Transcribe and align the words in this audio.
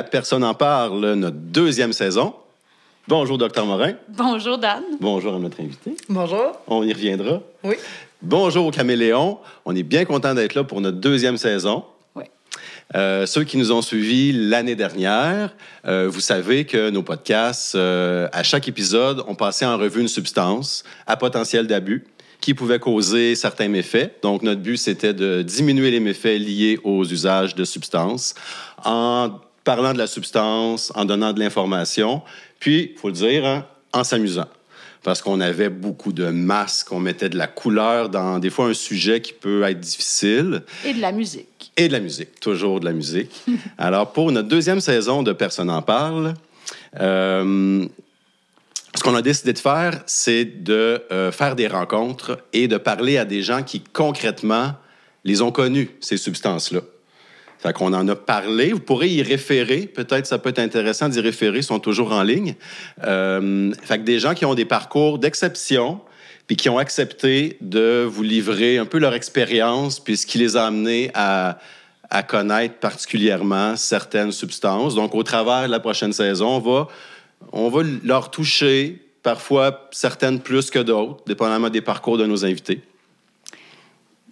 À 0.00 0.02
Personne 0.02 0.44
en 0.44 0.54
parle, 0.54 1.12
notre 1.12 1.36
deuxième 1.36 1.92
saison. 1.92 2.32
Bonjour, 3.06 3.36
Docteur 3.36 3.66
Morin. 3.66 3.92
Bonjour 4.08 4.56
Dan. 4.56 4.82
Bonjour 4.98 5.34
à 5.34 5.38
notre 5.38 5.60
invité. 5.60 5.94
Bonjour. 6.08 6.52
On 6.68 6.82
y 6.82 6.92
reviendra. 6.92 7.42
Oui. 7.62 7.74
Bonjour 8.22 8.64
au 8.64 8.70
Caméléon. 8.70 9.38
On 9.66 9.76
est 9.76 9.82
bien 9.82 10.06
content 10.06 10.32
d'être 10.32 10.54
là 10.54 10.64
pour 10.64 10.80
notre 10.80 10.96
deuxième 10.96 11.36
saison. 11.36 11.84
Oui. 12.14 12.24
Euh, 12.94 13.26
ceux 13.26 13.44
qui 13.44 13.58
nous 13.58 13.72
ont 13.72 13.82
suivis 13.82 14.32
l'année 14.32 14.74
dernière, 14.74 15.54
euh, 15.86 16.08
vous 16.10 16.20
savez 16.20 16.64
que 16.64 16.88
nos 16.88 17.02
podcasts, 17.02 17.74
euh, 17.74 18.26
à 18.32 18.42
chaque 18.42 18.68
épisode, 18.68 19.22
on 19.28 19.34
passait 19.34 19.66
en 19.66 19.76
revue 19.76 20.00
une 20.00 20.08
substance 20.08 20.82
à 21.06 21.18
potentiel 21.18 21.66
d'abus 21.66 22.06
qui 22.40 22.54
pouvait 22.54 22.78
causer 22.78 23.34
certains 23.34 23.68
méfaits. 23.68 24.12
Donc, 24.22 24.42
notre 24.42 24.62
but, 24.62 24.78
c'était 24.78 25.12
de 25.12 25.42
diminuer 25.42 25.90
les 25.90 26.00
méfaits 26.00 26.38
liés 26.38 26.80
aux 26.84 27.04
usages 27.04 27.54
de 27.54 27.64
substances 27.64 28.34
en 28.82 29.32
parlant 29.64 29.92
de 29.92 29.98
la 29.98 30.06
substance, 30.06 30.92
en 30.94 31.04
donnant 31.04 31.32
de 31.32 31.40
l'information, 31.40 32.22
puis, 32.60 32.92
il 32.92 32.98
faut 32.98 33.08
le 33.08 33.14
dire, 33.14 33.46
hein, 33.46 33.66
en 33.92 34.04
s'amusant. 34.04 34.46
Parce 35.02 35.22
qu'on 35.22 35.40
avait 35.40 35.70
beaucoup 35.70 36.12
de 36.12 36.26
masques, 36.26 36.92
on 36.92 37.00
mettait 37.00 37.30
de 37.30 37.38
la 37.38 37.46
couleur 37.46 38.10
dans 38.10 38.38
des 38.38 38.50
fois 38.50 38.66
un 38.66 38.74
sujet 38.74 39.22
qui 39.22 39.32
peut 39.32 39.62
être 39.62 39.80
difficile. 39.80 40.62
Et 40.84 40.92
de 40.92 41.00
la 41.00 41.10
musique. 41.10 41.72
Et 41.78 41.88
de 41.88 41.92
la 41.94 42.00
musique, 42.00 42.38
toujours 42.38 42.80
de 42.80 42.84
la 42.84 42.92
musique. 42.92 43.32
Alors, 43.78 44.12
pour 44.12 44.30
notre 44.30 44.48
deuxième 44.48 44.80
saison 44.80 45.22
de 45.22 45.32
Personne 45.32 45.70
en 45.70 45.80
parle, 45.80 46.34
euh, 47.00 47.86
ce 48.94 49.02
qu'on 49.02 49.14
a 49.14 49.22
décidé 49.22 49.54
de 49.54 49.58
faire, 49.58 50.02
c'est 50.04 50.44
de 50.44 51.02
euh, 51.10 51.32
faire 51.32 51.56
des 51.56 51.66
rencontres 51.66 52.38
et 52.52 52.68
de 52.68 52.76
parler 52.76 53.16
à 53.16 53.24
des 53.24 53.42
gens 53.42 53.62
qui, 53.62 53.80
concrètement, 53.80 54.74
les 55.24 55.40
ont 55.40 55.50
connus, 55.50 55.90
ces 56.00 56.18
substances-là. 56.18 56.80
Fait 57.62 57.74
qu'on 57.74 57.92
en 57.92 58.08
a 58.08 58.16
parlé. 58.16 58.72
Vous 58.72 58.80
pourrez 58.80 59.08
y 59.08 59.22
référer. 59.22 59.82
Peut-être 59.82 60.26
ça 60.26 60.38
peut 60.38 60.48
être 60.48 60.58
intéressant 60.58 61.08
d'y 61.08 61.20
référer. 61.20 61.58
Ils 61.58 61.64
sont 61.64 61.78
toujours 61.78 62.12
en 62.12 62.22
ligne. 62.22 62.54
Euh, 63.04 63.72
fait 63.82 63.98
que 63.98 64.04
des 64.04 64.18
gens 64.18 64.34
qui 64.34 64.46
ont 64.46 64.54
des 64.54 64.64
parcours 64.64 65.18
d'exception 65.18 66.00
puis 66.46 66.56
qui 66.56 66.68
ont 66.68 66.78
accepté 66.78 67.58
de 67.60 68.04
vous 68.10 68.22
livrer 68.22 68.78
un 68.78 68.86
peu 68.86 68.98
leur 68.98 69.14
expérience 69.14 70.00
puis 70.00 70.16
ce 70.16 70.26
qui 70.26 70.38
les 70.38 70.56
a 70.56 70.66
amenés 70.66 71.10
à, 71.14 71.58
à 72.08 72.22
connaître 72.22 72.76
particulièrement 72.76 73.76
certaines 73.76 74.32
substances. 74.32 74.94
Donc, 74.94 75.14
au 75.14 75.22
travers 75.22 75.66
de 75.66 75.70
la 75.70 75.80
prochaine 75.80 76.12
saison, 76.12 76.56
on 76.56 76.58
va, 76.58 76.88
on 77.52 77.68
va 77.68 77.82
leur 78.02 78.30
toucher 78.30 79.00
parfois 79.22 79.88
certaines 79.92 80.40
plus 80.40 80.70
que 80.70 80.78
d'autres, 80.78 81.22
dépendamment 81.26 81.68
des 81.68 81.82
parcours 81.82 82.18
de 82.18 82.26
nos 82.26 82.44
invités. 82.44 82.80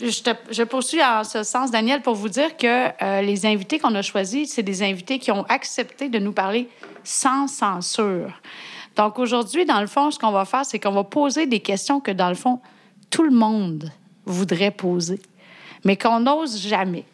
Je, 0.00 0.22
te- 0.22 0.36
je 0.52 0.62
poursuis 0.62 1.02
en 1.02 1.24
ce 1.24 1.42
sens, 1.42 1.70
Daniel, 1.70 2.02
pour 2.02 2.14
vous 2.14 2.28
dire 2.28 2.56
que 2.56 2.88
euh, 3.02 3.20
les 3.20 3.46
invités 3.46 3.78
qu'on 3.80 3.94
a 3.96 4.02
choisis, 4.02 4.52
c'est 4.52 4.62
des 4.62 4.82
invités 4.82 5.18
qui 5.18 5.30
ont 5.32 5.44
accepté 5.48 6.08
de 6.08 6.18
nous 6.18 6.32
parler 6.32 6.68
sans 7.02 7.48
censure. 7.48 8.32
Donc 8.96 9.18
aujourd'hui, 9.18 9.64
dans 9.64 9.80
le 9.80 9.86
fond, 9.88 10.10
ce 10.10 10.18
qu'on 10.18 10.30
va 10.30 10.44
faire, 10.44 10.64
c'est 10.64 10.78
qu'on 10.78 10.92
va 10.92 11.04
poser 11.04 11.46
des 11.46 11.60
questions 11.60 12.00
que, 12.00 12.10
dans 12.12 12.28
le 12.28 12.34
fond, 12.36 12.60
tout 13.10 13.22
le 13.24 13.30
monde 13.30 13.90
voudrait 14.24 14.70
poser, 14.70 15.20
mais 15.84 15.96
qu'on 15.96 16.20
n'ose 16.20 16.60
jamais. 16.60 17.04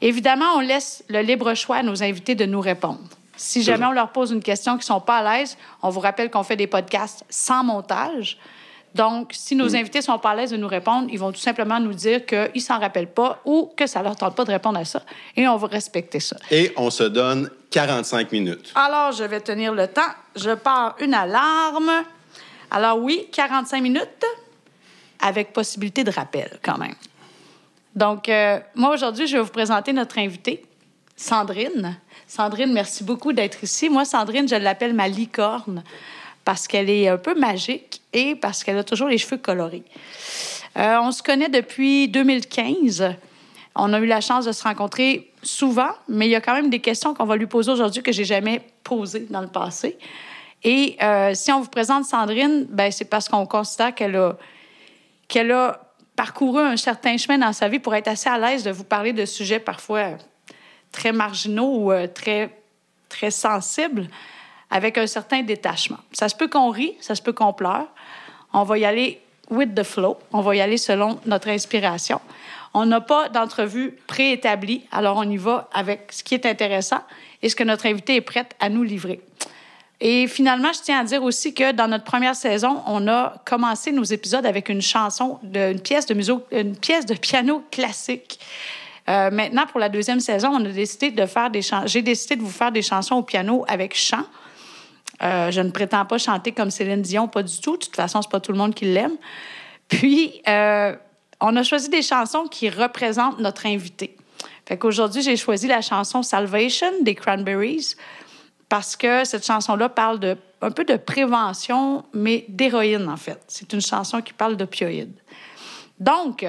Évidemment, 0.00 0.46
on 0.56 0.60
laisse 0.60 1.04
le 1.08 1.20
libre 1.20 1.54
choix 1.54 1.76
à 1.76 1.82
nos 1.82 2.02
invités 2.02 2.34
de 2.34 2.44
nous 2.44 2.60
répondre. 2.60 2.98
Si 3.36 3.62
jamais 3.62 3.86
on 3.86 3.92
leur 3.92 4.10
pose 4.10 4.32
une 4.32 4.42
question 4.42 4.72
qu'ils 4.72 4.80
ne 4.80 4.84
sont 4.84 5.00
pas 5.00 5.18
à 5.18 5.38
l'aise, 5.38 5.56
on 5.82 5.88
vous 5.90 6.00
rappelle 6.00 6.30
qu'on 6.30 6.42
fait 6.42 6.56
des 6.56 6.66
podcasts 6.66 7.24
sans 7.30 7.64
montage. 7.64 8.36
Donc, 8.94 9.30
si 9.32 9.54
nos 9.54 9.74
invités 9.74 10.02
sont 10.02 10.18
pas 10.18 10.30
à 10.30 10.34
l'aise 10.34 10.50
de 10.50 10.56
nous 10.56 10.68
répondre, 10.68 11.08
ils 11.10 11.18
vont 11.18 11.32
tout 11.32 11.40
simplement 11.40 11.80
nous 11.80 11.94
dire 11.94 12.26
qu'ils 12.26 12.60
s'en 12.60 12.78
rappellent 12.78 13.12
pas 13.12 13.40
ou 13.44 13.72
que 13.74 13.86
ça 13.86 14.02
leur 14.02 14.16
tente 14.16 14.34
pas 14.34 14.44
de 14.44 14.50
répondre 14.50 14.78
à 14.78 14.84
ça. 14.84 15.02
Et 15.36 15.48
on 15.48 15.56
va 15.56 15.66
respecter 15.66 16.20
ça. 16.20 16.36
Et 16.50 16.72
on 16.76 16.90
se 16.90 17.04
donne 17.04 17.50
45 17.70 18.30
minutes. 18.32 18.72
Alors, 18.74 19.12
je 19.12 19.24
vais 19.24 19.40
tenir 19.40 19.72
le 19.72 19.88
temps. 19.88 20.02
Je 20.36 20.50
pars 20.50 20.96
une 21.00 21.14
alarme. 21.14 21.90
Alors 22.70 22.98
oui, 22.98 23.28
45 23.32 23.82
minutes 23.82 24.24
avec 25.20 25.52
possibilité 25.52 26.04
de 26.04 26.10
rappel 26.10 26.58
quand 26.62 26.78
même. 26.78 26.94
Donc, 27.94 28.28
euh, 28.28 28.58
moi, 28.74 28.94
aujourd'hui, 28.94 29.26
je 29.26 29.36
vais 29.36 29.42
vous 29.42 29.50
présenter 29.50 29.92
notre 29.92 30.18
invitée, 30.18 30.64
Sandrine. 31.16 31.98
Sandrine, 32.26 32.72
merci 32.72 33.04
beaucoup 33.04 33.32
d'être 33.32 33.62
ici. 33.62 33.88
Moi, 33.88 34.04
Sandrine, 34.04 34.48
je 34.48 34.54
l'appelle 34.54 34.94
ma 34.94 35.08
licorne 35.08 35.82
parce 36.44 36.66
qu'elle 36.66 36.90
est 36.90 37.08
un 37.08 37.18
peu 37.18 37.34
magique 37.34 38.02
et 38.12 38.34
parce 38.34 38.64
qu'elle 38.64 38.78
a 38.78 38.84
toujours 38.84 39.08
les 39.08 39.18
cheveux 39.18 39.36
colorés. 39.36 39.84
Euh, 40.76 40.98
on 41.02 41.12
se 41.12 41.22
connaît 41.22 41.48
depuis 41.48 42.08
2015. 42.08 43.14
On 43.74 43.92
a 43.92 44.00
eu 44.00 44.06
la 44.06 44.20
chance 44.20 44.44
de 44.44 44.52
se 44.52 44.62
rencontrer 44.62 45.30
souvent, 45.42 45.90
mais 46.08 46.26
il 46.26 46.30
y 46.30 46.34
a 46.34 46.40
quand 46.40 46.54
même 46.54 46.70
des 46.70 46.80
questions 46.80 47.14
qu'on 47.14 47.24
va 47.24 47.36
lui 47.36 47.46
poser 47.46 47.70
aujourd'hui 47.70 48.02
que 48.02 48.12
j'ai 48.12 48.24
jamais 48.24 48.60
posées 48.84 49.26
dans 49.30 49.40
le 49.40 49.48
passé. 49.48 49.98
Et 50.64 50.96
euh, 51.02 51.32
si 51.34 51.50
on 51.52 51.60
vous 51.60 51.68
présente 51.68 52.04
Sandrine, 52.04 52.66
ben 52.68 52.90
c'est 52.92 53.04
parce 53.04 53.28
qu'on 53.28 53.46
considère 53.46 53.94
qu'elle 53.94 54.16
a, 54.16 54.36
qu'elle 55.26 55.50
a 55.52 55.80
parcouru 56.14 56.60
un 56.62 56.76
certain 56.76 57.16
chemin 57.16 57.38
dans 57.38 57.52
sa 57.52 57.68
vie 57.68 57.78
pour 57.78 57.94
être 57.94 58.08
assez 58.08 58.28
à 58.28 58.38
l'aise 58.38 58.62
de 58.62 58.70
vous 58.70 58.84
parler 58.84 59.12
de 59.12 59.24
sujets 59.24 59.58
parfois 59.58 60.10
très 60.92 61.12
marginaux 61.12 61.78
ou 61.78 61.92
euh, 61.92 62.06
très, 62.06 62.50
très 63.08 63.30
sensibles 63.30 64.08
avec 64.72 64.98
un 64.98 65.06
certain 65.06 65.42
détachement. 65.42 65.98
Ça 66.12 66.28
se 66.28 66.34
peut 66.34 66.48
qu'on 66.48 66.70
rit, 66.70 66.94
ça 67.00 67.14
se 67.14 67.22
peut 67.22 67.34
qu'on 67.34 67.52
pleure. 67.52 67.86
On 68.52 68.64
va 68.64 68.78
y 68.78 68.84
aller 68.84 69.20
with 69.50 69.74
the 69.74 69.82
flow. 69.84 70.16
On 70.32 70.40
va 70.40 70.56
y 70.56 70.60
aller 70.60 70.78
selon 70.78 71.20
notre 71.26 71.48
inspiration. 71.48 72.20
On 72.74 72.86
n'a 72.86 73.02
pas 73.02 73.28
d'entrevue 73.28 73.98
préétablie, 74.06 74.86
alors 74.90 75.18
on 75.18 75.28
y 75.28 75.36
va 75.36 75.68
avec 75.74 76.10
ce 76.10 76.24
qui 76.24 76.34
est 76.34 76.46
intéressant 76.46 77.02
et 77.42 77.50
ce 77.50 77.54
que 77.54 77.64
notre 77.64 77.84
invité 77.86 78.16
est 78.16 78.22
prête 78.22 78.56
à 78.60 78.70
nous 78.70 78.82
livrer. 78.82 79.20
Et 80.00 80.26
finalement, 80.26 80.72
je 80.72 80.80
tiens 80.80 81.00
à 81.00 81.04
dire 81.04 81.22
aussi 81.22 81.52
que 81.52 81.72
dans 81.72 81.86
notre 81.86 82.04
première 82.04 82.34
saison, 82.34 82.82
on 82.86 83.06
a 83.08 83.34
commencé 83.44 83.92
nos 83.92 84.02
épisodes 84.02 84.46
avec 84.46 84.68
une 84.70 84.82
chanson, 84.82 85.38
une, 85.44 85.80
pièce 85.80 86.06
de 86.06 86.14
une 86.50 86.76
pièce 86.76 87.06
de 87.06 87.14
piano 87.14 87.62
classique. 87.70 88.40
Euh, 89.08 89.30
maintenant, 89.30 89.66
pour 89.66 89.78
la 89.78 89.88
deuxième 89.88 90.20
saison, 90.20 90.48
on 90.52 90.64
a 90.64 90.68
décidé 90.68 91.10
de 91.10 91.26
faire 91.26 91.50
des 91.50 91.60
J'ai 91.84 92.02
décidé 92.02 92.36
de 92.36 92.42
vous 92.42 92.50
faire 92.50 92.72
des 92.72 92.82
chansons 92.82 93.16
au 93.16 93.22
piano 93.22 93.64
avec 93.68 93.94
chant. 93.94 94.24
Euh, 95.22 95.50
je 95.50 95.60
ne 95.60 95.70
prétends 95.70 96.04
pas 96.04 96.18
chanter 96.18 96.52
comme 96.52 96.70
Céline 96.70 97.02
Dion, 97.02 97.28
pas 97.28 97.42
du 97.42 97.60
tout. 97.60 97.76
De 97.76 97.84
toute 97.84 97.96
façon, 97.96 98.22
c'est 98.22 98.30
pas 98.30 98.40
tout 98.40 98.52
le 98.52 98.58
monde 98.58 98.74
qui 98.74 98.86
l'aime. 98.86 99.16
Puis, 99.88 100.42
euh, 100.48 100.96
on 101.40 101.54
a 101.56 101.62
choisi 101.62 101.88
des 101.88 102.02
chansons 102.02 102.44
qui 102.44 102.68
représentent 102.70 103.38
notre 103.38 103.66
invité. 103.66 104.16
Fait 104.66 104.78
qu'aujourd'hui, 104.78 105.22
j'ai 105.22 105.36
choisi 105.36 105.66
la 105.66 105.80
chanson 105.80 106.22
Salvation 106.22 106.90
des 107.02 107.14
Cranberries 107.14 107.94
parce 108.68 108.96
que 108.96 109.24
cette 109.24 109.44
chanson-là 109.44 109.88
parle 109.88 110.18
de, 110.18 110.36
un 110.62 110.70
peu 110.70 110.84
de 110.84 110.96
prévention, 110.96 112.04
mais 112.14 112.44
d'héroïne, 112.48 113.08
en 113.08 113.16
fait. 113.16 113.38
C'est 113.48 113.72
une 113.72 113.82
chanson 113.82 114.22
qui 114.22 114.32
parle 114.32 114.56
d'opioïdes. 114.56 115.20
Donc, 116.00 116.46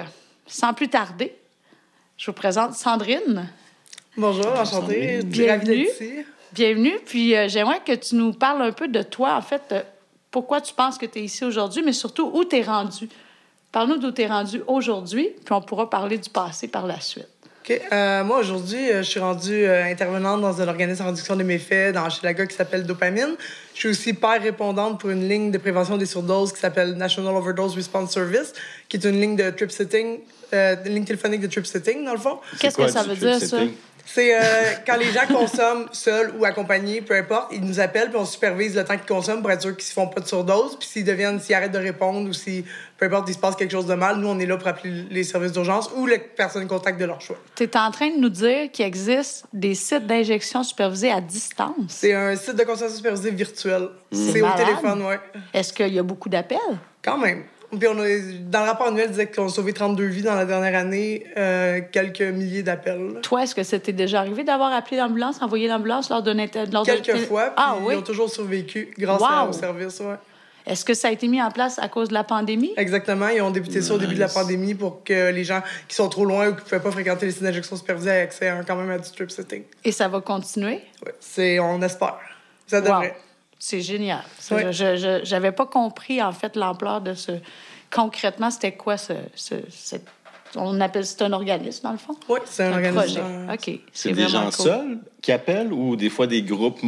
sans 0.48 0.74
plus 0.74 0.88
tarder, 0.88 1.36
je 2.18 2.28
vous 2.28 2.34
présente 2.34 2.76
Sandrine. 2.76 3.50
Bonjour, 4.16 4.48
enchantée. 4.58 5.22
Bienvenue. 5.24 5.88
Bienvenue. 6.54 7.00
Puis 7.06 7.36
euh, 7.36 7.48
j'aimerais 7.48 7.82
que 7.86 7.94
tu 7.94 8.16
nous 8.16 8.34
parles 8.34 8.62
un 8.62 8.72
peu 8.72 8.88
de 8.88 9.02
toi, 9.02 9.36
en 9.36 9.42
fait, 9.42 9.62
euh, 9.72 9.82
pourquoi 10.30 10.62
tu 10.62 10.74
penses 10.74 10.98
que 10.98 11.06
tu 11.06 11.20
es 11.20 11.24
ici 11.24 11.44
aujourd'hui, 11.44 11.82
mais 11.84 11.94
surtout 11.94 12.30
où 12.34 12.46
tu 12.46 12.58
es 12.58 12.62
rendu. 12.62 13.10
Parle-nous 13.72 13.98
d'où 13.98 14.12
tu 14.12 14.22
es 14.22 14.28
rendu 14.28 14.62
aujourd'hui, 14.68 15.30
puis 15.44 15.54
on 15.54 15.62
pourra 15.62 15.90
parler 15.90 16.18
du 16.18 16.30
passé 16.30 16.68
par 16.68 16.86
la 16.86 17.00
suite. 17.00 17.28
OK. 17.64 17.82
Euh, 17.92 18.24
moi, 18.24 18.40
aujourd'hui, 18.40 18.92
euh, 18.92 18.98
je 19.04 19.10
suis 19.10 19.20
rendue 19.20 19.66
euh, 19.66 19.86
intervenante 19.86 20.42
dans 20.42 20.62
un 20.62 20.68
organisme 20.68 21.04
en 21.04 21.06
réduction 21.08 21.36
des 21.36 21.46
méfaits 21.46 21.94
dans 21.94 22.10
Chilaga 22.10 22.46
qui 22.46 22.56
s'appelle 22.56 22.84
Dopamine. 22.84 23.36
Je 23.74 23.80
suis 23.80 23.90
aussi 23.90 24.14
père 24.14 24.42
répondante 24.42 25.00
pour 25.00 25.10
une 25.12 25.28
ligne 25.30 25.50
de 25.50 25.58
prévention 25.58 25.96
des 25.96 26.06
surdoses 26.06 26.52
qui 26.52 26.60
s'appelle 26.60 26.94
National 26.96 27.34
Overdose 27.36 27.76
Response 27.76 28.12
Service, 28.12 28.54
qui 28.90 28.98
est 28.98 29.06
une 29.06 29.20
ligne 29.20 29.36
de 29.38 29.50
trip 29.52 29.72
sitting, 29.72 30.20
euh, 30.54 30.76
une 30.86 30.94
ligne 30.94 31.06
téléphonique 31.06 31.42
de 31.42 31.48
trip 31.48 31.66
sitting, 31.66 32.04
dans 32.04 32.14
le 32.14 32.20
fond. 32.20 32.40
Qu'est-ce 32.60 32.76
que 32.76 32.88
ça 32.90 33.04
veut 33.04 33.16
dire, 33.16 33.40
ça? 33.40 33.60
C'est 34.06 34.36
euh, 34.36 34.42
quand 34.86 34.98
les 34.98 35.12
gens 35.12 35.26
consomment 35.28 35.88
seuls 35.92 36.34
ou 36.38 36.46
accompagnés, 36.46 37.02
peu 37.02 37.16
importe, 37.16 37.52
ils 37.54 37.62
nous 37.62 37.80
appellent 37.80 38.10
puis 38.10 38.18
on 38.18 38.26
supervise 38.26 38.76
le 38.76 38.84
temps 38.84 38.98
qu'ils 38.98 39.06
consomment 39.06 39.42
pour 39.42 39.52
être 39.52 39.62
sûr 39.62 39.76
qu'ils 39.76 39.86
se 39.86 39.94
font 39.94 40.08
pas 40.08 40.22
de 40.22 40.28
surdose. 40.28 40.78
Puis 40.78 40.88
s'ils 40.88 41.06
deviennent, 41.06 41.40
s'ils 41.40 41.56
arrêtent 41.56 41.72
de 41.72 41.80
répondre 41.80 42.30
ou 42.30 42.34
si, 42.34 42.66
peu 42.98 43.06
importe, 43.06 43.30
il 43.30 43.34
se 43.34 43.40
passe 43.40 43.56
quelque 43.56 43.72
chose 43.72 43.88
de 43.88 43.96
mal, 43.96 44.18
nous, 44.18 44.28
on 44.28 44.40
est 44.40 44.46
là 44.46 44.58
pour 44.58 44.68
appeler 44.68 45.06
les 45.10 45.24
services 45.24 45.52
d'urgence 45.52 45.90
ou 45.96 46.06
les 46.06 46.20
personnes 46.20 46.68
contact 46.68 47.00
de 47.00 47.06
leur 47.06 47.22
choix. 47.22 47.38
Tu 47.56 47.64
es 47.64 47.78
en 47.78 47.92
train 47.92 48.10
de 48.10 48.20
nous 48.20 48.30
dire 48.30 48.72
qu'il 48.72 48.86
existe 48.86 49.46
des 49.54 49.76
sites 49.76 50.06
d'injection 50.06 50.64
supervisés 50.64 51.12
à 51.12 51.22
distance? 51.22 51.74
C'est 51.88 52.14
un 52.14 52.36
site 52.36 52.56
de 52.56 52.64
consultation 52.64 52.98
supervisée 52.98 53.32
virtuel. 53.32 53.90
C'est 54.12 54.42
au 54.42 54.52
téléphone, 54.56 55.06
ouais. 55.06 55.20
Est-ce 55.54 55.74
qu'il 55.74 55.94
y 55.94 56.00
a 56.00 56.04
beaucoup 56.04 56.30
d'appels? 56.30 56.58
Quand 57.04 57.18
même. 57.18 57.44
Puis 57.80 57.88
on 57.88 58.00
a, 58.00 58.06
dans 58.50 58.60
le 58.64 58.66
rapport 58.70 58.88
annuel, 58.88 59.06
il 59.08 59.12
disait 59.12 59.28
qu'on 59.28 59.46
a 59.48 59.50
sauvé 59.50 59.74
32 59.74 60.04
vies 60.06 60.22
dans 60.22 60.36
la 60.36 60.46
dernière 60.46 60.76
année, 60.80 61.26
euh, 61.38 61.82
quelques 61.92 62.22
milliers 62.22 62.64
d'appels. 62.64 63.20
Toi, 63.22 63.44
est-ce 63.44 63.56
que 63.56 63.64
c'était 63.64 63.94
déjà 63.94 64.20
arrivé 64.20 64.44
d'avoir 64.44 64.74
appelé 64.74 64.98
l'ambulance, 64.98 65.42
envoyé 65.42 65.68
l'ambulance 65.68 66.10
lors 66.10 66.22
d'un 66.22 66.34
Quelques 66.84 67.18
fois, 67.28 67.44
puis 67.46 67.54
Ah 67.58 67.76
oui? 67.82 67.94
ils 67.94 67.98
ont 67.98 68.02
toujours 68.02 68.30
survécu 68.30 68.94
grâce 68.98 69.22
Wow. 69.22 69.28
à- 69.28 69.48
au 69.50 69.54
service. 69.54 70.00
Ouais. 70.00 70.16
Est-ce 70.66 70.86
que 70.86 70.94
ça 70.94 71.10
a 71.10 71.12
été 71.12 71.28
mis 71.28 71.42
en 71.42 71.52
place 71.52 71.78
à 71.80 71.90
cause 71.90 72.08
de 72.08 72.14
la 72.14 72.24
pandémie? 72.24 72.74
Exactement. 72.78 73.28
Ils 73.28 73.42
ont 73.42 73.52
débuté 73.52 73.82
ça 73.82 73.96
au 73.96 73.98
début 73.98 74.16
de 74.16 74.20
la 74.22 74.30
pandémie 74.30 74.74
pour 74.76 75.04
que 75.04 75.30
les 75.32 75.44
gens 75.44 75.62
qui 75.90 75.96
sont 75.96 76.08
trop 76.08 76.24
loin 76.24 76.48
ou 76.48 76.52
qui 76.52 76.60
ne 76.60 76.62
pouvaient 76.62 76.80
pas 76.80 76.92
fréquenter 76.92 77.26
les 77.26 77.34
sites 77.34 77.44
d'injection 77.44 77.76
supervisés 77.76 78.10
aient 78.12 78.22
accès 78.22 78.48
à- 78.48 78.64
quand 78.66 78.76
même 78.78 78.90
à 78.90 78.98
du 78.98 79.12
trip 79.12 79.30
sitting. 79.30 79.64
Et 79.84 79.92
ça 79.92 80.08
va 80.08 80.22
continuer? 80.22 80.80
Ouais. 81.06 81.14
C'est, 81.20 81.60
on 81.60 81.82
espère. 81.82 82.18
Ça 82.66 82.80
Wow. 82.80 83.08
C'est 83.66 83.80
génial. 83.80 84.22
Je 84.50 84.72
je- 84.98 85.22
j'avais 85.24 85.54
pas 85.54 85.66
compris, 85.66 86.22
en 86.22 86.34
fait, 86.34 86.58
l'ampleur 86.58 87.00
de 87.00 87.14
ce... 87.14 87.32
Concrètement, 87.90 88.52
c'était 88.52 88.74
quoi 88.74 88.98
ce... 88.98 89.14
ce- 89.36 89.56
On 90.58 90.82
appelle 90.82 91.06
c'est 91.06 91.22
un 91.22 91.32
organisme, 91.32 91.84
dans 91.84 91.94
le 91.94 91.98
fond? 91.98 92.14
Oui, 92.28 92.40
c'est 92.46 92.64
un, 92.64 92.74
un 92.74 92.84
organisme. 92.84 93.22
projet. 93.22 93.54
OK. 93.54 93.80
C'est 93.94 94.12
des 94.12 94.28
gens 94.28 94.44
cool. 94.52 94.66
seuls 94.66 94.98
qui 95.22 95.32
appellent 95.32 95.72
ou 95.72 95.96
des 95.96 96.10
fois 96.10 96.28
des 96.28 96.42
groupes 96.42 96.82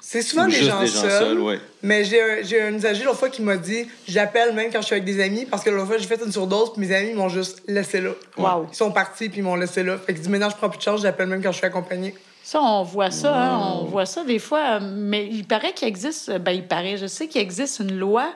C'est 0.00 0.22
souvent 0.22 0.46
ou 0.46 0.50
des 0.50 0.62
gens, 0.62 0.80
des 0.80 0.86
gens 0.86 1.00
seuls. 1.02 1.10
seuls, 1.10 1.40
ouais. 1.40 1.60
Mais 1.82 2.04
j'ai 2.04 2.22
un, 2.22 2.42
j'ai 2.42 2.62
un 2.62 2.72
usager 2.74 3.04
l'autre 3.04 3.18
fois 3.18 3.28
qui 3.28 3.42
m'a 3.42 3.58
dit 3.58 3.86
j'appelle 4.08 4.54
même 4.54 4.72
quand 4.72 4.80
je 4.80 4.86
suis 4.86 4.94
avec 4.94 5.04
des 5.04 5.22
amis 5.22 5.44
parce 5.44 5.62
que 5.62 5.68
l'autre 5.68 5.88
fois 5.88 5.98
j'ai 5.98 6.06
fait 6.06 6.20
une 6.24 6.32
surdose 6.32 6.72
puis 6.72 6.86
mes 6.86 6.94
amis 6.96 7.12
m'ont 7.12 7.28
juste 7.28 7.62
laissé 7.68 8.00
là. 8.00 8.12
Wow. 8.38 8.66
Ils 8.72 8.74
sont 8.76 8.90
partis 8.92 9.28
puis 9.28 9.40
ils 9.40 9.44
m'ont 9.44 9.56
laissé 9.56 9.82
là. 9.82 9.98
Fait 9.98 10.14
que 10.14 10.18
dit 10.20 10.28
maintenant 10.30 10.48
je 10.48 10.56
prends 10.56 10.70
plus 10.70 10.78
de 10.78 10.82
chance, 10.82 11.02
j'appelle 11.02 11.28
même 11.28 11.42
quand 11.42 11.52
je 11.52 11.58
suis 11.58 11.66
accompagné. 11.66 12.14
Ça, 12.50 12.62
on 12.62 12.82
voit 12.82 13.10
ça, 13.10 13.36
hein, 13.36 13.58
on 13.78 13.84
voit 13.84 14.06
ça 14.06 14.24
des 14.24 14.38
fois. 14.38 14.80
Mais 14.80 15.26
il 15.26 15.46
paraît 15.46 15.74
qu'il 15.74 15.86
existe, 15.86 16.32
ben 16.38 16.52
il 16.52 16.66
paraît, 16.66 16.96
je 16.96 17.04
sais 17.04 17.28
qu'il 17.28 17.42
existe 17.42 17.80
une 17.80 17.98
loi 17.98 18.32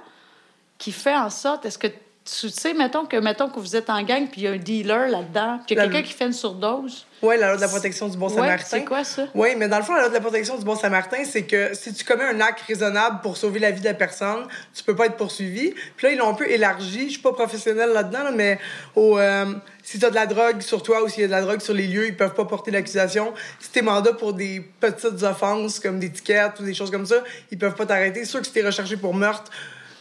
qui 0.76 0.92
fait 0.92 1.16
en 1.16 1.30
sorte, 1.30 1.64
est-ce 1.64 1.78
que 1.78 1.86
tu 2.24 2.48
sais, 2.50 2.72
mettons 2.74 3.04
que, 3.04 3.16
mettons 3.16 3.48
que 3.48 3.58
vous 3.58 3.74
êtes 3.74 3.90
en 3.90 4.02
gang 4.02 4.28
puis 4.30 4.42
il 4.42 4.44
y 4.44 4.48
a 4.48 4.52
un 4.52 4.56
dealer 4.56 5.08
là-dedans, 5.08 5.58
puis 5.66 5.74
il 5.74 5.78
y 5.78 5.80
a 5.80 5.84
quelqu'un 5.84 6.02
qui 6.02 6.12
fait 6.12 6.26
une 6.26 6.32
surdose. 6.32 7.04
Ouais, 7.20 7.36
la 7.36 7.48
loi 7.48 7.56
de 7.56 7.60
la 7.60 7.68
protection 7.68 8.08
du 8.08 8.16
bon 8.16 8.28
Ouais, 8.28 8.34
samaritain. 8.34 8.66
c'est 8.68 8.84
quoi 8.84 9.04
ça? 9.04 9.26
Oui, 9.34 9.50
mais 9.56 9.68
dans 9.68 9.76
le 9.78 9.84
fond, 9.84 9.94
la 9.94 10.00
loi 10.00 10.08
de 10.08 10.14
la 10.14 10.20
protection 10.20 10.56
du 10.58 10.64
bon 10.64 10.74
samaritain, 10.74 11.24
c'est 11.24 11.42
que 11.44 11.72
si 11.74 11.92
tu 11.94 12.04
commets 12.04 12.24
un 12.24 12.40
acte 12.40 12.60
raisonnable 12.66 13.20
pour 13.22 13.36
sauver 13.36 13.60
la 13.60 13.70
vie 13.70 13.80
de 13.80 13.84
la 13.86 13.94
personne, 13.94 14.46
tu 14.74 14.82
peux 14.82 14.96
pas 14.96 15.06
être 15.06 15.16
poursuivi. 15.16 15.72
Puis 15.96 16.06
là, 16.06 16.12
ils 16.12 16.18
l'ont 16.18 16.28
un 16.30 16.34
peu 16.34 16.48
élargi. 16.50 17.04
Je 17.06 17.12
suis 17.12 17.20
pas 17.22 17.32
professionnelle 17.32 17.90
là-dedans, 17.90 18.24
là, 18.24 18.30
mais 18.32 18.58
au, 18.96 19.18
euh, 19.18 19.46
si 19.84 19.98
tu 20.00 20.04
as 20.04 20.10
de 20.10 20.14
la 20.16 20.26
drogue 20.26 20.60
sur 20.62 20.82
toi 20.82 21.02
ou 21.04 21.08
s'il 21.08 21.20
y 21.22 21.24
a 21.24 21.28
de 21.28 21.32
la 21.32 21.42
drogue 21.42 21.60
sur 21.60 21.74
les 21.74 21.86
lieux, 21.86 22.06
ils 22.06 22.16
peuvent 22.16 22.34
pas 22.34 22.44
porter 22.44 22.70
l'accusation. 22.72 23.32
Si 23.60 23.70
t'es 23.70 23.82
mandat 23.82 24.14
pour 24.14 24.32
des 24.32 24.60
petites 24.80 25.22
offenses 25.22 25.78
comme 25.78 26.00
des 26.00 26.10
tickets 26.10 26.58
ou 26.58 26.64
des 26.64 26.74
choses 26.74 26.90
comme 26.90 27.06
ça, 27.06 27.22
ils 27.52 27.58
peuvent 27.58 27.74
pas 27.76 27.86
t'arrêter. 27.86 28.24
C'est 28.24 28.30
sûr 28.30 28.40
que 28.40 28.46
si 28.46 28.52
t'es 28.52 28.62
recherché 28.66 28.96
pour 28.96 29.14
meurtre, 29.14 29.50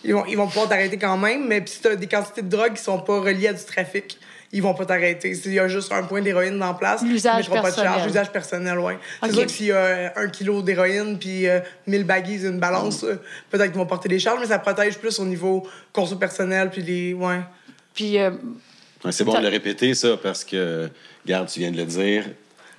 ils 0.03 0.13
vont, 0.13 0.25
ils 0.25 0.35
vont 0.37 0.47
pouvoir 0.47 0.67
t'arrêter 0.69 0.97
quand 0.97 1.17
même, 1.17 1.47
mais 1.47 1.61
puis 1.61 1.73
si 1.73 1.81
t'as 1.81 1.95
des 1.95 2.07
quantités 2.07 2.41
de 2.41 2.49
drogue 2.49 2.73
qui 2.73 2.81
sont 2.83 2.99
pas 2.99 3.19
reliées 3.19 3.49
à 3.49 3.53
du 3.53 3.63
trafic, 3.63 4.17
ils 4.53 4.61
vont 4.61 4.73
pas 4.73 4.85
t'arrêter. 4.85 5.33
S'il 5.33 5.53
y 5.53 5.59
a 5.59 5.67
juste 5.67 5.91
un 5.91 6.03
point 6.03 6.21
d'héroïne 6.21 6.59
dans 6.59 6.67
la 6.67 6.73
place, 6.73 7.01
L'usage 7.03 7.45
ils 7.47 7.49
mettront 7.53 7.61
pas 7.61 7.71
de 7.71 7.75
charge. 7.75 8.05
L'usage 8.05 8.31
personnel, 8.31 8.77
oui. 8.79 8.93
Ok. 8.93 8.99
C'est 9.23 9.31
sûr 9.33 9.45
que 9.45 9.51
s'il 9.51 9.65
y 9.67 9.71
a 9.71 9.75
euh, 9.77 10.09
un 10.17 10.27
kilo 10.27 10.61
d'héroïne 10.61 11.17
puis 11.17 11.47
euh, 11.47 11.59
1000 11.87 12.03
baggies 12.03 12.45
une 12.45 12.59
balance, 12.59 13.03
euh, 13.03 13.15
peut-être 13.49 13.71
qu'ils 13.71 13.79
vont 13.79 13.85
porter 13.85 14.09
des 14.09 14.19
charges, 14.19 14.39
mais 14.41 14.47
ça 14.47 14.59
protège 14.59 14.97
plus 14.97 15.19
au 15.19 15.25
niveau 15.25 15.65
conso 15.93 16.17
personnel 16.17 16.69
puis 16.69 16.81
les... 16.81 17.13
Ouais. 17.13 17.39
Puis, 17.93 18.17
euh, 18.19 18.31
Ouais, 19.03 19.11
c'est 19.11 19.23
bon 19.23 19.33
de 19.33 19.41
le 19.41 19.47
répéter, 19.47 19.93
ça, 19.95 20.15
parce 20.21 20.43
que, 20.43 20.87
regarde, 21.25 21.47
tu 21.49 21.59
viens 21.59 21.71
de 21.71 21.77
le 21.77 21.85
dire, 21.85 22.25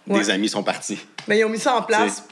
Ouais. 0.06 0.18
des 0.20 0.30
amis 0.30 0.48
sont 0.48 0.62
partis. 0.62 0.98
Mais 1.28 1.38
ils 1.38 1.44
ont 1.44 1.48
mis 1.48 1.58
ça 1.58 1.76
en 1.76 1.82
place 1.82 2.24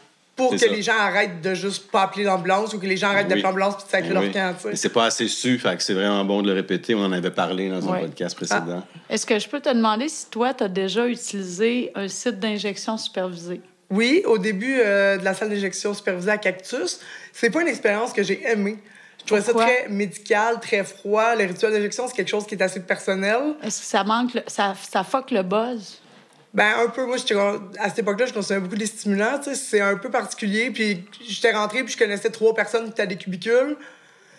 pour 0.48 0.50
que 0.52 0.58
ça. 0.58 0.66
les 0.66 0.82
gens 0.82 0.98
arrêtent 0.98 1.40
de 1.40 1.54
juste 1.54 1.90
pas 1.90 2.02
appeler 2.02 2.25
l'ambulance 2.25 2.75
ou 2.75 2.78
que 2.78 2.87
les 2.87 2.96
gens 2.96 3.08
arrêtent 3.08 3.25
Oui. 3.25 3.28
d'appeler 3.28 3.42
l'ambulance 3.42 3.76
puis 3.76 3.84
de 3.87 3.90
sacrer 3.90 4.12
leur 4.12 4.22
Oui. 4.22 4.32
camp, 4.32 4.54
tu 4.60 4.66
Mais 4.69 4.72
sais. 4.72 4.76
c'est 4.82 4.88
pas 4.88 5.04
assez 5.06 5.28
su, 5.28 5.58
fait 5.58 5.76
que 5.76 5.82
c'est 5.82 5.94
vraiment 5.94 6.25
bon 6.25 6.42
de 6.42 6.48
le 6.48 6.54
répéter. 6.54 6.94
On 6.94 7.04
en 7.04 7.12
avait 7.12 7.31
parlé 7.31 7.69
dans 7.69 7.88
un 7.92 7.98
podcast 8.00 8.34
précédent. 8.37 8.82
est-ce 9.08 9.25
que 9.26 9.38
je 9.38 9.48
peux 9.48 9.60
te 9.60 9.69
demander 9.72 10.08
si 10.08 10.26
toi, 10.31 10.52
tu 10.54 10.64
as 10.64 10.69
déjà 10.69 11.06
utilisé 11.06 11.90
un 11.94 12.08
site 12.08 12.38
d'injection 12.40 12.96
supervisé? 12.98 13.60
Oui, 13.90 14.22
au 14.26 14.38
début 14.38 14.78
euh, 14.81 15.16
de 15.19 15.25
la 15.25 15.34
salle 15.34 15.50
d'injection 15.50 15.94
supervisée 15.94 16.31
à 16.31 16.38
Cactus, 16.38 17.00
c'est 17.32 17.50
pas 17.50 17.60
une 17.62 17.69
expérience 17.69 18.12
que 18.12 18.22
j'ai 18.22 18.43
aimée. 18.46 18.78
Je 19.20 19.26
trouvais 19.26 19.43
ça 19.43 19.52
très 19.52 19.86
médical, 19.88 20.60
très 20.60 20.82
froid. 20.82 21.34
Le 21.36 21.44
rituel 21.44 21.72
d'injection, 21.72 22.08
c'est 22.08 22.14
quelque 22.16 22.31
chose 22.31 22.46
qui 22.46 22.54
est 22.54 22.62
assez 22.62 22.81
personnel. 22.81 23.54
Est-ce 23.62 23.81
que 23.81 23.86
ça 23.86 24.02
manque, 24.02 24.32
le- 24.34 24.43
ça, 24.46 24.75
ça 24.90 25.04
fuck 25.04 25.31
le 25.31 25.43
buzz? 25.43 26.00
Ben, 26.52 26.73
un 26.85 26.88
peu, 26.88 27.06
moi, 27.06 27.17
à 27.79 27.88
cette 27.88 28.00
époque-là, 28.00 28.26
je 28.26 28.32
consommais 28.32 28.61
beaucoup 28.61 28.76
des 28.76 28.87
stimulants, 28.87 29.41
c'est 29.55 29.81
un 29.81 29.97
peu 29.97 30.11
particulier. 30.11 30.70
Puis 30.70 31.05
j'étais 31.26 31.52
rentrée, 31.52 31.85
puis 31.85 31.93
je 31.93 31.99
connaissais 31.99 32.31
trois 32.31 32.55
personnes 32.55 32.87
qui 32.87 32.91
étaient 32.91 33.06
des 33.06 33.17
cubicules. 33.17 33.76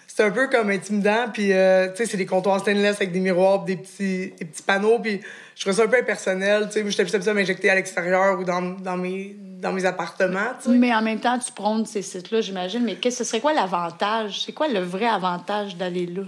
C'était 0.08 0.24
un 0.24 0.31
peu 0.31 0.50
comme 0.50 0.69
intimidant, 0.69 1.28
puis 1.31 1.54
euh, 1.54 1.88
tu 1.92 1.96
sais, 1.96 2.06
c'est 2.06 2.18
des 2.18 2.25
comptoirs 2.25 2.60
stainless 2.60 2.98
avec 2.98 3.13
des 3.13 3.22
miroirs, 3.22 3.63
des 3.63 3.78
petits, 3.78 4.34
des 4.38 4.44
petits 4.46 4.62
panneaux, 4.62 5.00
puis 5.00 5.22
je 5.56 5.62
trouvais 5.62 5.74
ça 5.74 5.84
un 5.84 5.88
peu 5.88 6.00
impersonnel, 6.00 6.66
tu 6.68 6.74
sais. 6.74 6.92
J'étais 6.92 7.04
plus 7.04 7.16
habituée 7.16 7.31
à 7.31 7.34
m'injecter 7.34 7.69
à 7.69 7.75
l'extérieur 7.75 8.38
ou 8.38 8.44
dans, 8.44 8.62
dans, 8.62 8.98
mes, 8.98 9.38
dans 9.40 9.72
mes 9.72 9.86
appartements, 9.86 10.52
tu 10.62 10.69
sais. 10.69 10.78
Mais 10.78 10.94
en 10.94 11.02
même 11.02 11.22
temps, 11.22 11.40
tu 11.40 11.54
prônes 11.54 11.86
ces 11.86 12.02
sites-là, 12.02 12.42
j'imagine. 12.42 12.84
Mais 12.84 12.96
qu'est-ce 12.96 13.19
ce 13.19 13.24
serait 13.24 13.40
quoi 13.40 13.54
l'avantage? 13.54 14.44
C'est 14.46 14.52
quoi 14.52 14.68
le 14.68 14.81
vrai 14.81 15.07
avantage 15.07 15.78
d'aller 15.78 16.07
là? 16.07 16.24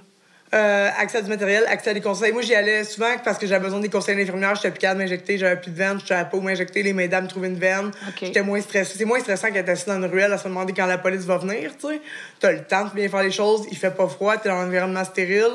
Euh, 0.54 0.90
accès 1.00 1.18
à 1.18 1.22
du 1.24 1.30
matériel, 1.30 1.66
accès 1.68 1.90
à 1.90 1.94
des 1.96 2.02
conseils. 2.02 2.32
Moi, 2.32 2.44
j'y 2.44 2.54
allais 2.54 2.84
souvent 2.84 3.08
parce 3.24 3.40
que 3.40 3.48
j'avais 3.48 3.64
besoin 3.64 3.80
des 3.80 3.90
conseils 3.90 4.16
d'infirmière. 4.16 4.54
J'étais 4.54 4.70
plus 4.70 4.80
capable 4.80 5.00
de 5.00 5.04
m'injecter, 5.06 5.38
j'avais 5.40 5.60
plus 5.60 5.72
de 5.72 5.76
veine, 5.76 6.00
je 6.00 6.06
savais 6.06 6.30
pas 6.30 6.38
où 6.38 6.42
m'injecter. 6.42 6.84
Les 6.84 6.94
mesdames 6.94 7.28
trouvaient 7.28 7.48
une 7.48 7.58
veine. 7.58 7.90
J'étais 8.22 8.44
moins 8.44 8.62
stressée. 8.62 8.94
C'est 8.96 9.06
moins 9.06 9.20
stressant 9.20 9.52
qu'être 9.52 9.70
assis 9.70 9.88
dans 9.88 9.96
une 9.96 10.06
ruelle 10.06 10.32
à 10.32 10.38
se 10.38 10.48
demander 10.48 10.74
quand 10.74 10.86
la 10.86 11.00
police 11.00 11.26
va 11.26 11.40
venir, 11.40 11.72
tu 11.80 11.88
sais. 11.88 12.02
T'as 12.40 12.52
le 12.52 12.64
temps 12.64 12.86
de 12.86 12.92
bien 12.94 13.10
faire 13.10 13.24
les 13.24 13.32
choses, 13.32 13.66
il 13.72 13.78
fait 13.78 13.96
pas 13.96 14.08
froid, 14.08 14.38
t'es 14.38 14.50
dans 14.50 14.58
un 14.58 14.68
environnement 14.68 15.04
stérile. 15.04 15.48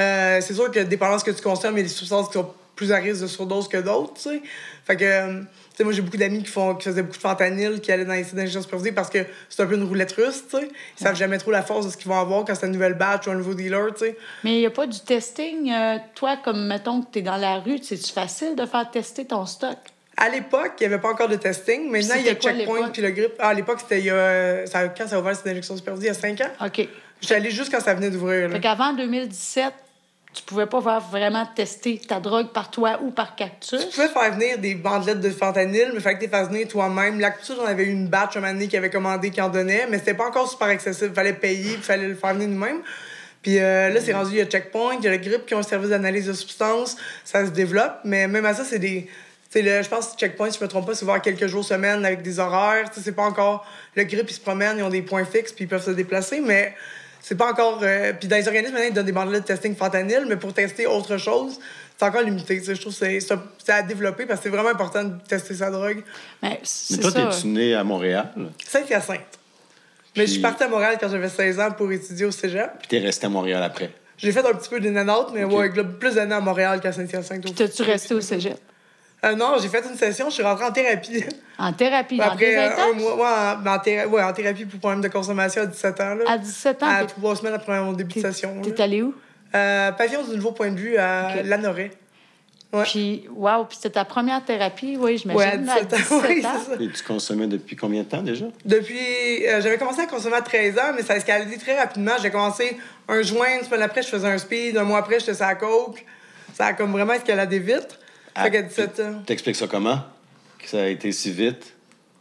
Euh, 0.00 0.40
c'est 0.40 0.54
sûr 0.54 0.72
que 0.72 0.80
dépendant 0.80 1.14
de 1.14 1.20
ce 1.20 1.24
que 1.24 1.30
tu 1.30 1.42
consommes, 1.42 1.74
il 1.74 1.78
y 1.78 1.80
a 1.80 1.84
des 1.84 1.88
substances 1.88 2.26
qui 2.26 2.34
sont 2.34 2.52
plus 2.74 2.90
à 2.90 2.96
risque 2.96 3.22
de 3.22 3.26
surdose 3.28 3.68
que 3.68 3.78
d'autres, 3.78 4.14
tu 4.14 4.22
sais. 4.22 4.42
Fait 4.84 4.96
que, 4.96 5.04
euh, 5.04 5.40
sais, 5.76 5.84
moi, 5.84 5.92
j'ai 5.92 6.02
beaucoup 6.02 6.16
d'amis 6.16 6.42
qui, 6.42 6.50
font, 6.50 6.74
qui 6.74 6.88
faisaient 6.88 7.02
beaucoup 7.02 7.16
de 7.16 7.20
fentanyl, 7.20 7.80
qui 7.80 7.92
allaient 7.92 8.04
dans 8.04 8.12
les 8.14 8.24
sites 8.24 8.34
d'injection 8.34 8.62
supervisée 8.62 8.92
parce 8.92 9.10
que 9.10 9.18
c'est 9.48 9.62
un 9.62 9.66
peu 9.66 9.74
une 9.74 9.84
roulette 9.84 10.12
russe, 10.12 10.44
tu 10.50 10.58
sais. 10.58 10.68
Ils 10.98 11.02
savent 11.02 11.16
jamais 11.16 11.38
trop 11.38 11.50
la 11.50 11.62
force 11.62 11.86
de 11.86 11.90
ce 11.90 11.96
qu'ils 11.96 12.08
vont 12.08 12.18
avoir 12.18 12.44
quand 12.44 12.54
c'est 12.54 12.66
une 12.66 12.72
nouvelle 12.72 12.94
batch 12.94 13.26
ou 13.26 13.30
un 13.30 13.34
nouveau 13.34 13.54
dealer, 13.54 13.92
tu 13.94 14.06
sais. 14.06 14.16
Mais 14.44 14.54
il 14.56 14.58
n'y 14.60 14.66
a 14.66 14.70
pas 14.70 14.86
du 14.86 15.00
testing. 15.00 15.70
euh, 15.72 15.98
toi, 16.14 16.36
comme 16.42 16.66
mettons 16.66 17.02
que 17.02 17.06
tu 17.12 17.18
es 17.18 17.22
dans 17.22 17.36
la 17.36 17.58
rue, 17.58 17.78
c'est-tu 17.82 18.12
facile 18.12 18.56
de 18.56 18.64
faire 18.66 18.90
tester 18.90 19.24
ton 19.26 19.44
stock? 19.46 19.76
À 20.16 20.30
l'époque, 20.30 20.72
il 20.80 20.88
n'y 20.88 20.94
avait 20.94 21.02
pas 21.02 21.10
encore 21.10 21.28
de 21.28 21.36
testing. 21.36 21.90
Maintenant, 21.90 22.14
il 22.18 22.24
y 22.24 22.28
a 22.30 22.34
quoi, 22.34 22.52
Checkpoint 22.52 22.88
puis 22.88 23.02
le 23.02 23.10
grip. 23.10 23.32
Ah, 23.38 23.48
à 23.48 23.54
l'époque, 23.54 23.80
c'était 23.80 23.98
il 23.98 24.06
y 24.06 24.10
a. 24.10 24.66
Ça, 24.66 24.88
quand 24.88 25.06
ça 25.06 25.16
a 25.16 25.20
ouvert 25.20 25.36
cette 25.36 25.46
injection 25.46 25.76
supervisée, 25.76 26.06
il 26.06 26.08
y 26.08 26.10
a 26.10 26.14
5 26.14 26.40
ans. 26.40 26.66
OK. 26.66 26.88
Allée 27.30 27.50
juste 27.50 27.70
quand 27.70 27.80
ça 27.80 27.92
venait 27.92 28.10
d'ouvrir. 28.10 28.48
là. 28.48 28.54
Fait 28.54 28.60
qu'avant 28.60 28.94
2017, 28.94 29.72
tu 30.36 30.42
pouvais 30.44 30.66
pas 30.66 30.80
faire 30.82 31.00
vraiment 31.00 31.46
tester 31.54 31.98
ta 31.98 32.20
drogue 32.20 32.48
par 32.52 32.70
toi 32.70 32.98
ou 33.02 33.10
par 33.10 33.34
cactus. 33.36 33.80
Tu 33.88 33.94
pouvais 33.94 34.08
faire 34.08 34.32
venir 34.34 34.58
des 34.58 34.74
bandelettes 34.74 35.20
de 35.20 35.30
fentanyl, 35.30 35.88
mais 35.88 35.94
il 35.96 36.00
fallait 36.00 36.16
que 36.16 36.20
tu 36.24 36.26
les 36.26 36.30
fasses 36.30 36.48
venir 36.48 36.68
toi-même. 36.68 37.18
L'actus, 37.18 37.56
j'en 37.56 37.64
avais 37.64 37.84
eu 37.84 37.90
une 37.90 38.08
batch 38.08 38.36
un 38.36 38.40
moment 38.40 38.52
donné 38.52 38.68
qui 38.68 38.76
avait 38.76 38.90
commandé, 38.90 39.30
qui 39.30 39.40
en 39.40 39.48
donnait, 39.48 39.86
mais 39.90 39.98
c'était 39.98 40.14
pas 40.14 40.26
encore 40.26 40.48
super 40.50 40.68
accessible. 40.68 41.10
Il 41.10 41.14
fallait 41.14 41.32
payer, 41.32 41.72
il 41.72 41.82
fallait 41.82 42.08
le 42.08 42.14
faire 42.14 42.34
venir 42.34 42.48
nous-mêmes. 42.48 42.82
Puis 43.42 43.58
euh, 43.60 43.88
là, 43.90 44.00
c'est 44.00 44.12
rendu, 44.12 44.30
il 44.32 44.36
y 44.38 44.40
a 44.40 44.46
Checkpoint, 44.46 44.94
il 44.98 45.04
y 45.04 45.08
a 45.08 45.10
le 45.10 45.18
GRIP 45.18 45.46
qui 45.46 45.54
ont 45.54 45.58
un 45.58 45.62
service 45.62 45.90
d'analyse 45.90 46.26
de 46.26 46.32
substances. 46.32 46.96
Ça 47.24 47.44
se 47.46 47.50
développe, 47.50 47.98
mais 48.04 48.26
même 48.28 48.44
à 48.44 48.54
ça, 48.54 48.64
c'est 48.64 48.78
des. 48.78 49.02
Tu 49.04 49.12
sais, 49.50 49.62
le- 49.62 49.82
je 49.82 49.88
pense 49.88 50.08
que 50.08 50.18
Checkpoint, 50.18 50.50
si 50.50 50.58
je 50.58 50.64
me 50.64 50.68
trompe 50.68 50.86
pas, 50.86 50.94
c'est 50.94 51.04
voir 51.04 51.22
quelques 51.22 51.46
jours, 51.46 51.64
semaines 51.64 52.04
avec 52.04 52.22
des 52.22 52.40
horaires. 52.40 52.90
Tu 52.90 52.96
sais, 52.96 53.00
c'est 53.04 53.12
pas 53.12 53.22
encore. 53.22 53.64
Le 53.94 54.02
GRIP, 54.02 54.28
ils 54.30 54.34
se 54.34 54.40
promènent, 54.40 54.78
ils 54.78 54.82
ont 54.82 54.88
des 54.88 55.02
points 55.02 55.24
fixes, 55.24 55.52
puis 55.52 55.64
ils 55.64 55.68
peuvent 55.68 55.84
se 55.84 55.92
déplacer, 55.92 56.40
mais 56.40 56.74
c'est 57.28 57.34
pas 57.34 57.50
encore. 57.50 57.80
euh, 57.82 58.12
puis 58.18 58.28
dans 58.28 58.36
les 58.36 58.46
organismes, 58.46 58.72
maintenant, 58.74 58.88
ils 58.88 58.94
donnent 58.94 59.04
des 59.06 59.10
bandelettes 59.12 59.42
de 59.42 59.46
testing 59.48 59.74
fentanyl, 59.74 60.24
mais 60.28 60.36
pour 60.36 60.52
tester 60.54 60.86
autre 60.86 61.16
chose, 61.16 61.58
c'est 61.98 62.04
encore 62.04 62.22
limité. 62.22 62.58
tu 62.60 62.66
sais. 62.66 62.74
Je 62.76 62.80
trouve 62.80 62.96
que 62.96 63.18
c'est- 63.18 63.72
à 63.72 63.82
développer 63.82 64.26
parce 64.26 64.38
que 64.38 64.44
c'est 64.44 64.54
vraiment 64.56 64.68
important 64.68 65.02
de 65.02 65.14
tester 65.28 65.54
sa 65.54 65.70
drogue. 65.70 66.04
Mais 66.40 66.50
Mais 66.50 66.60
c'est 66.62 66.98
toi, 66.98 67.10
t'es-tu 67.10 67.48
né 67.48 67.74
à 67.74 67.82
Montréal? 67.82 68.32
Saint-Hyacinthe. 68.64 69.20
Mais 70.16 70.22
je 70.26 70.30
suis 70.30 70.34
Puis- 70.34 70.42
partie 70.42 70.62
à 70.62 70.68
Montréal 70.68 70.96
quand 71.00 71.08
j'avais 71.10 71.28
16 71.28 71.58
ans 71.58 71.72
pour 71.72 71.90
étudier 71.90 72.26
au 72.26 72.30
cégep. 72.30 72.70
Puis 72.78 72.88
t'es 72.88 72.98
resté 73.00 73.26
à 73.26 73.28
Montréal 73.28 73.62
après? 73.64 73.90
J'ai 74.18 74.30
fait 74.32 74.46
un 74.46 74.54
petit 74.54 74.70
peu 74.70 74.78
d'une 74.80 74.98
autre, 75.10 75.32
mais 75.34 75.42
Ok. 75.44 75.52
ouais, 75.52 75.70
plus 75.98 76.14
d'années 76.14 76.34
à 76.36 76.40
Montréal 76.40 76.80
qu'à 76.80 76.92
Saint-Hyacinthe. 76.92 77.42
Puis 77.42 77.52
t'as-tu 77.52 77.82
resté 77.82 78.14
au 78.14 78.20
cégep? 78.20 78.56
Euh, 79.24 79.34
non, 79.34 79.54
j'ai 79.60 79.68
fait 79.68 79.82
une 79.90 79.96
session, 79.96 80.26
je 80.28 80.34
suis 80.34 80.42
rentrée 80.42 80.64
en 80.66 80.72
thérapie. 80.72 81.24
En 81.58 81.72
thérapie, 81.72 82.18
dans 82.18 82.24
Après 82.24 82.54
euh, 82.56 82.90
un 82.90 82.92
mois, 82.92 83.16
ouais, 83.16 83.24
en, 83.24 84.10
ouais, 84.10 84.22
en 84.22 84.32
thérapie 84.32 84.66
pour 84.66 84.78
problème 84.78 85.00
de 85.00 85.08
consommation 85.08 85.62
à 85.62 85.66
17 85.66 86.00
ans. 86.00 86.14
Là. 86.16 86.24
À 86.28 86.38
17 86.38 86.82
ans, 86.82 86.86
À 86.86 87.04
trois 87.06 87.34
semaines 87.34 87.54
après 87.54 87.80
mon 87.80 87.92
début 87.92 88.14
de 88.16 88.20
session. 88.20 88.60
t'es 88.62 88.80
allé 88.82 89.02
où? 89.02 89.14
Euh, 89.54 89.90
pavillon 89.92 90.22
du 90.22 90.36
nouveau 90.36 90.52
point 90.52 90.70
de 90.70 90.76
vue 90.78 90.96
à 90.98 91.30
Ok. 91.34 91.44
Lanoret. 91.46 91.90
Ouais. 92.74 92.82
Puis, 92.82 93.26
wow, 93.34 93.64
puis 93.64 93.76
c'était 93.80 93.94
ta 93.94 94.04
première 94.04 94.44
thérapie, 94.44 94.98
oui, 95.00 95.16
j'imagine. 95.16 95.38
Ouais, 95.40 95.46
à 95.46 95.56
là, 95.56 95.82
17 95.82 95.94
ans. 95.94 96.20
Oui, 96.28 96.42
c'est 96.42 96.76
ça. 96.76 96.82
Et 96.82 96.88
tu 96.90 97.02
consommais 97.04 97.46
depuis 97.46 97.74
combien 97.74 98.02
de 98.02 98.08
temps 98.08 98.22
déjà? 98.22 98.46
Depuis. 98.66 99.46
euh, 99.48 99.62
J'avais 99.62 99.78
commencé 99.78 100.02
à 100.02 100.06
consommer 100.06 100.36
à 100.36 100.42
13 100.42 100.78
ans, 100.78 100.92
mais 100.94 101.02
ça 101.02 101.14
a 101.14 101.16
escaladé 101.16 101.56
très 101.56 101.78
rapidement. 101.78 102.12
J'ai 102.20 102.30
commencé 102.30 102.76
un 103.08 103.22
joint, 103.22 103.46
une 103.60 103.64
semaine 103.64 103.82
après, 103.82 104.02
je 104.02 104.08
faisais 104.08 104.28
un 104.28 104.36
speed. 104.36 104.76
Un 104.76 104.84
mois 104.84 104.98
après, 104.98 105.20
j'étais 105.20 105.32
sur 105.34 105.46
la 105.46 105.54
coke. 105.54 106.04
Ça 106.52 106.66
a 106.66 106.72
comme 106.74 106.92
vraiment 106.92 107.14
escaladé 107.14 107.58
vite. 107.60 107.98
Fait 108.42 108.50
qu'à 108.50 108.62
17 108.62 109.00
ans. 109.00 109.22
T'expliques 109.26 109.56
ça 109.56 109.66
comment? 109.66 110.00
Que 110.58 110.68
ça 110.68 110.82
a 110.82 110.86
été 110.86 111.12
si 111.12 111.30
vite? 111.30 111.74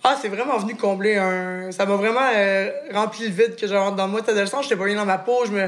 Ah, 0.04 0.16
c'est 0.22 0.30
vraiment 0.30 0.58
venu 0.58 0.76
combler 0.76 1.16
un. 1.16 1.72
Ça 1.72 1.86
m'a 1.86 1.96
vraiment 1.96 2.30
euh, 2.36 2.70
rempli 2.94 3.26
le 3.28 3.34
vide 3.34 3.56
que 3.56 3.66
j'avais 3.66 3.96
dans 3.96 4.08
moi. 4.08 4.22
T'as 4.22 4.34
adolescent, 4.34 4.62
j'étais 4.62 4.76
pas 4.76 4.86
bien 4.86 4.96
dans 4.96 5.06
ma 5.06 5.18
peau, 5.18 5.46
je 5.46 5.52
me. 5.52 5.68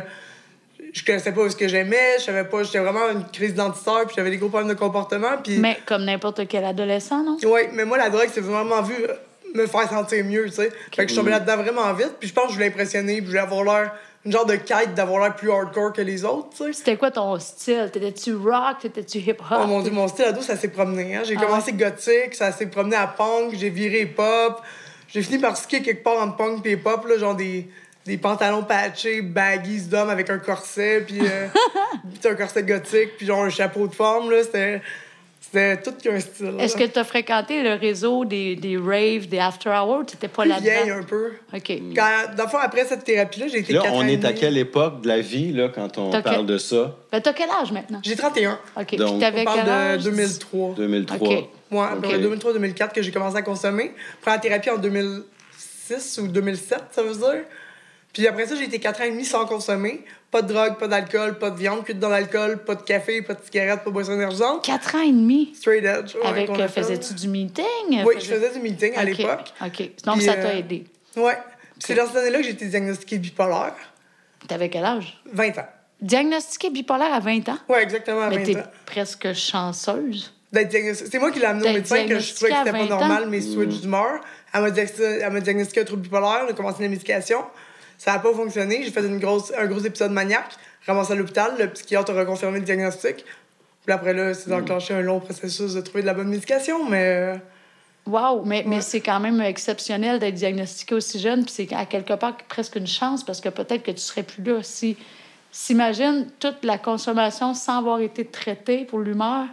Je 0.94 1.04
connaissais 1.04 1.32
pas 1.32 1.50
ce 1.50 1.56
que 1.56 1.68
j'aimais, 1.68 2.18
je 2.20 2.26
savais 2.26 2.46
pas, 2.46 2.64
j'étais 2.64 2.80
vraiment 2.80 3.10
une 3.10 3.26
crise 3.26 3.52
d'identitaire, 3.52 4.06
puis 4.06 4.16
j'avais 4.16 4.30
des 4.30 4.38
gros 4.38 4.48
problèmes 4.48 4.70
de 4.70 4.78
comportement, 4.78 5.38
puis. 5.44 5.58
Mais 5.58 5.78
comme 5.86 6.06
n'importe 6.06 6.48
quel 6.48 6.64
adolescent, 6.64 7.24
non? 7.24 7.38
Oui, 7.44 7.62
mais 7.74 7.84
moi, 7.84 7.98
la 7.98 8.10
drogue, 8.10 8.30
c'est 8.32 8.42
vraiment 8.42 8.82
vu 8.84 8.96
euh, 8.96 9.14
me 9.54 9.66
faire 9.66 9.90
sentir 9.90 10.24
mieux, 10.24 10.46
tu 10.46 10.52
sais. 10.52 10.72
Fait 10.96 11.04
que 11.04 11.04
je 11.04 11.08
suis 11.08 11.18
tombée 11.18 11.32
là-dedans 11.32 11.58
vraiment 11.58 11.92
vite, 11.94 12.14
puis 12.20 12.30
je 12.30 12.34
pense 12.34 12.46
que 12.46 12.50
je 12.52 12.56
voulais 12.56 12.68
impressionner, 12.68 13.18
puis 13.18 13.26
je 13.26 13.30
voulais 13.30 13.40
avoir 13.40 13.64
l'air. 13.64 13.92
Une 14.28 14.34
genre 14.34 14.46
de 14.46 14.58
quête 14.58 14.94
d'avoir 14.94 15.24
l'air 15.24 15.38
plus 15.38 15.50
hardcore 15.50 15.94
que 15.94 16.02
les 16.02 16.26
autres, 16.26 16.50
tu 16.50 16.58
sais. 16.66 16.74
C'était 16.74 16.98
quoi 16.98 17.12
ton 17.12 17.40
style? 17.40 17.90
T'étais-tu 17.94 18.36
rock? 18.36 18.80
T'étais-tu 18.82 19.20
hip-hop? 19.20 19.60
Oh 19.64 19.68
mon 19.68 19.82
dieu, 19.82 19.90
mon 19.90 20.10
style 20.10 20.26
ado, 20.26 20.42
ça 20.42 20.58
s'est 20.58 20.68
promené. 20.68 21.16
Hein. 21.16 21.22
J'ai 21.24 21.38
Ah 21.38 21.46
commencé 21.46 21.72
gothique, 21.72 22.36
ça 22.36 22.52
s'est 22.52 22.66
promené 22.66 22.98
à 22.98 23.08
punk, 23.08 23.54
j'ai 23.56 23.70
viré 23.70 24.06
pop. 24.06 24.62
J'ai 25.08 25.22
fini 25.22 25.38
par 25.40 25.56
skier 25.56 25.82
quelque 25.82 26.04
part 26.04 26.22
entre 26.22 26.36
punk 26.36 26.66
et 26.66 26.76
pop, 26.76 27.08
là, 27.08 27.18
genre 27.18 27.36
des, 27.36 27.70
des 28.06 28.18
pantalons 28.18 28.64
patchés, 28.64 29.22
baggies 29.22 29.84
d'homme 29.84 30.10
avec 30.10 30.30
un 30.30 30.40
corset, 30.40 31.06
puis 31.08 31.22
euh, 31.22 31.48
un 32.30 32.36
corset 32.36 32.64
gothique, 32.64 33.16
puis 33.16 33.28
genre 33.28 33.46
un 33.46 33.50
chapeau 33.50 33.88
de 33.88 33.96
forme, 33.96 34.30
là. 34.30 34.44
C'était, 34.44 34.82
c'était 35.40 35.82
tout 35.82 35.94
qu'un 36.02 36.20
style. 36.20 36.56
Est-ce 36.60 36.76
que 36.76 36.84
tu 36.84 37.00
as 37.00 37.04
fréquenté 37.04 37.64
le 37.64 37.74
réseau 37.76 38.26
des, 38.26 38.56
des 38.56 38.78
raves, 38.78 39.28
des 39.28 39.40
after 39.40 39.70
hours? 39.70 40.06
T'étais 40.06 40.28
pas 40.28 40.44
Plus 40.44 40.52
vieille 40.62 40.90
là-dedans? 40.90 40.98
un 41.00 41.04
peu. 41.04 41.32
OK. 41.54 41.72
Quand, 41.96 42.36
dans 42.36 42.44
le 42.44 42.50
fond, 42.50 42.58
après 42.62 42.86
cette 42.86 43.04
thérapie-là, 43.06 43.48
j'ai 43.48 43.60
été 43.60 43.74
Là, 43.74 43.82
quatre 43.84 43.94
on 43.94 44.06
est 44.08 44.26
à 44.26 44.34
quelle 44.34 44.58
époque 44.58 45.02
de 45.02 45.08
la 45.08 45.22
vie 45.22 45.54
là, 45.54 45.70
quand 45.74 45.98
on 45.98 46.10
T'as 46.12 46.22
parle 46.22 46.38
quel- 46.38 46.46
de 46.48 46.58
ça? 46.58 46.98
Ben, 47.12 47.22
t'as 47.22 47.34
quel 47.34 47.50
âge 47.50 47.72
maintenant? 47.72 48.00
J'ai 48.04 48.16
31. 48.16 48.60
OK. 48.76 48.86
Puis 48.88 48.98
Donc- 48.98 49.20
t'avais 49.22 49.44
On 49.48 49.54
quel 49.54 49.66
parle 49.66 49.70
âge? 49.70 50.04
de 50.04 50.10
2003. 50.10 50.74
2003. 50.76 51.18
OK. 51.28 51.50
Ouais, 51.72 51.86
Ok. 51.98 52.06
2003-2004 52.20 52.94
que 52.94 53.02
j'ai 53.02 53.12
commencé 53.12 53.38
à 53.38 53.42
consommer. 53.42 53.94
Première 54.22 54.42
thérapie 54.42 54.70
en 54.70 54.78
2006 54.78 56.20
ou 56.22 56.28
2007, 56.28 56.80
ça 56.92 57.02
veut 57.04 57.14
dire. 57.14 57.44
Puis 58.18 58.28
après 58.28 58.48
ça, 58.48 58.56
j'ai 58.56 58.64
été 58.64 58.80
4 58.80 59.02
ans 59.02 59.04
et 59.04 59.12
demi 59.12 59.26
sans 59.26 59.46
consommer. 59.46 60.04
Pas 60.32 60.42
de 60.42 60.52
drogue, 60.52 60.78
pas 60.80 60.88
d'alcool, 60.88 61.38
pas 61.38 61.52
de 61.52 61.58
viande, 61.60 61.84
de 61.88 61.94
dans 61.94 62.10
l'alcool, 62.10 62.58
pas 62.64 62.74
de 62.74 62.82
café, 62.82 63.22
pas 63.22 63.36
de 63.36 63.42
cigarette, 63.44 63.82
pas 63.84 63.92
de 63.92 63.94
boisson 63.94 64.14
énergisante. 64.14 64.66
Quatre 64.66 64.96
ans 64.96 65.04
et 65.04 65.12
demi? 65.12 65.54
Straight 65.54 65.86
edge. 65.86 66.16
ouais, 66.16 66.26
Avec, 66.26 66.50
euh, 66.50 66.68
faisais-tu 66.68 67.14
du 67.14 67.28
meeting? 67.28 67.64
Oui, 68.04 68.16
je 68.20 68.26
faisais 68.26 68.52
du 68.52 68.60
meeting 68.60 68.96
à 68.96 69.04
l'époque. 69.04 69.54
OK. 69.64 69.92
Donc, 70.04 70.18
Puis, 70.18 70.26
ça 70.26 70.34
t'a 70.34 70.48
euh, 70.48 70.58
aidé. 70.58 70.86
Puis 71.14 71.24
c'est 71.80 71.94
dans 71.94 72.08
cette 72.08 72.16
année-là 72.16 72.40
que 72.40 72.44
j'ai 72.46 72.52
été 72.52 72.66
diagnostiquée 72.66 73.20
bipolaire. 73.20 73.76
T'avais 74.48 74.70
quel 74.70 74.84
âge? 74.84 75.22
20 75.32 75.60
ans. 75.60 75.68
Diagnostiqué 76.02 76.72
bipolaire 76.72 77.14
à 77.14 77.20
20 77.20 77.50
ans? 77.50 77.60
Ouais, 77.70 77.84
exactement 77.84 78.22
à 78.22 78.30
Mais 78.30 78.38
20 78.40 78.44
t'es 78.46 78.58
ans. 78.58 78.64
presque 78.88 79.34
chanceuse. 79.34 80.34
C'est 80.52 81.20
moi 81.20 81.30
qui 81.32 81.40
l'ai 81.40 81.46
amené 81.46 81.70
au 81.70 81.74
médecin 81.74 82.08
que 82.08 82.18
je 82.18 82.34
trouvais 82.34 82.50
que 82.52 82.58
c'était 82.58 82.72
pas 82.72 82.78
diagnostiqué 82.78 82.94
à 82.94 82.98
20 82.98 83.08
normal, 83.10 83.30
mes 83.30 83.42
switches 83.42 83.82
d'humeur. 83.82 84.22
Elle 84.54 84.62
m'a 84.62 84.72
diagnosti- 84.72 85.02
elle 85.04 85.32
m'a 85.34 85.40
diagnostiqué 85.40 85.82
un 85.82 85.84
trouble 85.84 86.02
bipolaire, 86.02 86.46
on 86.48 86.50
a 86.50 86.54
commencé 86.54 86.82
la 86.82 86.90
médication. 86.90 87.44
Ça 87.98 88.14
n'a 88.14 88.20
pas 88.20 88.34
fonctionné. 88.34 88.84
J'ai 88.84 88.92
fait 88.92 89.06
une 89.06 89.20
grosse, 89.20 89.52
un 89.58 89.66
gros 89.66 89.80
épisode 89.80 90.12
maniaque, 90.12 90.52
ramassé 90.86 91.14
à 91.14 91.16
l'hôpital. 91.16 91.56
Le 91.58 91.68
psychiatre 91.70 92.12
a 92.12 92.20
reconfirmé 92.20 92.60
le 92.60 92.66
diagnostic. 92.66 93.26
Puis 93.86 93.94
après, 93.94 94.14
là, 94.14 94.34
c'est 94.34 94.52
enclenché 94.54 94.94
un 94.94 95.02
long 95.02 95.20
processus 95.20 95.74
de 95.74 95.82
trouver 95.82 96.02
de 96.02 96.08
la 96.08 96.14
bonne 96.14 96.28
médication, 96.28 96.88
mais. 96.90 97.06
euh, 97.06 97.36
Wow, 98.06 98.46
mais, 98.46 98.64
mais 98.66 98.80
c'est 98.80 99.02
quand 99.02 99.20
même 99.20 99.42
exceptionnel 99.42 100.20
d'être 100.20 100.36
diagnostiqué 100.36 100.96
aussi 100.96 101.20
jeune, 101.20 101.44
puis 101.44 101.54
c'est 101.54 101.74
à 101.74 101.86
quelque 101.86 102.14
part 102.14 102.38
presque 102.48 102.78
une 102.78 102.88
chance 102.88 103.22
parce 103.24 103.42
que 103.42 103.50
peut-être 103.50 103.84
que 103.84 103.92
tu 103.92 104.00
serais 104.00 104.24
plus 104.24 104.42
là 104.44 104.64
si. 104.64 104.96
S'imagine 105.52 106.28
toute 106.40 106.64
la 106.64 106.78
consommation 106.78 107.54
sans 107.54 107.80
avoir 107.80 108.00
été 108.00 108.26
traitée 108.26 108.86
pour 108.86 109.00
l'humeur. 109.00 109.46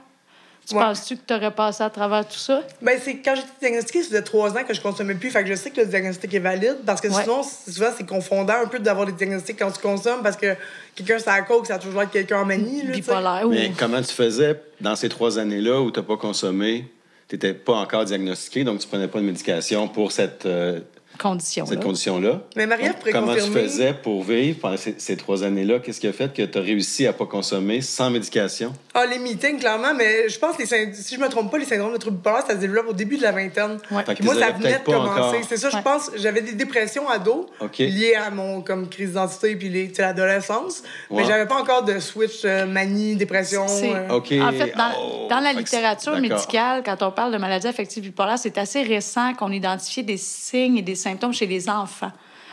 Tu 0.66 0.74
Ouais. 0.74 0.80
penses-tu 0.82 1.16
que 1.16 1.20
tu 1.26 1.34
aurais 1.34 1.50
passé 1.50 1.82
à 1.84 1.90
travers 1.90 2.26
tout 2.26 2.38
ça? 2.38 2.62
Ben, 2.80 2.98
c'est 3.02 3.16
quand 3.16 3.34
j'ai 3.34 3.42
été 3.42 3.50
diagnostiquée, 3.60 4.02
ça 4.02 4.08
faisait 4.08 4.22
trois 4.22 4.50
ans 4.56 4.64
que 4.66 4.72
je 4.72 4.80
consommais 4.80 5.14
plus. 5.14 5.30
Fait 5.30 5.42
que 5.42 5.50
je 5.50 5.54
sais 5.56 5.70
que 5.70 5.80
le 5.80 5.86
diagnostic 5.86 6.32
est 6.32 6.38
valide 6.38 6.78
parce 6.86 7.00
que 7.02 7.08
Ouais. 7.08 7.22
sinon, 7.22 7.42
c'est- 7.42 7.70
souvent, 7.72 7.90
c'est 7.96 8.06
confondant 8.06 8.54
un 8.62 8.66
peu 8.66 8.78
d'avoir 8.78 9.04
des 9.06 9.12
diagnostics 9.12 9.58
quand 9.58 9.70
tu 9.70 9.80
consommes 9.80 10.22
parce 10.22 10.36
que 10.36 10.54
quelqu'un, 10.94 11.18
c'est 11.18 11.28
à 11.28 11.42
coke, 11.42 11.66
ça 11.66 11.74
a 11.74 11.78
toujours 11.78 12.02
être 12.02 12.10
quelqu'un 12.10 12.40
en 12.40 12.44
manie. 12.46 12.82
là. 12.82 12.92
Bipolaire. 12.92 13.42
ou- 13.44 13.50
Mais 13.50 13.72
comment 13.78 14.00
tu 14.00 14.12
faisais 14.14 14.58
dans 14.80 14.96
ces 14.96 15.08
trois 15.10 15.38
années-là 15.38 15.80
où 15.82 15.90
tu 15.90 16.00
n'as 16.00 16.06
pas 16.06 16.16
consommé? 16.16 16.86
Tu 17.28 17.34
n'étais 17.36 17.52
pas 17.54 17.74
encore 17.74 18.04
diagnostiqué, 18.06 18.64
donc 18.64 18.80
tu 18.80 18.86
prenais 18.88 19.08
pas 19.08 19.18
de 19.18 19.24
médication 19.24 19.88
pour 19.88 20.12
cette, 20.12 20.46
euh, 20.46 20.80
Condition. 21.18 21.66
cette 21.66 21.78
là. 21.78 21.84
condition-là. 21.84 22.40
Mais 22.56 22.66
pourrait 22.66 23.12
Comment 23.12 23.34
tu 23.34 23.40
faisais 23.40 23.94
pour 23.94 24.22
vivre 24.24 24.58
pendant 24.60 24.76
ces, 24.76 24.94
ces 24.98 25.16
trois 25.16 25.42
années-là? 25.44 25.78
Qu'est-ce 25.78 26.00
qui 26.00 26.06
a 26.06 26.12
fait 26.12 26.32
que 26.32 26.42
tu 26.42 26.58
as 26.58 26.60
réussi 26.60 27.06
à 27.06 27.12
pas 27.12 27.26
consommer 27.26 27.80
sans 27.80 28.10
médication? 28.10 28.72
Ah, 28.94 29.06
les 29.06 29.18
meetings, 29.18 29.58
clairement, 29.58 29.94
mais 29.94 30.28
je 30.28 30.38
pense 30.38 30.56
que 30.56 30.64
si 30.66 31.14
je 31.14 31.20
me 31.20 31.28
trompe 31.28 31.50
pas, 31.50 31.58
les 31.58 31.64
syndromes 31.64 31.92
de 31.92 31.98
troubles 31.98 32.16
bipolaires, 32.18 32.44
ça 32.46 32.54
se 32.54 32.60
développe 32.60 32.88
au 32.88 32.92
début 32.92 33.16
de 33.16 33.22
la 33.22 33.32
vingtaine. 33.32 33.78
Ouais. 33.90 34.02
Puis 34.14 34.24
moi, 34.24 34.34
ça 34.34 34.50
venait 34.50 34.78
de 34.78 34.84
commencer. 34.84 35.10
encore. 35.20 35.34
C'est 35.48 35.56
ça, 35.56 35.70
je 35.70 35.78
pense. 35.78 36.10
J'avais 36.16 36.42
des 36.42 36.52
dépressions 36.52 37.08
ado 37.08 37.46
liées 37.78 38.14
à 38.14 38.30
mon 38.30 38.60
comme 38.60 38.88
crise 38.88 39.08
d'identité 39.10 39.56
puis 39.56 39.68
les- 39.68 39.92
l'adolescence. 39.98 40.82
Ouais. 41.10 41.22
Mais 41.22 41.28
j'avais 41.28 41.46
pas 41.46 41.60
encore 41.60 41.84
de 41.84 41.98
switch 41.98 42.42
euh, 42.44 42.66
manie, 42.66 43.16
dépression. 43.16 43.66
Euh. 43.68 44.08
OK. 44.16 44.32
En 44.32 44.52
fait, 44.52 44.74
dans, 44.76 44.90
Oh, 44.96 45.26
dans 45.28 45.40
la 45.40 45.52
littérature 45.52 46.16
médicale, 46.20 46.82
quand 46.84 47.02
on 47.02 47.10
parle 47.10 47.32
de 47.32 47.38
maladie 47.38 47.66
affective 47.66 48.02
bipolaire, 48.02 48.38
c'est 48.38 48.58
assez 48.58 48.82
récent 48.82 49.34
qu'on 49.34 49.50
identifie 49.50 50.02
des 50.04 50.16
signes 50.16 50.76
et 50.78 50.82
des 50.82 50.94
symptômes 51.04 51.32
chez 51.40 51.46
les 51.46 51.68
enfants. 51.68 52.12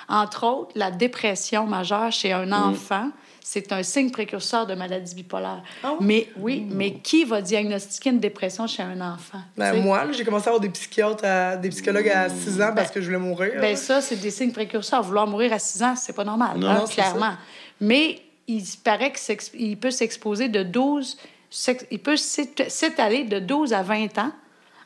Entre 0.09 0.43
autres, 0.45 0.71
la 0.75 0.91
dépression 0.91 1.65
majeure 1.65 2.11
chez 2.11 2.31
Mm. 2.33 2.41
un 2.43 2.51
enfant, 2.69 3.07
c'est 3.43 3.71
un 3.71 3.81
signe 3.81 4.11
précurseur 4.11 4.67
de 4.67 4.75
maladie 4.75 5.15
bipolaire. 5.15 5.63
Ah? 5.83 5.93
Mais 5.99 6.27
oui, 6.37 6.65
mais 6.69 6.89
qui 7.07 7.23
va 7.23 7.41
diagnostiquer 7.41 8.09
une 8.09 8.19
dépression 8.19 8.67
chez 8.67 8.83
un 8.83 8.99
enfant? 9.13 9.39
Ben, 9.57 9.81
moi, 9.81 10.03
là, 10.05 10.11
j'ai 10.11 10.23
commencé 10.25 10.47
à 10.47 10.49
avoir 10.49 10.59
des 10.61 10.69
psychiatres, 10.69 11.23
à- 11.25 11.55
des 11.55 11.69
psychologues 11.69 12.09
à 12.09 12.29
6 12.29 12.61
ans 12.61 12.71
parce 12.75 12.91
que 12.91 12.99
je 13.01 13.05
voulais 13.07 13.17
mourir. 13.29 13.53
Ben 13.61 13.75
ça, 13.77 14.01
c'est 14.01 14.17
des 14.17 14.31
signes 14.31 14.51
précurseurs. 14.51 15.01
Vouloir 15.01 15.27
mourir 15.27 15.53
à 15.53 15.59
6 15.59 15.81
ans, 15.81 15.95
c'est 15.95 16.13
pas 16.13 16.23
normal, 16.25 16.57
Non, 16.59 16.67
hein, 16.67 16.79
non, 16.79 16.85
clairement. 16.85 17.33
Mais 17.79 18.21
il 18.47 18.63
paraît 18.83 19.13
qu'il 19.13 19.77
peut 19.77 19.91
s'exposer 19.91 20.49
de 20.49 20.61
12... 20.63 21.17
s'ex- 21.49 21.85
Il 21.89 21.99
peut 21.99 22.15
s'ét- 22.17 22.69
s'étaler 22.69 23.23
de 23.23 23.39
12 23.39 23.71
à 23.73 23.81
20 23.81 24.17
ans 24.17 24.31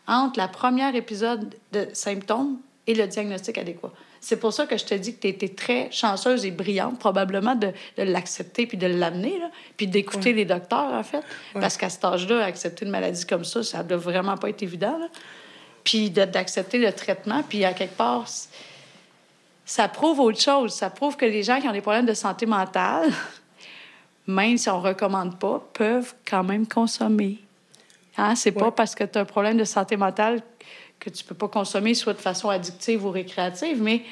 entre 0.07 0.37
la 0.39 0.47
première 0.47 0.93
épisode 0.95 1.53
de 1.73 1.87
symptômes 1.93 2.57
et 2.87 2.93
le 2.93 3.07
diagnostic 3.07 3.57
adéquat. 3.57 3.91
C'est 4.21 4.37
pour 4.37 4.53
ça 4.53 4.65
que 4.67 4.77
je 4.77 4.85
te 4.85 4.93
dis 4.93 5.15
que 5.15 5.21
tu 5.21 5.27
étais 5.27 5.49
très 5.49 5.89
chanceuse 5.91 6.45
et 6.45 6.51
brillante, 6.51 6.99
probablement, 6.99 7.55
de, 7.55 7.67
de 7.97 8.03
l'accepter 8.03 8.67
puis 8.67 8.77
de 8.77 8.87
l'amener, 8.87 9.39
puis 9.77 9.87
d'écouter 9.87 10.33
les 10.33 10.45
docteurs, 10.45 10.93
en 10.93 11.03
fait. 11.03 11.21
Parce 11.53 11.77
qu'à 11.77 11.89
cet 11.89 12.03
âge-là, 12.05 12.43
accepter 12.43 12.85
une 12.85 12.91
maladie 12.91 13.25
comme 13.25 13.43
ça, 13.45 13.63
ça 13.63 13.83
doit 13.83 13.97
vraiment 13.97 14.37
pas 14.37 14.49
être 14.49 14.61
évident. 14.63 14.97
là. 14.99 15.07
Puis 15.83 16.09
d'accepter 16.09 16.77
le 16.79 16.91
traitement, 16.91 17.43
puis 17.47 17.63
à 17.65 17.73
quelque 17.73 17.95
part, 17.95 18.25
ça 19.65 19.87
prouve 19.87 20.19
autre 20.19 20.39
chose. 20.39 20.73
Ça 20.73 20.89
prouve 20.89 21.15
que 21.17 21.25
les 21.25 21.43
gens 21.43 21.59
qui 21.59 21.67
ont 21.67 21.71
des 21.73 21.81
problèmes 21.81 22.05
de 22.05 22.13
santé 22.13 22.45
mentale, 22.45 23.11
même 24.27 24.57
si 24.57 24.69
on 24.69 24.79
ne 24.81 24.87
recommande 24.87 25.37
pas, 25.39 25.63
peuvent 25.73 26.13
quand 26.27 26.43
même 26.43 26.67
consommer. 26.67 27.39
Hein? 28.17 28.35
C'est 28.35 28.51
pas 28.51 28.65
Ouais. 28.65 28.71
parce 28.75 28.95
que 28.95 29.03
tu 29.03 29.17
as 29.17 29.21
un 29.21 29.25
problème 29.25 29.57
de 29.57 29.63
santé 29.65 29.97
mentale 29.97 30.41
que 30.99 31.09
tu 31.09 31.23
peux 31.23 31.35
pas 31.35 31.47
consommer, 31.47 31.93
soit 31.93 32.13
de 32.13 32.21
façon 32.21 32.49
addictive 32.49 33.05
ou 33.05 33.11
récréative, 33.11 33.81
mais 33.81 34.03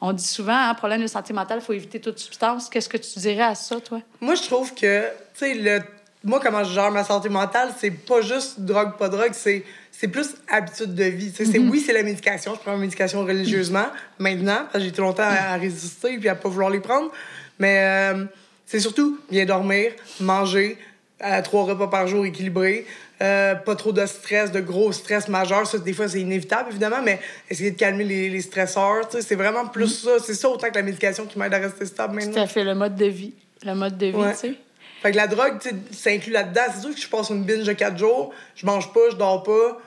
on 0.00 0.12
dit 0.12 0.24
souvent, 0.24 0.56
un 0.56 0.74
problème 0.74 1.02
de 1.02 1.06
santé 1.06 1.32
mentale, 1.32 1.58
il 1.60 1.64
faut 1.64 1.72
éviter 1.72 2.00
toute 2.00 2.18
substance. 2.18 2.68
Qu'est-ce 2.68 2.88
que 2.88 2.96
tu 2.96 3.18
dirais 3.18 3.42
à 3.42 3.54
ça, 3.54 3.80
toi? 3.80 4.00
Moi, 4.20 4.36
je 4.36 4.42
trouve 4.42 4.72
que, 4.72 5.02
tu 5.08 5.10
sais, 5.34 5.54
le... 5.54 5.80
moi, 6.22 6.40
comment 6.40 6.62
je 6.62 6.72
gère 6.72 6.90
ma 6.92 7.02
santé 7.02 7.28
mentale, 7.28 7.70
c'est 7.78 7.90
pas 7.90 8.20
juste 8.20 8.60
drogue, 8.60 8.96
pas 8.96 9.08
drogue, 9.08 9.32
c'est, 9.32 9.64
c'est 9.90 10.06
plus 10.06 10.36
habitude 10.48 10.94
de 10.94 11.04
vie. 11.04 11.32
Tu 11.32 11.44
sais, 11.44 11.52
c'est, 11.52 11.58
oui, 11.58 11.80
c'est 11.84 11.92
la 11.92 12.04
médication. 12.04 12.54
Je 12.54 12.60
prends 12.60 12.72
ma 12.72 12.78
médication 12.78 13.24
religieusement 13.24 13.88
maintenant, 14.20 14.60
parce 14.62 14.74
que 14.74 14.80
j'ai 14.80 14.88
été 14.88 15.00
longtemps 15.00 15.24
à, 15.24 15.54
à 15.54 15.56
résister 15.56 16.16
puis 16.16 16.28
à 16.28 16.36
pas 16.36 16.48
vouloir 16.48 16.70
les 16.70 16.80
prendre. 16.80 17.10
Mais 17.58 17.80
euh, 18.14 18.24
c'est 18.66 18.78
surtout 18.78 19.18
bien 19.28 19.46
dormir, 19.46 19.90
manger, 20.20 20.78
à 21.18 21.42
trois 21.42 21.64
repas 21.64 21.88
par 21.88 22.06
jour 22.06 22.24
équilibrés, 22.24 22.86
euh, 23.22 23.54
pas 23.54 23.74
trop 23.76 23.92
de 23.92 24.04
stress, 24.06 24.52
de 24.52 24.60
gros 24.60 24.92
stress 24.92 25.28
majeurs. 25.28 25.66
Ça, 25.66 25.78
des 25.78 25.92
fois, 25.92 26.08
c'est 26.08 26.20
inévitable, 26.20 26.70
évidemment, 26.70 27.02
mais 27.02 27.20
essayer 27.50 27.70
de 27.72 27.76
calmer 27.78 28.04
les, 28.04 28.28
les 28.30 28.40
stresseurs, 28.40 29.08
c'est 29.10 29.34
vraiment 29.34 29.66
plus 29.66 29.88
ça. 30.04 30.18
C'est 30.24 30.34
ça 30.34 30.48
autant 30.48 30.68
que 30.68 30.74
la 30.74 30.82
médication 30.82 31.26
qui 31.26 31.38
m'aide 31.38 31.52
à 31.54 31.58
rester 31.58 31.86
stable 31.86 32.18
Tout 32.20 32.26
maintenant. 32.26 32.42
à 32.42 32.46
fait, 32.46 32.64
le 32.64 32.74
mode 32.74 32.94
de 32.96 33.06
vie. 33.06 33.34
Le 33.64 33.74
mode 33.74 33.98
de 33.98 34.06
vie, 34.06 34.14
Ouais. 34.14 34.32
tu 34.32 34.38
sais. 34.38 34.54
Fait 35.02 35.12
que 35.12 35.16
la 35.16 35.26
drogue, 35.28 35.58
tu 35.60 35.68
sais, 35.68 35.74
ça 35.92 36.10
inclut 36.10 36.32
là-dedans. 36.32 36.62
C'est 36.74 36.80
sûr 36.80 36.94
que 36.94 37.00
je 37.00 37.08
passe 37.08 37.30
une 37.30 37.44
binge 37.44 37.64
de 37.64 37.72
quatre 37.72 37.96
jours, 37.98 38.32
je 38.56 38.66
mange 38.66 38.92
pas, 38.92 39.00
je 39.12 39.16
dors 39.16 39.42
pas. 39.44 39.78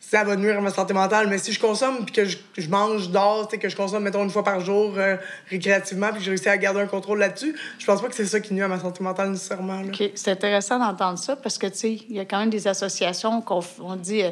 Ça 0.00 0.24
va 0.24 0.36
nuire 0.36 0.58
à 0.58 0.60
ma 0.60 0.70
santé 0.70 0.94
mentale. 0.94 1.28
Mais 1.28 1.38
si 1.38 1.52
je 1.52 1.60
consomme, 1.60 2.04
puis 2.04 2.14
que 2.14 2.24
je, 2.24 2.38
je 2.56 2.68
mange, 2.68 3.04
je 3.04 3.08
dors, 3.10 3.48
que 3.48 3.68
je 3.68 3.76
consomme, 3.76 4.04
mettons, 4.04 4.24
une 4.24 4.30
fois 4.30 4.44
par 4.44 4.60
jour 4.60 4.94
euh, 4.96 5.16
récréativement, 5.50 6.08
puis 6.08 6.18
que 6.18 6.24
j'ai 6.24 6.30
réussi 6.30 6.48
à 6.48 6.56
garder 6.56 6.80
un 6.80 6.86
contrôle 6.86 7.18
là-dessus, 7.18 7.54
je 7.78 7.84
pense 7.84 8.00
pas 8.00 8.08
que 8.08 8.14
c'est 8.14 8.26
ça 8.26 8.40
qui 8.40 8.54
nuit 8.54 8.62
à 8.62 8.68
ma 8.68 8.80
santé 8.80 9.02
mentale 9.02 9.30
nécessairement. 9.30 9.80
Là. 9.80 9.88
OK. 9.88 10.10
C'est 10.14 10.30
intéressant 10.30 10.78
d'entendre 10.78 11.18
ça 11.18 11.36
parce 11.36 11.58
que, 11.58 11.66
tu 11.66 11.76
sais, 11.76 11.92
il 12.08 12.16
y 12.16 12.20
a 12.20 12.24
quand 12.24 12.38
même 12.38 12.50
des 12.50 12.66
associations 12.68 13.42
qu'on 13.42 13.96
dit. 13.96 14.22
euh, 14.22 14.30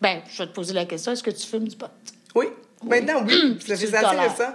ben, 0.00 0.20
je 0.32 0.42
vais 0.42 0.48
te 0.48 0.54
poser 0.54 0.72
la 0.72 0.86
question 0.86 1.12
est-ce 1.12 1.22
que 1.22 1.30
tu 1.30 1.46
fumes 1.46 1.68
du 1.68 1.76
pot? 1.76 1.90
Oui. 2.34 2.46
Maintenant, 2.84 3.22
oui. 3.26 3.58
Tu 3.60 3.66
fait 3.66 3.86
le 3.86 3.96
assez 3.96 4.16
récent. 4.16 4.54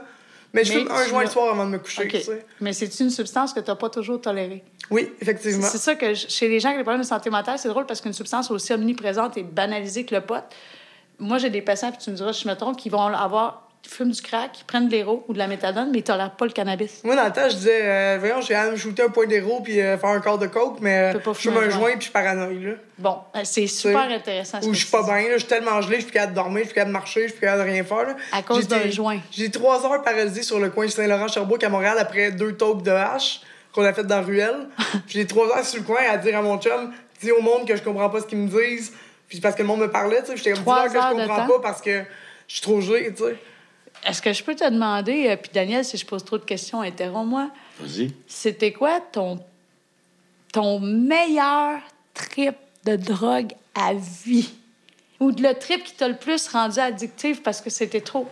Mais 0.56 0.64
je 0.66 0.72
fume 0.74 0.88
un 0.90 1.06
joint 1.08 1.24
le 1.24 1.30
soir 1.30 1.52
avant 1.54 1.66
de 1.66 1.72
me 1.72 1.80
coucher. 1.80 2.04
OK. 2.04 2.10
tu 2.12 2.20
sais. 2.22 2.46
Mais 2.62 2.74
c'est 2.74 3.00
une 3.00 3.10
substance 3.12 3.54
que 3.54 3.60
tu 3.60 3.70
n'as 3.70 3.76
pas 3.76 3.90
toujours 3.90 4.20
tolérée. 4.22 4.64
Oui, 4.90 5.12
effectivement. 5.22 5.68
C'est 5.68 5.78
ça 5.78 5.96
que 5.96 6.14
je- 6.14 6.28
chez 6.28 6.48
les 6.48 6.60
gens 6.60 6.70
qui 6.70 6.76
ont 6.76 6.80
des 6.80 6.84
problèmes 6.84 7.02
de 7.02 7.08
santé 7.08 7.30
mentale, 7.30 7.60
c'est 7.60 7.70
drôle 7.70 7.86
parce 7.86 8.02
qu'une 8.02 8.14
substance 8.14 8.50
aussi 8.52 8.74
omniprésente 8.74 9.38
et 9.38 9.44
banalisée 9.44 10.06
que 10.06 10.16
le 10.16 10.22
pot. 10.22 10.44
Moi, 11.20 11.38
j'ai 11.38 11.50
des 11.50 11.62
patients, 11.62 11.92
puis 11.92 12.00
tu 12.04 12.10
me 12.12 12.16
diras 12.16 12.32
je 12.32 12.48
me 12.48 12.56
trompe, 12.56 12.78
qui 12.78 12.90
vont 12.90 13.02
avoir 13.02 13.65
fument 13.90 14.12
du 14.12 14.22
crack, 14.22 14.60
ils 14.62 14.64
prennent 14.66 14.88
de 14.88 14.92
l'héro 14.92 15.24
ou 15.28 15.34
de 15.34 15.38
la 15.38 15.48
méthadone, 15.48 15.90
mais 15.92 16.00
ils 16.00 16.04
tolèrent 16.04 16.36
pas 16.36 16.46
le 16.46 16.52
cannabis. 16.52 17.02
Moi, 17.04 17.16
dans 17.16 17.26
le 17.26 17.32
temps, 17.32 17.50
je 17.50 17.56
disais, 17.56 17.82
euh, 17.84 18.18
voyons, 18.20 18.42
j'ai 18.42 18.56
à 18.56 18.70
me 18.72 18.76
shooter 18.76 19.04
un 19.04 19.10
point 19.10 19.26
d'héros 19.26 19.62
puis 19.62 19.82
euh, 19.82 19.98
faire 19.98 20.10
un 20.10 20.20
quart 20.20 20.38
de 20.38 20.48
coke, 20.48 20.78
mais 20.82 21.14
euh, 21.16 21.20
je 21.24 21.34
fume 21.34 21.58
un 21.58 21.70
joint. 21.70 21.92
puis 21.92 21.98
je 22.00 22.04
suis 22.04 22.12
paranoïe, 22.12 22.64
là. 22.64 22.72
Bon, 22.98 23.18
euh, 23.36 23.42
c'est 23.44 23.68
super 23.68 24.10
intéressant. 24.10 24.60
Ou 24.64 24.74
je 24.74 24.80
suis 24.80 24.90
pas 24.92 25.04
bien, 25.04 25.28
là, 25.30 25.34
je 25.34 25.38
suis 25.40 25.48
tellement 25.48 25.82
gelé, 25.82 25.96
je 25.96 26.02
suis 26.02 26.06
plus 26.12 26.14
capable 26.14 26.34
de 26.34 26.36
dormir, 26.38 26.60
je 26.60 26.64
suis 26.64 26.68
plus 26.70 26.76
capable 26.76 26.90
de 26.90 26.94
marcher, 26.94 27.22
je 27.24 27.28
suis 27.28 27.38
plus 27.38 27.46
capable 27.46 27.64
de 27.66 27.72
rien 27.72 27.84
faire. 27.84 28.04
Là. 28.04 28.16
À 28.32 28.42
cause 28.42 28.68
d'un 28.68 28.90
joint. 28.90 29.20
J'ai 29.32 29.52
trois 29.52 29.86
heures 29.86 30.02
paralysé 30.04 30.44
sur 30.44 30.60
le 30.60 30.70
coin 30.70 30.86
de 30.86 30.92
Saint-Laurent-Sherbrooke 30.92 31.64
à 31.64 31.70
Montréal 31.70 31.98
après 32.00 32.32
deux 32.32 32.54
taupes 32.56 32.84
de 32.84 32.92
hache 32.92 33.42
qu'on 33.74 33.84
a 33.84 33.92
faites 33.94 34.08
dans 34.08 34.18
la 34.18 34.22
ruelle. 34.22 34.68
J'ai 35.08 35.28
trois 35.28 35.48
heures 35.50 35.66
sur 35.66 35.80
le 35.80 35.86
coin 35.86 36.00
à 36.10 36.18
dire 36.18 36.38
à 36.38 36.42
mon 36.42 36.58
chum, 36.60 36.94
dis 37.22 37.32
au 37.32 37.42
monde 37.42 37.68
que 37.68 37.76
je 37.76 37.84
comprends 37.84 38.10
pas 38.10 38.22
ce 38.22 38.26
qu'ils 38.26 38.38
me 38.38 38.48
disent. 38.48 38.94
Puis 39.28 39.42
parce 39.42 39.56
que 39.56 39.64
le 39.64 39.68
monde 39.68 39.82
me 39.82 39.90
parlait, 39.92 40.22
tu 40.22 40.28
sais. 40.28 40.38
J'étais 40.38 40.52
comme 40.54 40.62
Trois 40.62 40.88
dis-leur 40.88 41.10
que 41.10 41.16
je 41.18 41.20
heures 41.20 41.28
comprends 41.28 41.48
pas 41.48 41.60
parce 41.62 41.82
que 41.82 42.04
je 42.48 42.54
suis 42.54 42.62
trop 42.62 42.80
gelé, 42.80 43.14
tu 43.14 43.24
sais. 43.24 43.36
Est-ce 44.06 44.22
que 44.22 44.32
je 44.34 44.44
peux 44.44 44.56
te 44.56 44.70
demander, 44.70 45.30
euh, 45.30 45.36
puis 45.36 45.50
Daniel, 45.54 45.84
si 45.84 45.98
je 45.98 46.06
pose 46.06 46.24
trop 46.24 46.38
de 46.38 46.44
questions, 46.46 46.82
interromps-moi, 46.82 47.50
Vas-y. 47.80 48.14
c'était 48.28 48.72
quoi 48.72 49.00
ton, 49.12 49.40
ton 50.52 50.80
meilleur 50.80 51.80
trip 52.14 52.56
de 52.86 52.96
drogue 52.96 53.54
à 53.74 53.94
vie? 53.94 54.52
Ou 55.20 55.32
de 55.32 55.42
le 55.42 55.54
trip 55.54 55.84
qui 55.84 55.94
t'a 55.94 56.08
le 56.08 56.16
plus 56.18 56.48
rendu 56.50 56.80
addictif 56.80 57.42
parce 57.42 57.62
que 57.62 57.70
c'était 57.70 58.02
trop? 58.02 58.30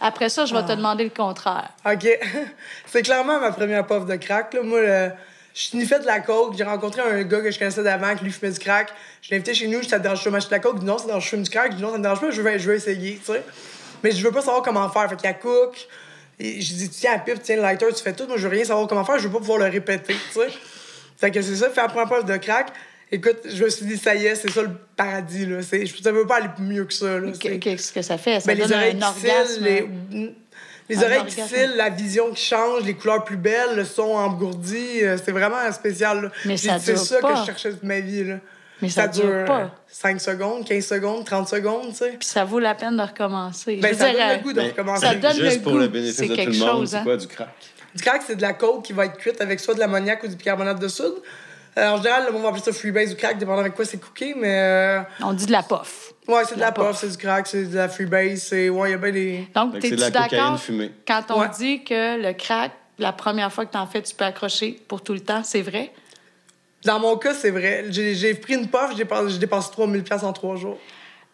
Après 0.00 0.28
ça, 0.28 0.44
je 0.44 0.54
vais 0.54 0.62
te 0.64 0.72
Ah. 0.72 0.76
demander 0.76 1.04
le 1.04 1.10
contraire. 1.10 1.70
OK. 1.90 2.06
c'est 2.86 3.02
clairement 3.02 3.40
ma 3.40 3.50
première 3.52 3.86
puff 3.86 4.04
de 4.06 4.16
crack. 4.16 4.52
Là. 4.52 4.62
Moi, 4.62 4.78
euh, 4.78 5.08
je 5.54 5.62
sniffais 5.68 5.98
de 5.98 6.04
la 6.04 6.20
coke. 6.20 6.54
J'ai 6.56 6.64
rencontré 6.64 7.00
un 7.00 7.22
gars 7.22 7.40
que 7.40 7.50
je 7.50 7.58
connaissais 7.58 7.82
d'avant 7.82 8.14
qui 8.14 8.24
lui 8.24 8.30
fumait 8.32 8.52
du 8.52 8.58
crack. 8.58 8.90
Je 9.22 9.30
l'ai 9.30 9.36
invité 9.36 9.54
chez 9.54 9.66
nous. 9.68 9.82
Je 9.82 9.88
ça 9.88 9.96
te 9.96 10.02
dérange 10.02 10.18
pas 10.22 10.26
de 10.28 10.30
m'acheter 10.34 10.50
de 10.50 10.54
la 10.54 10.60
coke? 10.60 10.78
Dit 10.80 10.84
non, 10.84 10.98
ça 10.98 11.04
te 11.04 11.08
dérange, 11.08 11.24
je 11.24 11.28
fume 11.30 11.42
du 11.42 11.50
crack. 11.50 11.72
Je 11.72 11.76
dis 11.78 11.82
non, 11.82 11.90
ça 11.92 11.96
me 11.98 12.02
dérange 12.02 12.20
pas, 12.20 12.30
je 12.30 12.42
veux, 12.42 12.58
je 12.58 12.68
veux 12.68 12.74
essayer, 12.76 13.16
tu 13.16 13.32
sais. 13.32 13.42
Mais 14.06 14.12
je 14.12 14.22
veux 14.24 14.30
pas 14.30 14.40
savoir 14.40 14.62
comment 14.62 14.88
faire. 14.88 15.08
Fait 15.10 15.16
qu'il 15.16 15.26
y 15.26 15.32
a 15.32 15.34
cook. 15.34 15.88
Et 16.38 16.60
je 16.60 16.74
dis, 16.74 16.88
tiens, 16.90 17.12
la 17.14 17.18
pipe, 17.18 17.42
tiens, 17.42 17.56
le 17.56 17.62
lighter, 17.62 17.86
tu 17.92 18.02
fais 18.02 18.12
tout. 18.12 18.26
Moi, 18.28 18.36
je 18.36 18.46
veux 18.46 18.54
rien 18.54 18.64
savoir 18.64 18.86
comment 18.86 19.04
faire. 19.04 19.18
Je 19.18 19.26
veux 19.26 19.32
pas 19.32 19.38
pouvoir 19.40 19.58
le 19.58 19.64
répéter, 19.64 20.14
tu 20.14 20.38
sais. 20.40 20.48
Fait 21.18 21.30
que 21.32 21.42
c'est 21.42 21.56
ça, 21.56 21.70
faire 21.70 21.84
la 21.84 21.88
première 21.90 22.08
puff 22.08 22.24
de 22.24 22.36
crack. 22.36 22.68
Écoute, 23.10 23.38
je 23.46 23.64
me 23.64 23.68
suis 23.70 23.86
dit, 23.86 23.96
ça 23.96 24.14
y 24.14 24.26
est, 24.26 24.34
c'est 24.36 24.50
ça 24.50 24.62
le 24.62 24.70
paradis, 24.96 25.46
là. 25.46 25.62
C'est- 25.62 25.86
Je 25.86 25.94
ne 25.96 26.10
peux 26.12 26.26
pas 26.26 26.36
aller 26.36 26.48
mieux 26.58 26.84
que 26.84 26.92
ça, 26.92 27.18
là. 27.18 27.30
Qu'est-ce 27.40 27.92
que 27.92 28.02
ça 28.02 28.18
fait? 28.18 28.38
Ça 28.40 28.46
ben, 28.48 28.58
les 28.58 28.64
donne 28.64 28.72
oreilles 28.74 28.96
un 29.02 29.12
qui 29.12 29.26
orgasme. 29.28 29.64
les, 29.64 29.88
les 30.88 30.98
Un 30.98 31.02
oreilles 31.02 31.24
qui 31.26 31.40
cillent, 31.40 31.70
la 31.76 31.88
vision 31.88 32.30
qui 32.32 32.44
change, 32.44 32.84
les 32.84 32.94
couleurs 32.94 33.24
plus 33.24 33.36
belles, 33.38 33.74
le 33.74 33.84
son 33.84 34.02
engourdi, 34.02 35.02
euh, 35.02 35.16
c'est 35.24 35.32
vraiment 35.32 35.72
spécial. 35.72 36.20
là. 36.22 36.30
Mais 36.44 36.56
ça 36.56 36.78
C'est 36.78 36.96
ça 36.96 37.18
pas. 37.20 37.32
que 37.32 37.40
je 37.40 37.44
cherchais 37.46 37.72
de 37.72 37.78
ma 37.82 38.00
vie. 38.00 38.24
Là. 38.24 38.36
Mais 38.82 38.88
ça 38.90 39.08
dure 39.08 39.24
dure 39.24 39.44
pas. 39.46 39.70
5 39.88 40.20
secondes, 40.20 40.64
15 40.66 40.84
secondes, 40.86 41.24
30 41.24 41.48
secondes, 41.48 41.88
tu 41.90 41.94
sais. 41.96 42.10
Puis 42.18 42.28
ça 42.28 42.44
vaut 42.44 42.58
la 42.58 42.74
peine 42.74 42.96
de 42.96 43.02
recommencer. 43.02 43.76
Ben, 43.76 43.94
ça 43.94 44.10
dire, 44.10 44.18
donne 44.18 44.28
euh, 44.30 44.36
le 44.36 44.42
goût 44.42 44.52
de 44.52 44.60
recommencer. 44.60 45.06
ça 45.06 45.14
donne 45.14 45.34
Juste 45.34 45.56
le 45.56 45.62
pour 45.62 45.72
goût. 45.72 45.78
le 45.78 45.88
bénéfice 45.88 46.16
C'est 46.16 46.24
de 46.24 46.28
tout 46.30 46.36
quelque 46.36 46.52
le 46.52 46.58
monde, 46.58 46.68
chose, 46.68 46.90
c'est 46.90 46.96
hein. 46.98 47.02
quoi 47.04 47.16
du 47.16 47.26
crack? 47.26 47.48
Du 47.94 48.02
crack, 48.02 48.22
c'est 48.26 48.36
de 48.36 48.42
la 48.42 48.52
coke 48.52 48.84
qui 48.84 48.92
va 48.92 49.06
être 49.06 49.16
cuite 49.16 49.40
avec 49.40 49.58
soit 49.60 49.74
de 49.74 49.80
l'ammoniac 49.80 50.22
ou 50.22 50.28
du 50.28 50.36
bicarbonate 50.36 50.78
de 50.78 50.88
soude. 50.88 51.14
Euh, 51.78 51.88
en 51.90 51.96
général, 51.98 52.24
le 52.26 52.32
monde 52.32 52.42
va 52.42 52.48
appeler 52.48 52.62
ça 52.62 52.72
freebase 52.72 53.12
ou 53.12 53.16
crack, 53.16 53.38
dépendant 53.38 53.60
avec 53.60 53.74
quoi 53.74 53.84
c'est 53.84 53.98
cooké, 53.98 54.34
mais... 54.36 54.58
euh, 54.58 55.00
On 55.22 55.32
dit 55.32 55.46
de 55.46 55.52
la 55.52 55.62
pof. 55.62 56.12
Ouais, 56.28 56.42
c'est 56.46 56.54
de 56.56 56.60
la 56.60 56.66
La 56.66 56.72
puff, 56.72 56.86
puff. 56.88 56.96
c'est 57.00 57.08
du 57.10 57.16
crack, 57.18 57.46
c'est 57.46 57.64
de 57.64 57.76
la 57.76 57.88
freebase, 57.88 58.40
c'est... 58.42 58.68
Ouais, 58.70 58.88
il 58.88 58.92
y 58.92 58.94
a 58.94 58.98
bien 58.98 59.12
des... 59.12 59.48
Donc, 59.54 59.78
t'es-tu 59.78 59.96
de 59.96 60.00
la 60.00 60.10
cocaïne 60.10 60.30
d'accord 60.30 60.60
fumée. 60.60 60.90
quand 61.06 61.22
on 61.30 61.40
Ouais. 61.40 61.48
dit 61.58 61.84
que 61.84 62.20
le 62.22 62.32
crack, 62.34 62.72
la 62.98 63.12
première 63.12 63.52
fois 63.52 63.64
que 63.66 63.72
t'en 63.72 63.86
fais, 63.86 64.00
tu 64.02 64.14
peux 64.14 64.24
accrocher 64.24 64.78
pour 64.88 65.02
tout 65.02 65.12
le 65.12 65.20
temps, 65.20 65.42
c'est 65.44 65.60
vrai? 65.62 65.92
Dans 66.86 66.98
mon 67.00 67.16
cas, 67.16 67.34
c'est 67.34 67.50
vrai. 67.50 67.84
J'ai 67.90 68.14
j'ai 68.14 68.34
pris 68.34 68.54
une 68.54 68.68
puff, 68.68 68.90
j'ai 68.92 68.96
dépensé, 68.98 69.30
j'ai 69.30 69.38
dépensé 69.38 69.70
3000 69.72 70.02
pièces 70.02 70.22
en 70.22 70.32
trois 70.32 70.56
jours. 70.56 70.78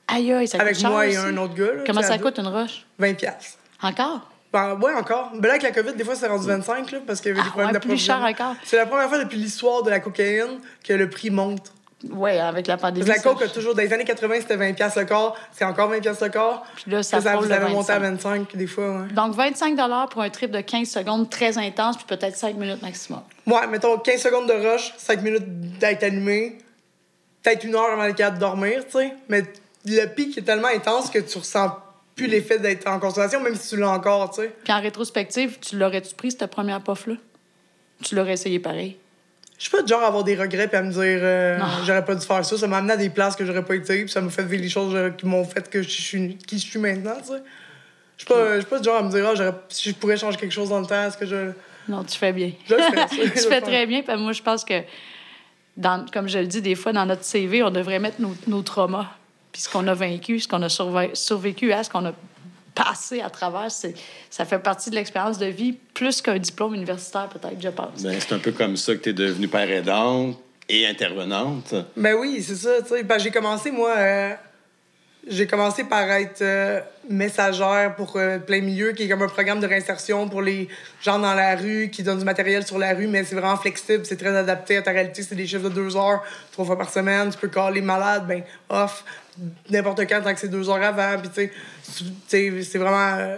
Aïe, 0.08 0.32
aïe, 0.32 0.48
ça 0.48 0.58
Avec 0.58 0.72
coûte 0.74 0.80
cher 0.82 0.90
moi 0.90 1.06
et 1.06 1.10
aussi. 1.16 1.26
un 1.26 1.36
autre 1.36 1.54
gars. 1.54 1.72
là, 1.74 1.82
Comment 1.86 2.02
ça 2.02 2.18
coûte 2.18 2.38
une 2.38 2.48
roche? 2.48 2.84
20 2.98 3.14
pièces. 3.14 3.58
Encore? 3.82 4.28
Ben, 4.52 4.74
ouais, 4.82 4.92
encore. 4.94 5.30
Ben 5.34 5.44
là, 5.48 5.50
avec 5.50 5.62
la 5.62 5.70
COVID, 5.70 5.94
des 5.94 6.04
fois, 6.04 6.14
c'est 6.14 6.26
rendu 6.26 6.46
25, 6.46 6.90
là, 6.90 6.98
parce 7.06 7.20
qu'il 7.20 7.30
y 7.30 7.32
avait 7.32 7.40
des 7.42 7.46
Ah 7.48 7.50
problèmes 7.52 7.72
ouais, 7.72 7.80
plus 7.80 7.96
cher 7.98 8.20
encore. 8.20 8.54
C'est 8.64 8.76
la 8.76 8.84
première 8.86 9.08
fois 9.08 9.18
depuis 9.18 9.38
l'histoire 9.38 9.82
de 9.82 9.88
la 9.90 10.00
cocaïne 10.00 10.58
que 10.86 10.92
le 10.92 11.08
prix 11.08 11.30
monte. 11.30 11.72
Oui, 12.10 12.30
avec 12.30 12.66
la 12.66 12.76
pandémie. 12.76 13.06
La 13.06 13.18
coke 13.18 13.42
a 13.42 13.48
toujours, 13.48 13.74
dans 13.74 13.82
les 13.82 13.92
années 13.92 14.04
80, 14.04 14.34
c'était 14.40 14.56
20 14.56 14.72
pièces 14.72 14.96
le 14.96 15.04
corps. 15.04 15.36
C'est 15.52 15.64
encore 15.64 15.88
20 15.88 16.00
pièces 16.00 16.20
le 16.20 16.28
corps. 16.30 16.64
Puis 16.74 16.90
là, 16.90 17.02
ça 17.02 17.18
Puis 17.18 17.26
ça, 17.26 17.40
le 17.40 17.52
avait 17.52 17.72
monté 17.72 17.92
à 17.92 17.98
25. 17.98 18.48
25, 18.48 18.56
des 18.56 18.66
fois, 18.66 19.02
ouais. 19.02 19.08
Donc, 19.12 19.34
25 19.34 19.76
pour 20.10 20.22
un 20.22 20.30
trip 20.30 20.50
de 20.50 20.60
15 20.60 20.88
secondes 20.88 21.30
très 21.30 21.58
intense, 21.58 21.96
puis 21.96 22.06
peut-être 22.06 22.36
5 22.36 22.56
minutes 22.56 22.82
maximum. 22.82 23.20
Ouais, 23.46 23.66
mettons 23.68 23.98
15 23.98 24.20
secondes 24.20 24.48
de 24.48 24.52
rush, 24.52 24.94
5 24.96 25.22
minutes 25.22 25.78
d'être 25.78 26.02
allumé, 26.02 26.58
peut-être 27.42 27.64
une 27.64 27.74
heure 27.74 27.90
avant 27.92 28.06
le 28.06 28.12
cas 28.12 28.30
de 28.30 28.38
dormir, 28.38 28.84
tu 28.86 28.98
sais. 28.98 29.12
Mais 29.28 29.42
le 29.84 30.06
pic 30.06 30.36
est 30.38 30.42
tellement 30.42 30.68
intense 30.68 31.10
que 31.10 31.18
tu 31.18 31.38
ressens 31.38 31.76
plus 32.14 32.26
l'effet 32.26 32.58
d'être 32.58 32.86
en 32.86 32.98
consommation, 32.98 33.40
même 33.40 33.54
si 33.54 33.70
tu 33.70 33.76
l'as 33.76 33.90
encore, 33.90 34.30
tu 34.30 34.42
sais. 34.42 34.54
Puis 34.64 34.72
en 34.72 34.80
rétrospective, 34.80 35.58
tu 35.60 35.78
l'aurais-tu 35.78 36.14
pris, 36.14 36.30
cette 36.30 36.46
première 36.50 36.80
puff-là? 36.82 37.14
Tu 38.02 38.14
l'aurais 38.14 38.32
essayé 38.32 38.58
pareil? 38.58 38.96
Je 39.58 39.62
suis 39.64 39.70
pas 39.70 39.82
du 39.82 39.88
genre 39.88 40.02
à 40.02 40.06
avoir 40.08 40.24
des 40.24 40.34
regrets 40.34 40.66
puis 40.66 40.76
à 40.76 40.82
me 40.82 40.90
dire 40.90 41.00
euh, 41.04 41.58
j'aurais 41.86 42.04
pas 42.04 42.14
dû 42.16 42.26
faire 42.26 42.44
ça. 42.44 42.56
Ça 42.58 42.66
m'a 42.66 42.78
amené 42.78 42.94
à 42.94 42.96
des 42.96 43.10
places 43.10 43.36
que 43.36 43.44
j'aurais 43.44 43.64
pas 43.64 43.76
été 43.76 44.00
puis 44.02 44.10
ça 44.10 44.20
m'a 44.20 44.30
fait 44.30 44.42
vivre 44.44 44.62
les 44.62 44.68
choses 44.68 44.94
euh, 44.94 45.10
qui 45.10 45.24
m'ont 45.26 45.44
fait 45.44 45.68
que 45.70 45.82
je 45.82 45.88
suis 45.88 46.36
qui 46.38 46.58
je 46.58 46.66
suis 46.66 46.78
maintenant, 46.80 47.14
tu 47.20 47.28
sais. 47.28 47.42
Je 48.18 48.24
suis 48.24 48.34
pas, 48.34 48.54
je 48.56 48.60
suis 48.60 48.68
pas 48.68 48.78
du 48.78 48.84
genre 48.84 48.98
à 48.98 49.02
me 49.02 49.10
dire 49.10 49.36
j'aurais- 49.36 49.54
si 49.68 49.90
je 49.90 49.94
pourrais 49.94 50.16
changer 50.16 50.36
quelque 50.36 50.52
chose 50.52 50.68
dans 50.68 50.80
le 50.80 50.86
temps, 50.86 51.04
est-ce 51.06 51.16
que 51.16 51.26
je. 51.26 51.52
Non, 51.88 52.02
tu 52.04 52.16
fais 52.18 52.32
bien. 52.32 52.52
Je 52.68 52.74
le 52.74 52.82
fais, 52.82 52.96
ça, 52.96 53.06
je 53.10 53.22
tu 53.42 53.48
fais 53.48 53.60
très 53.60 53.86
bien. 53.86 54.02
Puis 54.02 54.16
moi, 54.16 54.32
je 54.32 54.42
pense 54.42 54.64
que, 54.64 54.82
dans, 55.76 56.06
comme 56.12 56.28
je 56.28 56.38
le 56.38 56.46
dis 56.46 56.62
des 56.62 56.74
fois, 56.76 56.92
dans 56.92 57.06
notre 57.06 57.24
CV, 57.24 57.62
on 57.62 57.70
devrait 57.70 57.98
mettre 57.98 58.20
nos, 58.20 58.34
nos 58.46 58.62
traumas. 58.62 59.06
Puis 59.50 59.62
ce 59.62 59.68
qu'on 59.68 59.86
a 59.88 59.94
vaincu, 59.94 60.38
ce 60.40 60.46
qu'on 60.48 60.62
a 60.62 60.68
survé- 60.68 61.14
survécu 61.14 61.72
à, 61.72 61.82
ce 61.82 61.90
qu'on 61.90 62.04
a 62.06 62.12
passé 62.74 63.20
à 63.20 63.30
travers, 63.30 63.70
c'est, 63.70 63.94
ça 64.30 64.44
fait 64.44 64.58
partie 64.58 64.90
de 64.90 64.94
l'expérience 64.94 65.38
de 65.38 65.46
vie, 65.46 65.72
plus 65.72 66.22
qu'un 66.22 66.38
diplôme 66.38 66.74
universitaire, 66.74 67.28
peut-être, 67.28 67.60
je 67.60 67.68
pense. 67.68 68.02
Ben, 68.02 68.16
c'est 68.18 68.34
un 68.34 68.38
peu 68.38 68.52
comme 68.52 68.76
ça 68.76 68.94
que 68.94 69.00
tu 69.00 69.10
es 69.10 69.12
devenue 69.12 69.48
père 69.48 69.70
aidante 69.70 70.38
et 70.68 70.86
intervenante. 70.86 71.74
Ben 71.96 72.14
oui, 72.14 72.42
c'est 72.42 72.56
ça, 72.56 72.82
tu 72.82 72.88
sais. 72.88 73.02
Ben, 73.02 73.18
j'ai 73.18 73.30
commencé, 73.30 73.70
moi, 73.70 73.94
euh, 73.96 74.34
j'ai 75.26 75.46
commencé 75.46 75.84
par 75.84 76.10
être 76.10 76.42
euh, 76.42 76.80
messagère 77.08 77.94
pour 77.94 78.16
euh, 78.16 78.38
plein 78.38 78.60
milieu, 78.60 78.92
qui 78.92 79.04
est 79.04 79.08
comme 79.08 79.22
un 79.22 79.28
programme 79.28 79.60
de 79.60 79.66
réinsertion 79.66 80.28
pour 80.28 80.42
les 80.42 80.68
gens 81.00 81.18
dans 81.18 81.34
la 81.34 81.54
rue, 81.54 81.90
qui 81.90 82.02
donne 82.02 82.18
du 82.18 82.24
matériel 82.24 82.66
sur 82.66 82.78
la 82.78 82.92
rue, 82.92 83.06
mais 83.06 83.22
c'est 83.22 83.36
vraiment 83.36 83.56
flexible, 83.56 84.04
c'est 84.04 84.16
très 84.16 84.36
adapté 84.36 84.76
à 84.76 84.82
ta 84.82 84.90
réalité. 84.90 85.22
C'est 85.22 85.36
des 85.36 85.46
chiffres 85.46 85.68
de 85.68 85.74
deux 85.74 85.96
heures, 85.96 86.22
trois 86.50 86.64
fois 86.64 86.76
par 86.76 86.90
semaine. 86.90 87.30
Tu 87.30 87.38
peux 87.38 87.48
caler 87.48 87.80
malade, 87.80 88.26
ben 88.26 88.42
off, 88.68 89.04
n'importe 89.70 90.00
quand, 90.08 90.22
tant 90.22 90.34
que 90.34 90.40
c'est 90.40 90.48
deux 90.48 90.68
heures 90.68 90.82
avant. 90.82 91.16
Puis, 91.20 91.30
tu 91.30 91.50
sais, 92.26 92.62
c'est 92.64 92.78
vraiment 92.78 93.16
euh, 93.16 93.36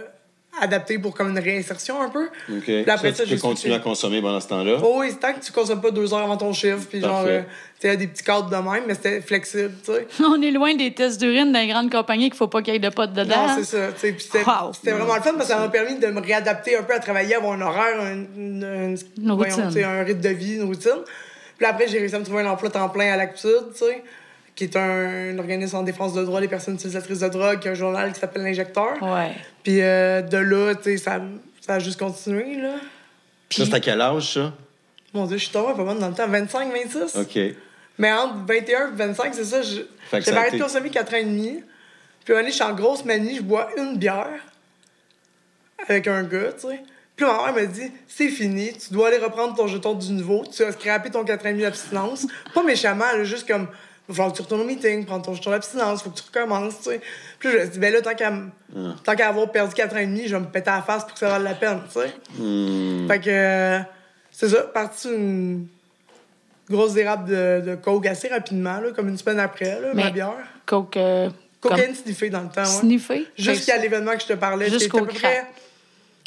adapté 0.61 0.97
pour 0.99 1.13
comme 1.13 1.29
une 1.29 1.39
réinsertion 1.39 2.01
un 2.01 2.09
peu. 2.09 2.25
OK. 2.51 2.63
Puis 2.63 2.83
Ça, 2.85 2.93
après 2.93 3.11
tu 3.11 3.17
ça, 3.17 3.23
peux 3.23 3.29
j'ai 3.29 3.37
continuer 3.39 3.73
à 3.75 3.79
consommer 3.79 4.21
pendant 4.21 4.39
ce 4.39 4.47
temps-là? 4.47 4.77
Oh 4.83 4.95
oui, 4.99 5.07
c'est 5.11 5.19
tant 5.19 5.33
que 5.33 5.43
tu 5.45 5.51
consommes 5.51 5.81
pas 5.81 5.91
deux 5.91 6.13
heures 6.13 6.21
avant 6.23 6.37
ton 6.37 6.53
chiffre, 6.53 6.85
puis 6.89 7.01
genre, 7.01 7.23
euh, 7.27 7.41
tu 7.79 7.87
sais, 7.89 7.97
des 7.97 8.07
petits 8.07 8.23
cadres 8.23 8.49
de 8.49 8.55
même, 8.55 8.83
mais 8.87 8.93
c'était 8.93 9.21
flexible, 9.21 9.73
tu 9.85 9.91
sais. 9.93 10.07
On 10.23 10.41
est 10.41 10.51
loin 10.51 10.73
des 10.75 10.93
tests 10.93 11.19
d'urine 11.19 11.51
dans 11.51 11.59
les 11.59 11.67
grandes 11.67 11.91
compagnies 11.91 12.29
qu'il 12.29 12.37
faut 12.37 12.47
pas 12.47 12.61
qu'il 12.61 12.73
y 12.73 12.77
ait 12.77 12.79
de 12.79 12.89
potes 12.89 13.13
dedans. 13.13 13.47
Non, 13.47 13.53
c'est 13.57 13.63
ça. 13.65 13.91
tu 13.93 13.99
sais, 13.99 14.11
Puis 14.13 14.23
c'était 14.23 14.43
Wow. 14.45 14.71
c'était 14.73 14.91
vraiment 14.91 15.15
le 15.15 15.21
fun 15.21 15.33
parce 15.33 15.47
que 15.47 15.53
ça 15.53 15.59
m'a 15.59 15.69
permis 15.69 15.99
de 15.99 16.07
me 16.07 16.21
réadapter 16.21 16.77
un 16.77 16.83
peu 16.83 16.93
à 16.93 16.99
travailler, 16.99 17.35
avoir 17.35 17.53
un 17.53 17.61
horaire, 17.61 17.99
un, 18.01 18.11
une- 18.13 18.63
une- 18.63 18.97
Une 19.17 19.35
voyons, 19.35 19.55
routine. 19.55 19.67
tu 19.67 19.73
sais, 19.73 19.83
un 19.83 20.03
rythme 20.03 20.21
de 20.21 20.29
vie, 20.29 20.55
une 20.55 20.63
routine. 20.63 21.01
Puis 21.57 21.65
après, 21.65 21.87
j'ai 21.87 21.99
réussi 21.99 22.15
à 22.15 22.19
me 22.19 22.25
trouver 22.25 22.43
un 22.43 22.49
emploi 22.49 22.69
temps 22.69 22.89
plein 22.89 23.13
à 23.13 23.17
l'Actude, 23.17 23.71
tu 23.73 23.85
sais, 23.85 24.03
qui 24.55 24.63
est 24.63 24.75
un, 24.77 25.37
organisme 25.37 25.75
en 25.77 25.83
défense 25.83 26.13
de 26.13 26.23
droits 26.23 26.39
des 26.41 26.47
personnes 26.47 26.75
utilisatrices 26.75 27.19
de 27.19 27.27
drogue, 27.27 27.59
qui 27.59 27.67
a 27.67 27.71
un 27.71 27.75
journal 27.75 28.13
qui 28.13 28.19
s'appelle 28.19 28.43
L'Injecteur. 28.43 28.93
Ouais. 29.01 29.33
Puis 29.63 29.81
euh, 29.81 30.21
de 30.21 30.37
là, 30.37 30.75
tu 30.75 30.83
sais, 30.83 30.97
ça, 30.97 31.21
ça 31.61 31.73
a 31.75 31.79
juste 31.79 31.99
continué, 31.99 32.55
là. 32.61 32.75
Puis- 33.49 33.59
Ça, 33.59 33.65
c'est 33.69 33.75
à 33.75 33.79
quel 33.79 33.99
âge, 34.01 34.33
ça? 34.33 34.53
Mon 35.13 35.25
Dieu, 35.27 35.37
je 35.37 35.43
suis 35.43 35.51
tombée 35.51 35.73
pas 35.75 35.83
mal 35.83 35.99
dans 35.99 36.09
le 36.09 36.13
temps. 36.15 36.27
25, 36.27 36.71
26? 36.71 37.15
OK. 37.17 37.39
Mais 37.97 38.11
entre 38.11 38.45
21 38.47 38.87
et 38.91 38.95
25, 38.95 39.33
c'est 39.33 39.43
ça. 39.45 39.61
je- 39.61 39.81
Fait 40.09 40.19
que 40.19 40.25
ça 40.25 40.31
J'avais 40.31 40.37
a 40.37 40.39
arrêté 40.41 40.57
de 40.57 40.63
consommer 40.63 40.89
4 40.89 41.13
ans 41.13 41.17
et 41.17 41.23
demi. 41.23 41.63
Puis 42.23 42.33
un 42.33 42.37
moment 42.37 42.39
donné, 42.41 42.49
je 42.49 42.55
suis 42.55 42.63
en 42.63 42.73
grosse 42.73 43.05
manie, 43.05 43.35
je 43.37 43.41
bois 43.41 43.69
une 43.77 43.97
bière 43.97 44.39
avec 45.87 46.07
un 46.07 46.23
gars, 46.23 46.53
tu 46.53 46.67
sais. 46.67 46.81
Puis 47.15 47.25
ma 47.25 47.51
mère 47.51 47.53
me 47.53 47.65
dit 47.67 47.91
c'est 48.07 48.27
fini, 48.29 48.73
tu 48.73 48.93
dois 48.93 49.07
aller 49.07 49.17
reprendre 49.19 49.55
ton 49.55 49.67
jeton 49.67 49.93
du 49.93 50.11
nouveau, 50.11 50.43
tu 50.45 50.63
as 50.63 50.71
scrappé 50.73 51.09
ton 51.11 51.23
4 51.23 51.45
ans 51.45 51.49
et 51.49 51.51
demi 51.53 51.63
d'abstinence. 51.63 52.27
Pas 52.53 52.63
méchamment, 52.63 53.05
là, 53.13 53.23
juste 53.23 53.47
comme 53.47 53.67
va 54.09 54.13
falloir 54.15 54.31
que 54.31 54.37
tu 54.37 54.43
retournes 54.43 54.61
au 54.61 54.65
meeting, 54.65 55.05
prendre 55.05 55.23
ton 55.25 55.33
jeton 55.33 55.51
d'abstinence, 55.51 56.03
faut 56.03 56.09
que 56.11 56.17
tu 56.19 56.23
recommences, 56.25 56.77
tu 56.83 56.91
sais. 56.91 57.01
Puis 57.39 57.49
là, 57.49 57.59
je 57.59 57.65
me 57.65 57.71
dis 57.71 57.79
ben 57.79 57.93
là, 57.93 58.01
tant 58.01 58.13
qu'à 58.15 59.15
qu'à 59.15 59.27
avoir 59.29 59.51
perdu 59.51 59.73
4 59.73 59.95
ans 59.95 59.99
et 59.99 60.05
demi, 60.05 60.27
je 60.27 60.35
vais 60.35 60.41
me 60.41 60.47
péter 60.47 60.69
à 60.69 60.77
la 60.77 60.81
face 60.83 61.03
pour 61.03 61.13
que 61.13 61.19
ça 61.19 61.29
vaille 61.29 61.43
la 61.43 61.55
peine, 61.55 61.79
tu 61.91 61.99
sais. 61.99 62.13
Hmm. 62.37 63.07
Fait 63.07 63.19
que 63.19 63.29
euh, 63.29 63.79
c'est 64.31 64.49
ça, 64.49 64.61
parti 64.63 65.07
une 65.09 65.67
grosse 66.69 66.93
dérape 66.93 67.25
de, 67.27 67.61
de 67.65 67.75
coke 67.75 68.05
assez 68.07 68.27
rapidement, 68.27 68.79
là, 68.79 68.91
comme 68.95 69.09
une 69.09 69.17
semaine 69.17 69.39
après, 69.39 69.79
là, 69.81 69.93
ma 69.93 70.09
bière. 70.09 70.33
Coke. 70.65 70.97
euh, 70.97 71.29
Cocaïne 71.61 71.95
sniffée 71.95 72.29
dans 72.29 72.41
le 72.41 72.49
temps, 72.49 72.61
ouais. 72.61 72.67
sniffée? 72.79 73.25
Jusqu'à 73.37 73.77
l'événement 73.77 74.13
que 74.15 74.21
je 74.21 74.27
te 74.27 74.33
parlais. 74.33 74.69
Jusqu'au 74.69 74.99
à 74.99 75.01
peu 75.01 75.07
crack. 75.07 75.19
près- 75.21 75.45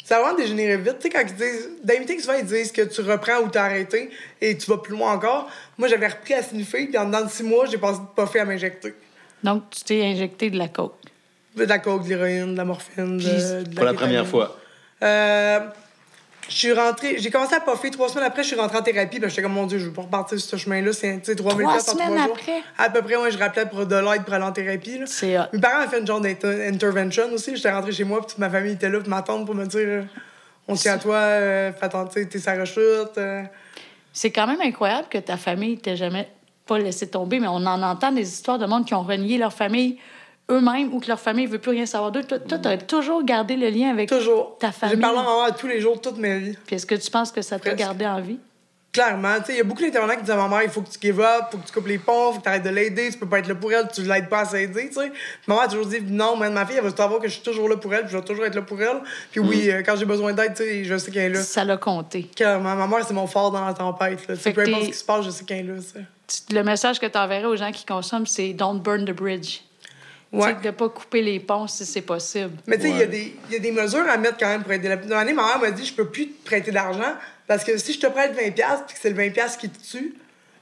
Ça 0.09 0.17
a 0.17 0.21
vraiment 0.21 0.35
dégénéré 0.35 0.75
vite. 0.77 0.95
Tu 0.99 1.03
sais, 1.03 1.09
quand 1.11 1.21
ils 1.21 1.35
disent. 1.35 1.69
Meetings, 1.87 2.21
souvent, 2.21 2.33
ils 2.39 2.43
disent 2.43 2.71
que 2.71 2.81
tu 2.81 3.01
reprends 3.01 3.41
ou 3.43 3.47
t'as 3.47 3.65
arrêté 3.65 4.09
et 4.41 4.57
tu 4.57 4.67
vas 4.71 4.77
plus 4.77 4.93
loin 4.93 5.11
encore. 5.11 5.47
Moi, 5.77 5.87
j'avais 5.87 6.07
repris 6.07 6.33
à 6.33 6.41
sniffer, 6.41 6.87
puis 6.87 6.97
en 6.97 7.05
dedans 7.05 7.25
de 7.25 7.29
six 7.29 7.43
mois, 7.43 7.67
j'ai 7.67 7.77
passé 7.77 7.99
de 7.99 8.19
puffer 8.19 8.39
à 8.39 8.45
m'injecter. 8.45 8.95
Donc, 9.43 9.69
tu 9.69 9.83
t'es 9.83 10.03
injecté 10.03 10.49
de 10.49 10.57
la 10.57 10.67
coke. 10.67 10.95
De 11.55 11.63
la 11.63 11.77
coke, 11.77 12.05
de 12.05 12.09
l'héroïne, 12.09 12.53
de 12.53 12.57
la 12.57 12.65
morphine, 12.65 13.19
de, 13.19 13.63
de 13.65 13.75
Pour 13.75 13.85
la 13.85 13.93
première 13.93 14.25
fois. 14.25 14.57
Euh, 15.03 15.59
je 16.49 16.55
suis 16.55 16.73
rentrée, 16.73 17.15
j'ai 17.19 17.29
commencé 17.29 17.53
à 17.55 17.59
puffer 17.61 17.91
trois 17.91 18.09
semaines 18.09 18.25
après, 18.25 18.43
je 18.43 18.47
suis 18.49 18.57
rentrée 18.57 18.77
en 18.77 18.81
thérapie, 18.81 19.19
ben 19.19 19.29
j'étais 19.29 19.41
comme 19.43 19.53
mon 19.53 19.65
Dieu, 19.67 19.77
je 19.79 19.85
veux 19.85 19.93
pas 19.93 20.01
repartir 20.01 20.39
sur 20.39 20.49
ce 20.49 20.57
chemin-là, 20.57 20.91
c'est 20.93 21.19
tu 21.19 21.25
sais 21.25 21.35
3000 21.35 21.63
Trois 21.65 21.75
en 21.75 21.77
trois 21.79 21.93
semaines 21.93 22.17
jours. 22.23 22.35
après? 22.35 22.61
À 22.77 22.89
peu 22.89 23.01
près, 23.01 23.15
ouais, 23.15 23.31
je 23.31 23.37
rappelais 23.37 23.65
pour 23.67 23.85
de 23.85 23.95
l'aide 23.95 24.23
pour 24.25 24.33
aller 24.33 24.43
en 24.43 24.51
thérapie. 24.51 24.97
là. 24.99 25.49
Mes 25.53 25.59
parents 25.59 25.85
ont 25.85 25.89
fait 25.89 25.99
une 25.99 26.07
genre 26.07 26.19
d'intervention 26.21 27.31
aussi, 27.31 27.55
j'étais 27.55 27.71
rentrée 27.71 27.91
chez 27.91 28.03
moi, 28.03 28.19
puis 28.19 28.27
toute 28.29 28.39
ma 28.39 28.49
famille 28.49 28.73
était 28.73 28.89
là 28.89 28.99
pour 28.99 29.09
m'attendre 29.09 29.45
pour 29.45 29.55
me 29.55 29.65
dire 29.65 30.05
on 30.67 30.75
tient 30.75 30.93
à 30.93 30.97
toi, 30.97 31.15
euh, 31.15 31.71
fais 31.73 31.85
attention, 31.85 32.21
t'es 32.29 32.39
sa 32.39 32.53
rechute. 32.53 33.17
euh. 33.17 33.43
C'est 34.13 34.31
quand 34.31 34.47
même 34.47 34.61
incroyable 34.61 35.07
que 35.09 35.17
ta 35.17 35.37
famille 35.37 35.77
t'ait 35.77 35.95
jamais 35.95 36.27
pas 36.65 36.77
laissé 36.77 37.07
tomber, 37.09 37.39
mais 37.39 37.47
on 37.47 37.55
en 37.65 37.81
entend 37.81 38.11
des 38.11 38.27
histoires 38.27 38.59
de 38.59 38.65
monde 38.65 38.85
qui 38.85 38.93
ont 38.93 39.01
renié 39.03 39.37
leur 39.37 39.53
famille 39.53 39.97
eux-mêmes 40.49 40.93
ou 40.93 40.99
que 40.99 41.07
leur 41.07 41.19
famille 41.19 41.45
veut 41.45 41.59
plus 41.59 41.71
rien 41.71 41.85
savoir 41.85 42.11
d'eux. 42.11 42.23
Toi, 42.23 42.39
toi, 42.39 42.57
t'as 42.57 42.77
toujours 42.77 43.23
gardé 43.23 43.55
le 43.55 43.69
lien 43.69 43.89
avec 43.91 44.09
Toujours. 44.09 44.57
ta 44.59 44.71
famille. 44.71 44.95
J'ai 44.95 45.01
parlé 45.01 45.19
à 45.19 45.23
ma 45.23 45.45
mère 45.45 45.55
tous 45.55 45.67
les 45.67 45.79
jours, 45.79 45.99
toute 46.01 46.17
ma 46.17 46.37
vie. 46.37 46.57
Puis 46.65 46.75
est-ce 46.75 46.85
que 46.85 46.95
tu 46.95 47.09
penses 47.11 47.31
que 47.31 47.41
ça 47.41 47.59
t'a 47.59 47.73
gardé 47.73 48.05
en 48.05 48.19
vie? 48.21 48.39
Clairement, 48.91 49.35
tu 49.45 49.51
il 49.51 49.57
y 49.57 49.59
a 49.59 49.63
beaucoup 49.63 49.83
d'intervenants 49.83 50.15
qui 50.15 50.21
disent 50.21 50.31
à 50.31 50.35
ma 50.35 50.47
mère, 50.47 50.63
il 50.63 50.69
faut 50.69 50.81
que 50.81 50.89
tu 50.89 50.97
give 50.99 51.19
up, 51.21 51.43
faut 51.51 51.59
que 51.59 51.67
tu 51.67 51.71
coupes 51.71 51.85
les 51.87 51.99
ponts, 51.99 52.31
faut 52.33 52.39
que 52.39 52.43
tu 52.43 52.49
arrêtes 52.49 52.63
de 52.63 52.69
l'aider, 52.71 53.09
tu 53.11 53.19
peux 53.19 53.27
pas 53.29 53.37
être 53.37 53.47
là 53.47 53.53
pour 53.53 53.71
elle, 53.71 53.87
tu 53.93 54.01
l'aides 54.01 54.27
pas 54.29 54.39
à 54.39 54.45
s'aider, 54.45 54.87
tu 54.87 54.95
sais. 54.95 55.11
Ma 55.45 55.53
mère 55.53 55.63
a 55.65 55.67
toujours 55.67 55.85
dit, 55.85 56.01
non, 56.01 56.35
man, 56.35 56.51
ma 56.51 56.65
fille, 56.65 56.77
elle 56.77 56.83
va 56.83 56.89
savoir 56.95 57.19
que 57.21 57.27
je 57.27 57.33
suis 57.33 57.43
toujours 57.43 57.69
là 57.69 57.77
pour 57.77 57.93
elle, 57.93 58.01
puis 58.01 58.11
je 58.13 58.17
vais 58.17 58.23
toujours 58.23 58.45
être 58.45 58.55
là 58.55 58.63
pour 58.63 58.81
elle. 58.81 58.97
Puis 59.29 59.39
oui, 59.41 59.69
euh, 59.69 59.83
quand 59.85 59.95
j'ai 59.95 60.05
besoin 60.05 60.33
d'aide, 60.33 60.55
tu 60.55 60.83
je 60.85 60.97
sais 60.97 61.11
qu'elle 61.11 61.31
est 61.31 61.35
là. 61.35 61.43
Ça 61.43 61.63
l'a 61.63 61.77
compté. 61.77 62.23
Clairement, 62.35 62.75
ma 62.75 62.87
mère, 62.87 63.05
c'est 63.07 63.13
mon 63.13 63.27
phare 63.27 63.51
dans 63.51 63.63
la 63.63 63.75
tempête, 63.75 64.27
là. 64.27 64.35
Tu 64.35 64.51
peu 64.53 64.61
importe 64.61 64.81
ce 64.85 64.87
qui 64.87 64.93
se 64.95 65.03
passe, 65.05 65.23
je 65.23 65.29
sais 65.29 65.43
qu'elle 65.45 65.69
est 65.69 65.71
là, 65.71 65.79
tu. 66.27 66.47
Tu- 66.47 66.55
Le 66.55 66.63
message 66.63 66.99
que 66.99 67.05
tu 67.05 67.17
enverrais 67.17 67.45
aux 67.45 67.55
gens 67.55 67.71
qui 67.71 67.85
consomment, 67.85 68.25
c'est 68.25 68.53
don't 68.53 68.79
burn 68.81 69.05
the 69.05 69.13
bridge. 69.13 69.61
Ouais. 70.31 70.53
De 70.63 70.69
pas 70.71 70.89
couper 70.89 71.21
les 71.23 71.39
ponts 71.39 71.65
si 71.67 71.85
c'est 71.85 72.01
possible. 72.01 72.51
Mais 72.67 72.77
tu 72.77 72.83
sais, 72.83 72.89
il 72.89 72.95
y 72.97 72.97
a 72.97 72.99
Ouais. 73.01 73.07
des- 73.07 73.33
il 73.49 73.53
y, 73.53 73.55
a 73.55 73.59
des 73.59 73.71
mesures 73.71 74.07
à 74.07 74.15
mettre 74.17 74.37
quand 74.37 74.47
même 74.47 74.61
pour 74.61 74.71
aider 74.71 74.87
la 74.87 74.95
Une 75.01 75.11
année, 75.13 75.33
ma 75.33 75.43
mère 75.47 75.59
m'a 75.59 75.71
dit 75.71 75.83
je 75.85 75.93
peux 75.93 76.05
plus 76.07 76.27
te 76.29 76.45
prêter 76.45 76.71
d'argent 76.71 77.15
parce 77.47 77.63
que 77.63 77.75
si 77.77 77.93
je 77.93 77.99
te 77.99 78.07
prête 78.07 78.35
20$ 78.35 78.83
puis 78.85 78.93
que 78.95 78.99
c'est 79.01 79.09
le 79.09 79.15
20$ 79.15 79.57
qui 79.57 79.69
te 79.69 79.79
tue, 79.91 80.13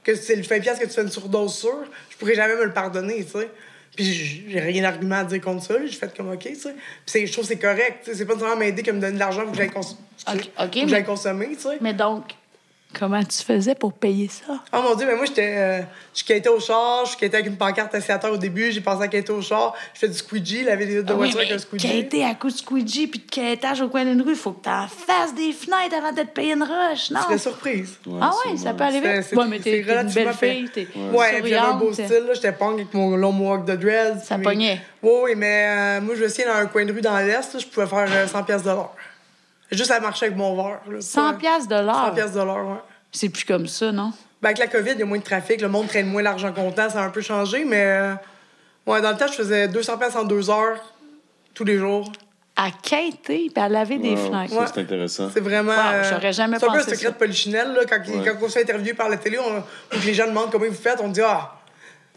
que 0.02 0.14
c'est 0.14 0.36
le 0.36 0.42
20$ 0.42 0.78
que 0.78 0.84
tu 0.86 0.90
fais 0.92 1.02
une 1.02 1.10
surdose 1.10 1.52
sur, 1.54 1.74
je 2.08 2.16
pourrais 2.16 2.34
jamais 2.34 2.56
me 2.56 2.64
le 2.64 2.72
pardonner, 2.72 3.22
tu 3.24 3.32
sais. 3.40 3.50
Puis 3.94 4.04
j'ai 4.48 4.60
rien 4.60 4.82
d'argument 4.82 5.16
à 5.16 5.24
dire 5.24 5.40
contre 5.42 5.64
ça. 5.64 5.74
J'ai 5.84 5.92
fait 5.92 6.16
comme 6.16 6.30
OK, 6.32 6.38
tu 6.44 6.54
sais. 6.54 6.70
Puis 6.72 6.78
c'est- 7.06 7.26
je 7.26 7.32
trouve 7.32 7.44
que 7.44 7.48
c'est 7.48 7.58
correct. 7.60 8.04
tu 8.04 8.10
sais. 8.12 8.16
C'est 8.18 8.24
pas 8.24 8.34
nécessairement 8.34 8.60
m'aider 8.60 8.82
que 8.82 8.90
me 8.90 9.00
donner 9.00 9.14
de 9.14 9.18
l'argent 9.18 9.42
pour 9.42 9.50
que 9.52 9.58
j'aille 9.58 9.70
cons- 9.70 9.80
Ok, 9.80 9.96
ok, 10.26 10.40
pour 10.54 10.70
que 10.70 10.78
mais- 10.78 10.88
j'aille 10.88 11.04
consommer, 11.04 11.48
tu 11.48 11.60
sais. 11.62 11.78
Mais 11.82 11.92
donc, 11.92 12.24
comment 12.98 13.22
tu 13.22 13.38
faisais 13.44 13.74
pour 13.74 13.92
payer 13.92 14.28
ça? 14.28 14.54
Oh 14.72 14.78
mon 14.82 14.94
Dieu, 14.94 15.06
mais 15.06 15.16
moi, 15.16 15.24
j'étais. 15.26 15.54
euh, 15.56 15.80
je 16.14 16.24
quittais 16.24 16.48
au 16.48 16.58
char, 16.60 17.04
je 17.06 17.12
quittais 17.16 17.34
avec 17.36 17.46
une 17.46 17.56
pancarte 17.56 17.94
assiateur 17.94 18.32
au 18.32 18.36
début, 18.36 18.72
j'ai 18.72 18.80
pensé 18.80 19.02
à 19.04 19.08
quitter 19.08 19.30
au 19.32 19.40
char, 19.42 19.74
je 19.94 20.00
fais 20.00 20.08
du 20.08 20.14
squeegee, 20.14 20.64
laver 20.64 20.86
des 20.86 20.96
vitres 20.96 21.06
de 21.06 21.12
Ah 21.12 21.16
oui, 21.16 21.30
voiture 21.30 21.38
avec 21.40 21.52
un 21.52 21.58
squeegee. 21.58 21.88
quêter 21.88 22.24
à 22.24 22.34
coup 22.34 22.48
de 22.48 22.56
squeegee 22.56 23.06
puis 23.06 23.20
de 23.20 23.30
quêtage 23.30 23.80
au 23.82 23.88
coin 23.88 24.04
d'une 24.04 24.20
rue, 24.22 24.30
il 24.32 24.36
faut 24.36 24.52
que 24.52 24.64
tu 24.64 24.68
en 24.70 24.86
fasses 24.88 25.34
des 25.34 25.52
fenêtres 25.52 25.94
avant 25.96 26.12
de 26.12 26.22
te 26.22 26.26
payer 26.26 26.54
une 26.54 26.62
rush, 26.64 27.10
non? 27.10 27.20
Serais 27.22 27.38
surprise. 27.38 27.98
ah 28.20 28.32
ouais, 28.46 28.56
ça 28.56 28.74
peut 28.74 28.84
aller 28.84 29.00
C'est- 29.00 29.14
vite. 29.16 29.26
c'est- 29.30 29.36
Ouais, 29.36 29.46
mais 29.48 29.56
c'est 29.58 29.62
t'es 29.64 29.78
une 29.80 29.88
relativement 29.90 30.24
belle 30.24 30.34
fait. 30.34 30.54
fille, 30.54 30.70
t'es 30.74 30.88
Ouais, 31.12 31.40
puis 31.42 31.50
j'avais 31.50 31.68
un 31.68 31.74
beau 31.74 31.92
style, 31.92 32.08
là. 32.08 32.34
J'étais 32.34 32.52
punk 32.52 32.74
avec 32.74 32.94
mon 32.94 33.16
long 33.16 33.32
mohawk 33.32 33.64
de 33.64 33.76
dreads. 33.76 34.24
Ça 34.24 34.38
pognait. 34.38 34.80
Oui, 35.02 35.10
oui, 35.24 35.30
mais 35.36 35.66
euh, 35.68 36.00
moi, 36.00 36.16
je 36.16 36.22
me 36.24 36.28
souviens, 36.28 36.46
dans 36.52 36.58
un 36.60 36.66
coin 36.66 36.84
de 36.84 36.92
rue 36.92 37.00
dans 37.00 37.16
l'Est, 37.18 37.60
je 37.60 37.66
pouvais 37.66 37.86
faire 37.86 38.06
euh, 38.10 38.26
100 38.26 38.42
pièces 38.42 38.62
de 38.64 38.70
l'heure. 38.70 38.92
Juste 39.70 39.90
à 39.90 40.00
marcher 40.00 40.26
avec 40.26 40.38
mon 40.38 40.54
verre. 40.56 40.80
là, 40.90 41.00
100 41.00 41.32
pas- 41.32 41.38
piastres 41.38 41.68
de 41.68 41.74
100 41.76 41.82
l'heure. 41.82 42.14
pièces 42.14 42.32
de 42.32 42.40
l'heure, 42.40 42.66
ouais. 42.66 42.78
C'est 43.12 43.28
plus 43.28 43.44
comme 43.44 43.66
ça, 43.66 43.92
non? 43.92 44.12
Ben, 44.40 44.48
avec 44.50 44.58
la 44.58 44.66
COVID, 44.68 44.92
il 44.92 44.98
y 45.00 45.02
a 45.02 45.06
moins 45.06 45.18
de 45.18 45.22
trafic, 45.22 45.60
le 45.60 45.68
monde 45.68 45.88
traîne 45.88 46.06
moins 46.06 46.22
l'argent 46.22 46.52
comptant, 46.52 46.88
ça 46.88 47.02
a 47.02 47.06
un 47.06 47.10
peu 47.10 47.20
changé, 47.20 47.64
mais 47.64 47.82
euh, 47.84 48.14
ouais, 48.86 49.00
dans 49.00 49.10
le 49.10 49.16
temps, 49.16 49.26
je 49.26 49.32
faisais 49.34 49.68
200 49.68 49.98
pièces 49.98 50.16
en 50.16 50.24
deux 50.24 50.48
heures, 50.50 50.78
tous 51.54 51.64
les 51.64 51.76
jours. 51.78 52.10
À 52.56 52.70
quêter 52.70 53.50
puis 53.54 53.62
à 53.62 53.68
laver 53.68 53.98
des 53.98 54.10
Wow, 54.10 54.16
fenêtres. 54.16 54.52
ça, 54.54 54.60
Ouais. 54.60 54.66
c'est 54.74 54.80
intéressant. 54.80 55.30
C'est 55.32 55.40
vraiment. 55.40 55.72
Wow, 55.72 56.02
j'aurais 56.10 56.32
jamais 56.32 56.58
C'est 56.58 56.64
un 56.64 56.72
peu 56.72 56.78
pensé 56.78 56.90
un 56.90 56.94
secret 56.94 57.06
ça. 57.06 57.10
de 57.12 57.16
polichinelle, 57.16 57.72
là. 57.72 57.80
Quand, 57.88 57.98
Ouais. 57.98 58.22
quand 58.24 58.32
on 58.42 58.48
se 58.48 58.52
fait 58.54 58.62
interviewer 58.62 58.94
par 58.94 59.08
la 59.08 59.16
télé, 59.16 59.38
on, 59.38 59.58
ou 59.58 60.00
que 60.00 60.06
les 60.06 60.14
gens 60.14 60.26
demandent 60.26 60.50
comment 60.50 60.66
vous 60.66 60.72
faites, 60.74 61.00
on 61.00 61.08
dit 61.08 61.20
Ah, 61.20 61.52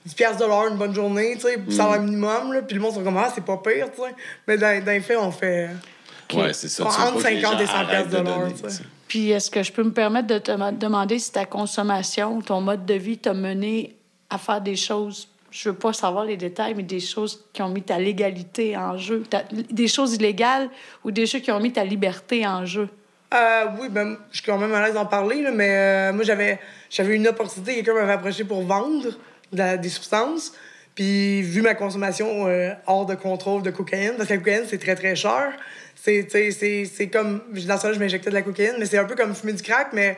10 0.06 0.16
piastres 0.16 0.40
de 0.40 0.46
l'heure, 0.46 0.68
une 0.68 0.78
bonne 0.78 0.96
journée, 0.96 1.34
tu 1.36 1.42
sais, 1.42 1.58
Mm. 1.58 1.72
salaire 1.72 2.02
minimum, 2.02 2.54
là. 2.54 2.62
Puis 2.64 2.76
le 2.76 2.82
monde 2.82 2.94
sont 2.96 3.04
comme 3.04 3.18
Ah, 3.18 3.32
c'est 3.34 3.44
pas 3.46 3.58
pire, 3.58 3.88
tu 3.96 4.02
sais. 4.02 4.16
Mais 4.48 4.58
dans, 4.58 4.84
dans 4.84 4.92
les 4.92 5.00
faits, 5.02 5.18
on 5.20 5.32
fait. 5.32 5.70
Ouais, 6.39 6.54
c'est 6.54 6.67
ça. 6.70 6.86
Entre 6.86 6.96
tu 6.96 7.02
veux 7.02 7.22
pas 7.24 7.30
que 7.30 7.34
les 7.36 7.41
50 7.41 7.62
et 7.62 7.65
gens 7.65 7.72
100 7.72 7.78
arrêtent 7.78 8.10
piastres 8.10 8.63
de 8.63 8.70
sais. 8.70 8.84
Puis 9.08 9.30
est-ce 9.32 9.52
que 9.52 9.62
je 9.63 9.72
peux 9.72 9.84
me 9.84 9.91
permettre 9.91 10.28
de 10.28 10.38
te 10.38 10.52
ma- 10.52 10.72
demander 10.72 11.20
si 11.20 11.32
ta 11.32 11.46
consommation, 11.46 12.41
ton 12.41 12.62
mode 12.62 12.86
de 12.86 12.94
vie 12.94 13.17
t'a 13.17 13.34
mené 13.34 13.96
à 14.30 14.38
faire 14.38 14.62
des 14.62 14.76
choses, 14.78 15.28
je 15.52 15.70
veux 15.70 15.76
pas 15.76 15.91
savoir 15.94 16.24
les 16.24 16.38
détails, 16.38 16.74
mais 16.76 16.84
des 16.84 17.02
choses 17.02 17.44
qui 17.52 17.62
ont 17.62 17.70
mis 17.70 17.82
ta 17.84 17.98
légalité 18.00 18.78
en 18.78 18.98
jeu, 18.98 19.24
ta- 19.30 19.44
des 19.52 19.88
choses 19.88 20.13
illégales 20.15 20.70
ou 21.04 21.12
des 21.12 21.26
choses 21.26 21.41
qui 21.41 21.52
ont 21.52 21.60
mis 21.60 21.74
ta 21.74 21.84
liberté 21.84 22.48
en 22.48 22.65
jeu? 22.65 22.88
Euh, 23.34 23.65
oui, 23.80 23.88
ben, 23.89 24.17
je 24.32 24.38
suis 24.38 24.46
quand 24.46 24.58
même 24.58 24.74
à 24.74 24.86
l'aise 24.86 24.94
d'en 24.94 25.06
parler, 25.06 25.41
là, 25.41 25.52
mais 25.52 25.70
euh, 25.70 26.13
moi, 26.13 26.24
j'avais, 26.24 26.60
j'avais 26.89 27.15
une 27.15 27.28
opportunité. 27.28 27.76
Quelqu'un 27.76 27.94
m'avait 27.94 28.13
approché 28.13 28.44
pour 28.44 28.62
vendre 28.63 29.06
de 29.52 29.58
la- 29.58 29.78
des 29.78 29.89
substances. 29.89 30.54
Puis, 30.96 31.41
vu 31.41 31.62
ma 31.62 31.74
consommation 31.74 32.48
euh, 32.48 32.72
hors 32.88 33.06
de 33.06 33.15
contrôle 33.15 33.62
de 33.63 33.72
cocaïne, 33.72 34.13
parce 34.17 34.28
que 34.28 34.34
la 34.34 34.39
cocaïne, 34.39 34.63
c'est 34.67 34.78
très, 34.80 34.96
très 34.96 35.15
cher. 35.15 35.52
C'est, 36.04 37.10
comme. 37.12 37.42
Dans 37.68 37.78
ça, 37.78 37.94
je 37.94 38.00
m'injectais 38.00 38.32
de 38.32 38.36
la 38.36 38.42
cocaïne, 38.42 38.76
mais 38.80 38.86
c'est 38.86 38.98
un 38.98 39.06
peu 39.06 39.16
comme 39.16 39.36
fumer 39.36 39.54
du 39.54 39.62
crack, 39.62 39.90
mais. 39.94 40.18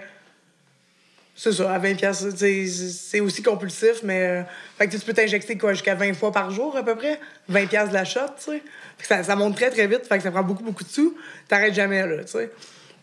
C'est 1.36 1.52
ça, 1.52 1.74
à 1.74 1.80
20 1.80 1.96
pièces, 1.96 2.24
c'est 2.36 3.20
aussi 3.20 3.42
compulsif, 3.42 4.04
mais 4.04 4.22
euh, 4.22 4.44
fait 4.78 4.88
que 4.88 4.96
tu 4.96 5.00
peux 5.00 5.14
t'injecter 5.14 5.58
quoi 5.58 5.74
jusqu'à 5.74 5.96
20 5.96 6.14
fois 6.14 6.32
par 6.32 6.52
jour 6.52 6.78
à 6.78 6.84
peu 6.84 6.96
près, 6.96 7.20
20 7.50 7.66
pièces 7.66 7.90
de 7.90 7.94
la 7.96 8.06
shot, 8.06 8.20
tu 8.38 8.52
sais. 8.52 8.62
Ça, 9.00 9.24
ça 9.24 9.36
monte 9.36 9.56
très 9.56 9.72
très 9.72 9.88
vite, 9.88 10.06
fait 10.08 10.18
que 10.18 10.24
ça 10.24 10.30
prend 10.30 10.44
beaucoup 10.44 10.64
beaucoup 10.64 10.84
de 10.84 10.90
sous, 10.90 11.18
t'arrêtes 11.48 11.74
jamais 11.74 12.06
là, 12.06 12.24
tu 12.24 12.34
sais. 12.34 12.52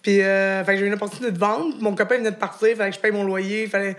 Puis 0.01 0.23
euh, 0.23 0.64
fait 0.64 0.75
que 0.75 0.79
j'ai 0.79 0.85
eu 0.85 0.87
une 0.87 0.95
opportunité 0.95 1.33
de 1.33 1.38
vendre, 1.40 1.75
mon 1.81 1.97
copain 1.97 2.19
venait 2.19 2.31
de 2.31 2.37
partir, 2.37 2.77
fallait 2.77 2.90
que 2.90 2.97
je 2.97 3.01
paye 3.01 3.11
mon 3.11 3.25
loyer, 3.25 3.66
fallait 3.66 3.97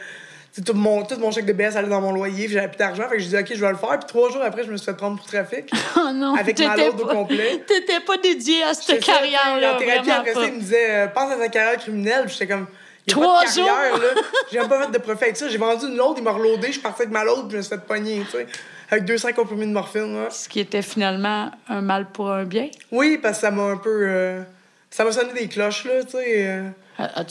tout 0.53 0.73
mon 0.73 1.03
tout 1.03 1.17
mon 1.19 1.31
chèque 1.31 1.45
de 1.45 1.53
BS 1.53 1.77
allait 1.77 1.87
dans 1.87 2.01
mon 2.01 2.11
loyer, 2.11 2.45
puis 2.45 2.53
j'avais 2.55 2.67
plus 2.67 2.77
d'argent, 2.77 3.03
fait 3.09 3.15
que 3.17 3.21
j'ai 3.21 3.29
dit 3.29 3.37
OK, 3.37 3.47
je 3.55 3.61
vais 3.61 3.69
le 3.71 3.77
faire, 3.77 3.99
puis 3.99 4.07
trois 4.07 4.29
jours 4.31 4.41
après, 4.43 4.63
je 4.63 4.71
me 4.71 4.75
suis 4.77 4.85
fait 4.85 4.93
prendre 4.97 5.17
pour 5.17 5.25
trafic. 5.25 5.71
Oh 5.97 6.11
non, 6.13 6.35
Avec 6.35 6.59
ma 6.59 6.75
load 6.75 6.99
au 6.99 7.05
complet. 7.05 7.63
T'étais 7.67 7.99
pas 8.01 8.17
dédié 8.17 8.63
à 8.63 8.73
cette 8.73 9.03
carrière-là, 9.03 9.75
En 9.75 9.77
thérapie, 9.77 10.11
après 10.11 10.33
ça, 10.33 10.45
il 10.45 10.53
me 10.53 10.59
disait 10.59 10.87
euh, 10.89 11.07
pense 11.07 11.31
à 11.31 11.37
ta 11.37 11.47
carrière 11.47 11.79
criminelle. 11.79 12.23
Puis 12.25 12.33
j'étais 12.39 12.47
comme 12.47 12.67
y 13.07 13.11
a 13.11 13.15
Trois 13.15 13.39
pas 13.43 13.49
de 13.49 13.55
carrière, 13.55 13.95
jours? 13.95 14.01
là. 14.03 14.21
J'ai 14.51 14.59
même 14.59 14.67
pas 14.69 14.85
fait 14.85 14.91
de 14.91 14.97
profit 14.97 15.23
avec 15.23 15.37
ça. 15.37 15.47
J'ai 15.47 15.57
vendu 15.57 15.85
une 15.87 15.95
load, 15.95 16.15
il 16.17 16.23
m'a 16.23 16.31
reloadé, 16.31 16.67
je 16.67 16.71
suis 16.73 16.81
parti 16.81 17.03
avec 17.03 17.13
ma 17.13 17.23
load, 17.23 17.43
puis 17.47 17.51
je 17.51 17.57
me 17.57 17.61
suis 17.61 17.75
fait 17.75 17.81
pogner, 17.81 18.21
tu 18.29 18.37
sais. 18.37 18.47
Avec 18.89 19.05
200 19.05 19.31
comprimés 19.33 19.67
de 19.67 19.71
morphine, 19.71 20.15
ouais. 20.17 20.27
Ce 20.31 20.49
qui 20.49 20.59
était 20.59 20.81
finalement 20.81 21.49
un 21.69 21.81
mal 21.81 22.07
pour 22.11 22.29
un 22.29 22.43
bien. 22.43 22.67
Oui, 22.91 23.17
parce 23.21 23.37
que 23.37 23.41
ça 23.41 23.51
m'a 23.51 23.63
un 23.63 23.77
peu. 23.77 23.89
euh, 24.09 24.41
ça 24.89 25.05
m'a 25.05 25.11
sonné 25.13 25.31
des 25.33 25.47
cloches, 25.47 25.85
là, 25.85 26.03
tu 26.03 26.11
sais. 26.11 26.45
euh. 26.47 26.63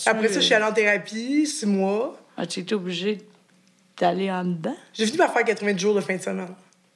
Après 0.07 0.29
ça, 0.29 0.35
je 0.35 0.41
suis 0.41 0.55
allée 0.55 0.65
en 0.65 0.73
thérapie, 0.73 1.47
six 1.47 1.67
mois. 1.67 2.17
As-tu 2.41 2.61
été 2.61 2.75
obligé 2.75 3.19
d'aller 3.99 4.31
en 4.31 4.45
dedans? 4.45 4.77
J'ai 4.95 5.05
fini 5.07 5.19
par 5.19 5.33
faire 5.33 5.45
90 5.45 5.79
jours 5.81 5.95
de 5.95 6.01
fin 6.01 6.17
de 6.17 6.23
semaine. 6.23 6.49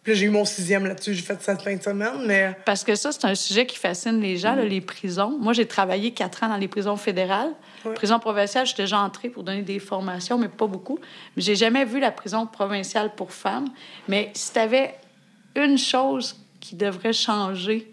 Puis 0.02 0.14
j'ai 0.14 0.26
eu 0.26 0.30
mon 0.30 0.44
sixième 0.44 0.86
là-dessus, 0.86 1.14
j'ai 1.14 1.22
fait 1.22 1.40
cette 1.42 1.62
fin 1.62 1.74
de 1.76 1.82
semaine, 1.82 2.26
mais. 2.26 2.54
Parce 2.66 2.84
que 2.84 2.94
ça, 2.94 3.10
c'est 3.10 3.24
un 3.24 3.34
sujet 3.34 3.64
qui 3.66 3.76
fascine 3.78 4.20
les 4.20 4.36
gens, 4.36 4.54
là, 4.54 4.64
les 4.64 4.80
prisons. 4.82 5.36
Moi, 5.40 5.54
j'ai 5.54 5.66
travaillé 5.66 6.10
quatre 6.12 6.42
ans 6.44 6.48
dans 6.48 6.56
les 6.58 6.68
prisons 6.68 6.96
fédérales. 6.96 7.52
Ouais. 7.86 7.94
Prison 7.94 8.18
provinciale, 8.18 8.66
j'étais 8.66 8.82
déjà 8.82 9.00
entrée 9.00 9.30
pour 9.30 9.44
donner 9.44 9.62
des 9.62 9.78
formations, 9.78 10.36
mais 10.38 10.48
pas 10.48 10.66
beaucoup. 10.66 10.98
Mais 11.36 11.42
j'ai 11.42 11.56
jamais 11.56 11.84
vu 11.86 12.00
la 12.00 12.10
prison 12.10 12.46
provinciale 12.46 13.14
pour 13.14 13.32
femmes. 13.32 13.68
Mais 14.08 14.30
si 14.34 14.52
tu 14.52 14.58
avais 14.58 14.94
une 15.56 15.78
chose 15.78 16.36
qui 16.60 16.74
devrait 16.76 17.12
changer 17.14 17.90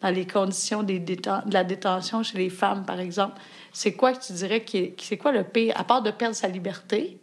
dans 0.00 0.10
les 0.10 0.26
conditions 0.26 0.82
des 0.82 0.98
déten- 0.98 1.46
de 1.48 1.54
la 1.54 1.62
détention 1.62 2.24
chez 2.24 2.38
les 2.38 2.50
femmes, 2.50 2.84
par 2.84 2.98
exemple, 2.98 3.40
c'est 3.72 3.92
quoi 3.92 4.12
que 4.12 4.24
tu 4.24 4.32
dirais 4.32 4.62
qui 4.64 4.78
est- 4.78 4.94
c'est 5.00 5.16
quoi 5.16 5.32
le 5.32 5.44
pire, 5.44 5.74
à 5.76 5.84
part 5.84 6.02
de 6.02 6.10
perdre 6.10 6.34
sa 6.36 6.48
liberté? 6.48 7.16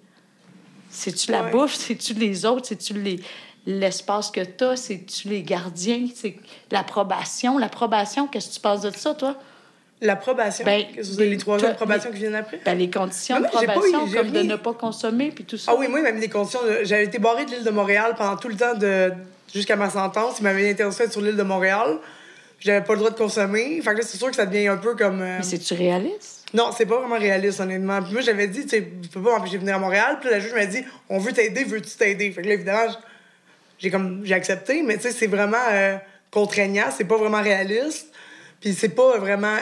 C'est-tu 0.90 1.32
la 1.32 1.44
Ouais. 1.44 1.52
bouffe? 1.52 1.76
C'est-tu 1.76 2.14
les 2.14 2.46
autres? 2.46 2.66
C'est-tu 2.68 2.94
les, 2.94 3.20
l'espace 3.66 4.32
que 4.32 4.42
tu 4.44 4.64
as? 4.64 4.76
C'est-tu 4.76 5.28
les 5.28 5.44
gardiens? 5.44 6.08
C'est 6.16 6.36
l'approbation? 6.72 7.58
L'approbation, 7.60 8.28
qu'est-ce 8.28 8.50
que 8.50 8.54
tu 8.56 8.60
penses 8.62 8.82
de 8.82 8.92
ça, 8.92 9.14
toi? 9.14 9.36
L'approbation? 10.02 10.64
Ben, 10.66 10.86
les 11.20 11.38
trois 11.38 11.58
ans 11.58 11.62
d'approbation 11.62 12.10
les- 12.10 12.16
qui 12.16 12.22
viennent 12.22 12.36
après? 12.36 12.60
Ben, 12.66 12.78
les 12.78 12.90
conditions 12.90 13.36
Non, 13.40 13.48
de 13.48 13.52
pas 13.52 13.62
eu- 13.64 13.68
probation, 13.68 14.08
comme 14.12 14.32
de 14.32 14.42
ne 14.44 14.56
pas 14.56 14.74
consommer, 14.74 15.30
puis 15.30 15.44
tout 15.44 15.58
ça. 15.58 15.74
Ah 15.74 15.76
oui, 15.78 15.88
moi, 15.90 16.02
mis 16.12 16.22
des 16.22 16.30
conditions. 16.30 16.62
de- 16.64 16.86
J'avais 16.86 17.04
été 17.04 17.20
barré 17.20 17.46
de 17.46 17.52
l'île 17.52 17.64
de 17.66 17.70
Montréal 17.70 18.16
pendant 18.18 18.38
tout 18.38 18.48
le 18.48 18.56
temps 18.56 18.74
de... 18.76 19.12
jusqu'à 19.54 19.76
ma 19.76 19.90
sentence. 19.90 20.40
Il 20.40 20.44
m'avait 20.44 20.70
interdit 20.72 20.98
d'être 20.98 21.12
sur 21.12 21.22
l'île 21.22 21.36
de 21.36 21.44
Montréal. 21.44 21.98
J'avais 22.60 22.84
pas 22.84 22.94
le 22.94 23.00
droit 23.00 23.12
de 23.12 23.18
consommer. 23.18 23.82
Fait 23.82 23.92
que 23.92 23.98
là, 23.98 24.02
c'est 24.04 24.18
sûr 24.18 24.30
que 24.30 24.36
ça 24.36 24.46
devient 24.46 24.68
un 24.68 24.78
peu 24.78 24.96
comme. 24.96 25.22
euh, 25.22 25.38
Mais 25.38 25.44
c'est-tu 25.44 25.74
réaliste? 25.76 26.46
Non, 26.54 26.72
c'est 26.76 26.86
pas 26.86 27.00
vraiment 27.00 27.18
réaliste, 27.18 27.60
honnêtement. 27.60 28.02
Puis 28.02 28.14
moi, 28.14 28.22
j'avais 28.22 28.48
dit, 28.48 28.64
tu 28.64 28.70
sais, 28.70 28.92
tu 29.02 29.10
peux 29.10 29.22
pas 29.22 29.38
m'empêcher 29.38 29.56
de 29.56 29.62
venir 29.62 29.76
à 29.76 29.80
Montréal. 29.80 30.18
Puis 30.20 30.30
là, 30.30 30.38
la 30.38 30.44
juge 30.44 30.54
m'a 30.54 30.66
dit, 30.66 30.84
on 31.08 31.20
veut 31.20 31.32
t'aider, 31.32 31.64
veux-tu 31.64 31.96
t'aider? 31.96 32.32
Fait 32.32 32.42
que 32.42 32.48
là, 32.48 32.54
évidemment, 32.56 32.92
j'ai 33.78 33.90
comme, 33.92 34.22
j'ai 34.26 34.34
accepté, 34.34 34.82
mais 34.82 34.98
tu 34.98 35.04
sais, 35.04 35.12
c'est 35.12 35.28
vraiment 35.28 35.58
euh, 35.72 35.96
contraignant, 36.32 36.88
c'est 36.96 37.06
pas 37.06 37.18
vraiment 37.18 37.42
réaliste. 37.42 38.12
Puis 38.60 38.74
c'est 38.74 38.90
pas 38.90 39.18
vraiment. 39.20 39.56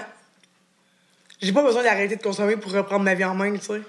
J'ai 1.39 1.51
pas 1.51 1.61
besoin 1.61 1.83
d'arrêter 1.83 2.15
de 2.15 2.23
consommer 2.23 2.57
pour 2.57 2.71
reprendre 2.71 3.03
ma 3.03 3.13
vie 3.13 3.25
en 3.25 3.35
main, 3.35 3.51
tu 3.53 3.59
sais. 3.63 3.81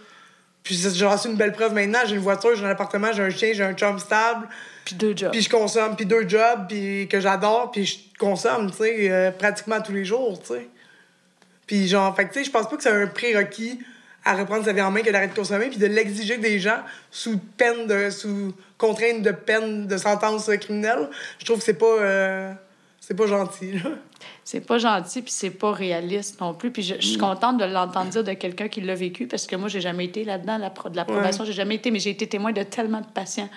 Puis 0.69 0.77
c'est- 0.77 0.95
j'en 0.97 1.17
suis 1.17 1.31
une 1.31 1.37
belle 1.37 1.53
preuve 1.53 1.73
maintenant. 1.73 2.01
J'ai 2.07 2.17
une 2.17 2.21
voiture, 2.21 2.55
j'ai 2.55 2.63
un 2.63 2.69
appartement, 2.69 3.11
j'ai 3.11 3.23
un 3.23 3.31
chien, 3.31 3.53
j'ai 3.55 3.65
un 3.65 3.73
chum 3.73 3.99
stable. 3.99 4.47
Puis 4.85 4.97
deux 4.97 5.17
jobs. 5.17 5.31
Puis 5.33 5.41
je 5.41 5.49
consomme, 5.49 5.97
puis 5.97 6.05
deux 6.05 6.29
jobs, 6.29 6.67
puis 6.69 7.09
que 7.11 7.21
j'adore, 7.21 7.71
puis 7.71 7.87
je 7.87 7.97
consomme, 8.19 8.71
tu 8.71 8.77
sais, 8.77 9.11
euh, 9.11 9.31
pratiquement 9.31 9.81
tous 9.81 9.93
les 9.93 10.05
jours, 10.05 10.39
tu 10.43 10.49
sais. 10.49 10.69
Puis 11.67 11.89
genre, 11.89 12.15
fait 12.15 12.27
que, 12.27 12.35
tu 12.35 12.41
sais, 12.41 12.45
je 12.45 12.51
pense 12.51 12.69
pas 12.69 12.77
que 12.77 12.83
c'est 12.83 12.91
un 12.91 13.07
prérequis 13.07 13.81
à 14.27 14.35
reprendre 14.35 14.63
sa 14.67 14.75
vie 14.75 14.83
en 14.83 14.91
main 14.91 15.01
que 15.01 15.09
d'arrêter 15.11 15.33
de 15.33 15.39
consommer, 15.39 15.69
puis 15.69 15.79
de 15.79 15.87
l'exiger 15.87 16.37
des 16.37 16.59
gens 16.59 16.81
sous 17.11 17.39
peine 17.57 17.87
de, 17.87 18.11
sous 18.11 18.55
contrainte 18.77 19.23
de 19.23 19.31
peine 19.31 19.87
de 19.87 19.97
sentence 19.97 20.51
criminelle. 20.61 21.09
Je 21.39 21.47
trouve 21.47 21.61
que 21.61 21.65
c'est 21.65 21.73
pas, 21.79 21.87
euh, 21.87 22.53
c'est 23.01 23.15
pas 23.17 23.27
gentil, 23.27 23.73
là. 23.73 23.91
C'est 24.45 24.61
pas 24.67 24.79
gentil, 24.79 25.23
puis 25.23 25.31
c'est 25.33 25.51
pas 25.51 25.73
réaliste 25.73 26.41
non 26.41 26.55
plus. 26.55 26.71
Puis 26.71 26.83
je, 26.83 26.95
je 26.99 27.07
suis 27.07 27.19
contente 27.19 27.59
de 27.59 27.65
l'entendre 27.65 28.11
dire 28.11 28.25
de 28.25 28.33
quelqu'un 28.33 28.69
qui 28.69 28.81
l'a 28.81 28.95
vécu, 28.95 29.27
parce 29.27 29.47
que 29.47 29.57
moi, 29.57 29.69
j'ai 29.69 29.81
jamais 29.81 30.07
été 30.07 30.25
là-dedans, 30.25 30.59
la 30.59 30.71
pro- 30.71 30.89
de 30.89 30.97
l'approbation, 30.97 31.45
j'ai 31.45 31.53
jamais 31.53 31.77
été, 31.77 31.91
mais 31.91 31.99
j'ai 32.01 32.11
été 32.11 32.27
témoin 32.27 32.53
de 32.53 32.63
tellement 32.63 33.01
de 33.01 33.07
patients. 33.07 33.49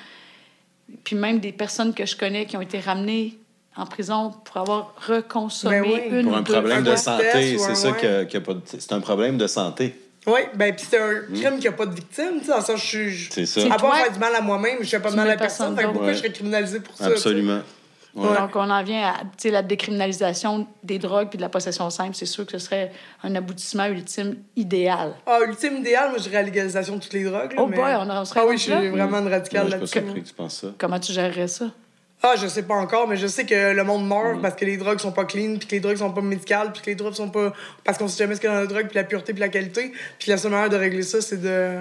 Puis 1.03 1.15
même 1.15 1.39
des 1.39 1.51
personnes 1.53 1.93
que 1.93 2.05
je 2.05 2.15
connais 2.17 2.45
qui 2.45 2.57
ont 2.57 2.61
été 2.61 2.79
ramenées 2.79 3.37
en 3.77 3.85
prison 3.85 4.33
pour 4.43 4.57
avoir 4.57 4.93
reconsommé 5.07 5.79
Ben 5.79 5.87
oui. 5.89 6.01
une 6.19 6.23
Pour 6.23 6.33
ou 6.33 6.35
un 6.35 6.41
deux 6.41 6.53
problème 6.53 6.83
de 6.83 6.95
santé, 6.97 7.57
c'est 7.57 7.75
ça 7.75 7.91
ouais. 7.91 7.97
que- 7.97 8.23
qu'il 8.25 8.33
y 8.33 8.43
a 8.43 8.45
pas 8.45 8.53
de- 8.53 8.61
C'est 8.65 8.91
un 8.93 8.99
problème 8.99 9.37
de 9.37 9.47
santé. 9.47 9.95
Oui, 10.27 10.41
ben, 10.53 10.75
puis 10.75 10.85
c'est 10.87 10.99
un 10.99 11.21
crime 11.33 11.57
qui 11.59 11.67
a 11.67 11.71
pas 11.71 11.85
de 11.87 11.95
victime, 11.95 12.39
tu 12.41 12.45
sais, 12.47 12.55
le 12.55 12.61
sens, 12.61 12.79
je 12.79 12.85
suis. 12.85 13.27
C'est 13.31 13.45
ça. 13.47 13.61
À 13.73 13.77
part 13.77 13.95
faire 13.95 14.11
du 14.11 14.19
mal 14.19 14.35
à 14.35 14.41
moi-même, 14.41 14.79
je 14.81 14.89
fais 14.89 14.99
pas 14.99 15.09
de 15.09 15.15
mal 15.15 15.29
à 15.31 15.35
personne. 15.37 15.73
personne 15.73 15.75
Fait 15.77 15.83
que 15.83 15.87
pourquoi 15.87 16.07
Ouais. 16.07 16.13
je 16.13 16.19
serais 16.19 16.31
criminalisé 16.31 16.79
pour 16.81 16.95
ça? 16.95 17.15
sais? 17.15 17.31
Ouais. 18.13 18.37
Donc, 18.37 18.55
on 18.55 18.69
en 18.69 18.83
vient 18.83 19.07
à 19.07 19.19
tu 19.21 19.27
sais, 19.37 19.51
la 19.51 19.61
décriminalisation 19.61 20.67
des 20.83 20.99
drogues 20.99 21.29
puis 21.29 21.37
de 21.37 21.41
la 21.41 21.49
possession 21.49 21.89
simple. 21.89 22.13
C'est 22.15 22.25
sûr 22.25 22.45
que 22.45 22.51
ce 22.53 22.59
serait 22.59 22.91
un 23.23 23.33
aboutissement 23.35 23.85
ultime 23.85 24.35
idéal. 24.57 25.13
Ah, 25.25 25.39
ultime 25.47 25.77
idéal, 25.77 26.09
moi, 26.09 26.17
je 26.17 26.23
dirais 26.23 26.35
la 26.37 26.43
légalisation 26.43 26.97
de 26.97 27.01
toutes 27.01 27.13
les 27.13 27.23
drogues. 27.23 27.53
là, 27.53 27.61
Oh 27.61 27.67
mais- 27.67 27.77
boy, 27.77 27.91
on 27.99 28.09
en 28.09 28.25
serait 28.25 28.41
Ah 28.41 28.45
oui, 28.47 28.57
je 28.57 28.63
suis 28.63 28.89
vraiment 28.89 29.19
une 29.19 29.29
radicale 29.29 29.69
là-dessus. 29.69 30.01
que 30.01 30.19
tu 30.19 30.33
penses 30.33 30.61
ça? 30.61 30.67
Comment 30.77 30.99
tu 30.99 31.13
gérerais 31.13 31.47
ça? 31.47 31.65
Ah, 32.23 32.33
je 32.37 32.45
sais 32.47 32.63
pas 32.63 32.75
encore, 32.75 33.07
mais 33.07 33.17
je 33.17 33.25
sais 33.25 33.45
que 33.47 33.71
le 33.73 33.83
monde 33.83 34.07
meurt 34.07 34.39
parce 34.41 34.55
que 34.55 34.63
les 34.65 34.77
drogues 34.77 34.99
sont 34.99 35.11
pas 35.11 35.25
clean, 35.25 35.55
puis 35.57 35.67
que 35.67 35.71
les 35.71 35.79
drogues 35.79 35.95
sont 35.97 36.11
pas 36.11 36.21
médicales, 36.21 36.71
puis 36.71 36.81
que 36.81 36.87
les 36.91 36.95
drogues 36.95 37.13
sont 37.15 37.29
pas. 37.29 37.51
Parce 37.83 37.97
qu'on 37.97 38.07
sait 38.07 38.19
jamais 38.23 38.35
ce 38.35 38.41
qu'il 38.41 38.49
y 38.49 38.53
a 38.53 38.55
dans 38.57 38.61
la 38.61 38.67
drogue, 38.67 38.85
puis 38.87 38.95
la 38.95 39.03
pureté, 39.05 39.33
puis 39.33 39.39
la 39.39 39.49
qualité. 39.49 39.91
Puis 40.19 40.29
la 40.29 40.37
seule 40.37 40.51
manière 40.51 40.69
de 40.69 40.75
régler 40.77 41.01
ça, 41.01 41.19
c'est 41.21 41.41
de. 41.41 41.77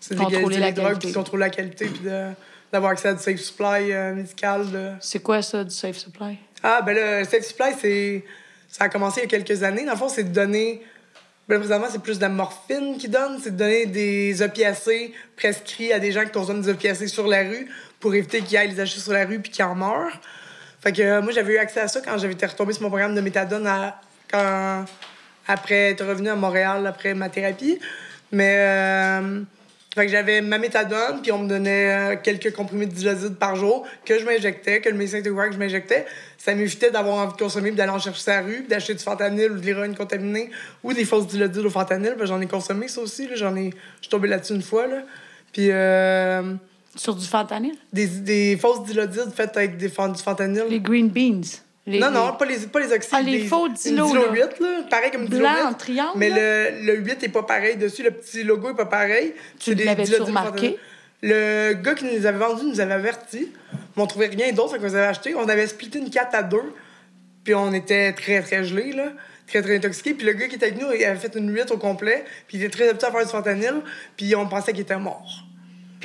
C'est 0.00 0.14
de 0.14 0.18
Contrôler 0.20 0.38
légaliser 0.56 0.60
la 0.60 0.66
les 0.66 0.72
drogues, 0.72 0.86
qualité. 0.86 1.00
puis 1.06 1.10
de 1.12 1.16
contrôler 1.16 1.40
la 1.44 1.50
qualité, 1.50 1.84
puis 1.86 2.00
de- 2.04 2.30
d'avoir 2.72 2.92
accès 2.92 3.08
à 3.08 3.14
du 3.14 3.22
safe 3.22 3.40
supply 3.40 3.92
euh, 3.92 4.14
médical. 4.14 4.70
de- 4.70 4.90
C'est 5.00 5.20
quoi 5.22 5.42
ça, 5.42 5.64
du 5.64 5.70
safe 5.70 5.96
supply? 5.96 6.38
Ah, 6.62 6.82
ben 6.82 6.94
là, 6.94 7.24
Safe 7.24 7.44
Supply, 7.44 7.68
c'est. 7.80 8.24
Ça 8.68 8.84
a 8.84 8.88
commencé 8.88 9.20
il 9.20 9.24
y 9.24 9.26
a 9.26 9.28
quelques 9.38 9.62
années. 9.62 9.84
Dans 9.84 9.92
le 9.92 9.98
fond, 9.98 10.08
c'est 10.08 10.24
de 10.24 10.32
donner. 10.34 10.82
Ben 11.48 11.58
présentement, 11.60 11.86
c'est 11.90 12.02
plus 12.02 12.16
de 12.16 12.22
la 12.22 12.28
morphine 12.28 12.98
qu'ils 12.98 13.10
donnent. 13.10 13.38
C'est 13.42 13.52
de 13.52 13.56
donner 13.56 13.86
des 13.86 14.42
opiacés 14.42 15.14
prescrits 15.36 15.92
à 15.92 15.98
des 16.00 16.10
gens 16.12 16.24
qui 16.24 16.32
consomment 16.32 16.62
des 16.62 16.70
opiacés 16.70 17.06
sur 17.06 17.26
la 17.28 17.42
rue 17.42 17.68
pour 18.00 18.14
éviter 18.14 18.40
qu'ils 18.40 18.56
aillent 18.58 18.70
les 18.72 18.80
acheter 18.80 19.00
sur 19.00 19.12
la 19.12 19.24
rue 19.24 19.38
puis 19.38 19.52
qu'ils 19.52 19.64
en 19.64 19.74
meurent. 19.76 20.18
Fait 20.80 20.92
que 20.92 21.02
euh, 21.02 21.22
moi, 21.22 21.32
j'avais 21.32 21.54
eu 21.54 21.58
accès 21.58 21.80
à 21.80 21.88
ça 21.88 22.00
quand 22.00 22.18
j'avais 22.18 22.32
été 22.32 22.46
retombée 22.46 22.72
sur 22.72 22.82
mon 22.82 22.88
programme 22.88 23.14
de 23.14 23.20
méthadone 23.20 23.66
à- 23.66 24.00
quand, 24.30 24.84
après 25.46 25.90
être 25.92 26.04
revenu 26.04 26.28
à 26.30 26.34
Montréal 26.36 26.86
après 26.86 27.14
ma 27.14 27.28
thérapie. 27.28 27.78
Mais. 28.32 28.56
euh, 28.58 29.42
fait 29.96 30.04
que 30.04 30.12
j'avais 30.12 30.42
ma 30.42 30.58
méthadone, 30.58 31.22
puis 31.22 31.32
on 31.32 31.38
me 31.38 31.48
donnait 31.48 31.90
euh, 31.90 32.16
quelques 32.22 32.52
comprimés 32.52 32.84
de 32.84 32.92
diloside 32.92 33.36
par 33.36 33.56
jour 33.56 33.86
que 34.04 34.18
je 34.18 34.26
m'injectais, 34.26 34.82
que 34.82 34.90
le 34.90 34.94
médecin 34.94 35.16
était 35.16 35.30
ouvert 35.30 35.46
que 35.46 35.54
je 35.54 35.58
m'injectais. 35.58 36.04
Ça 36.36 36.54
m'évitait 36.54 36.90
d'avoir 36.90 37.16
envie 37.16 37.32
de 37.32 37.38
consommer, 37.38 37.70
puis 37.70 37.78
d'aller 37.78 37.92
en 37.92 37.98
chercher 37.98 38.20
sa 38.20 38.42
rue, 38.42 38.58
puis 38.58 38.68
d'acheter 38.68 38.92
du 38.92 39.02
fentanyl 39.02 39.52
ou 39.52 39.58
de 39.58 39.64
l'héroïne 39.64 39.96
contaminée 39.96 40.50
ou 40.84 40.92
des 40.92 41.06
fausses 41.06 41.26
dilodides 41.26 41.64
au 41.64 41.70
fentanyl. 41.70 42.14
J'en 42.24 42.38
ai 42.42 42.46
consommé 42.46 42.88
ça 42.88 43.00
aussi. 43.00 43.26
J'en 43.36 43.56
ai... 43.56 43.70
Je 43.70 44.02
suis 44.02 44.10
tombée 44.10 44.28
là-dessus 44.28 44.52
une 44.52 44.60
fois. 44.62 44.86
Là. 44.86 45.02
Puis 45.50 45.70
euh, 45.70 46.42
Sur 46.94 47.14
du 47.16 47.24
fentanyl? 47.24 47.72
des, 47.90 48.06
des 48.06 48.58
fausses 48.58 48.84
dilodides 48.84 49.32
faites 49.34 49.56
avec 49.56 49.78
des, 49.78 49.88
du 49.88 50.22
fentanyl. 50.22 50.64
Les 50.68 50.80
green 50.80 51.08
beans. 51.08 51.62
Les, 51.88 52.00
Non, 52.00 52.08
les- 52.08 52.14
non, 52.14 52.32
pas 52.36 52.44
les, 52.46 52.56
pas 52.66 52.80
les 52.80 52.92
oxydes. 52.92 53.12
Ah, 53.14 53.22
les 53.22 53.38
des- 53.42 53.46
faux 53.46 53.68
dilos, 53.68 54.08
dilo 54.08 54.26
là. 54.26 54.32
8, 54.32 54.60
là. 54.60 54.68
Pareil 54.90 55.10
comme 55.12 55.22
une 55.22 55.28
dilo 55.28 55.40
Blanc 55.40 55.54
8. 55.54 55.62
en 55.66 55.74
triangle, 55.74 56.12
Mais 56.18 56.30
le, 56.30 56.84
le 56.84 56.96
8 56.98 57.22
est 57.22 57.28
pas 57.28 57.44
pareil 57.44 57.76
dessus. 57.76 58.02
Le 58.02 58.10
petit 58.10 58.42
logo 58.42 58.70
est 58.70 58.74
pas 58.76 58.86
pareil. 58.86 59.34
Tu 59.58 59.70
fentanyl. 60.44 60.78
Le 61.22 61.72
gars 61.74 61.94
qui 61.94 62.04
nous 62.04 62.10
les 62.10 62.26
avait 62.26 62.38
vendus 62.38 62.64
nous 62.66 62.80
avait 62.80 62.94
avertis. 62.94 63.52
Mais 63.96 64.02
on 64.02 64.06
trouvait 64.06 64.26
rien 64.26 64.52
d'autre, 64.52 64.76
qu'on 64.78 64.84
les 64.84 64.96
avait 64.96 65.06
achetés. 65.06 65.34
On 65.36 65.48
avait 65.48 65.66
splitté 65.66 65.98
une 66.00 66.10
4 66.10 66.34
à 66.34 66.42
2. 66.42 66.58
Puis 67.44 67.54
on 67.54 67.72
était 67.72 68.12
très, 68.12 68.42
très 68.42 68.64
gelés, 68.64 68.92
là. 68.92 69.12
Très, 69.46 69.62
très 69.62 69.76
intoxiqués. 69.76 70.14
Puis 70.14 70.26
le 70.26 70.32
gars 70.32 70.48
qui 70.48 70.56
était 70.56 70.66
avec 70.66 70.80
nous, 70.80 70.88
il 70.92 71.04
avait 71.04 71.18
fait 71.18 71.36
une 71.36 71.54
8 71.54 71.70
au 71.70 71.78
complet. 71.78 72.24
Puis 72.48 72.58
il 72.58 72.64
était 72.64 72.76
très 72.78 72.88
habitué 72.88 73.06
à 73.06 73.12
faire 73.12 73.24
du 73.24 73.30
fentanyl. 73.30 73.74
Puis 74.16 74.34
on 74.34 74.48
pensait 74.48 74.72
qu'il 74.72 74.82
était 74.82 74.98
mort. 74.98 75.44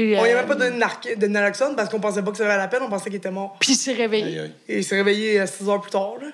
Puis, 0.02 0.16
On 0.18 0.24
lui 0.24 0.32
a 0.32 0.34
euh, 0.34 0.38
même 0.38 0.48
pas 0.48 0.56
donné 0.56 0.80
de, 0.80 1.20
de 1.20 1.28
naloxone 1.28 1.76
parce 1.76 1.90
qu'on 1.90 2.00
pensait 2.00 2.24
pas 2.24 2.32
que 2.32 2.38
ça 2.38 2.46
valait 2.46 2.58
la 2.58 2.68
peine. 2.68 2.82
On 2.84 2.90
pensait 2.90 3.10
qu'il 3.10 3.18
était 3.18 3.30
mort. 3.30 3.56
Puis 3.60 3.74
il 3.74 3.76
s'est 3.76 3.94
réveillé. 3.94 4.26
Aïe, 4.26 4.40
aïe. 4.40 4.52
Et 4.68 4.78
il 4.80 4.84
s'est 4.84 4.96
réveillé 4.96 5.46
6 5.46 5.70
heures 5.70 5.80
plus 5.82 5.92
tard, 5.92 6.14
là. 6.20 6.28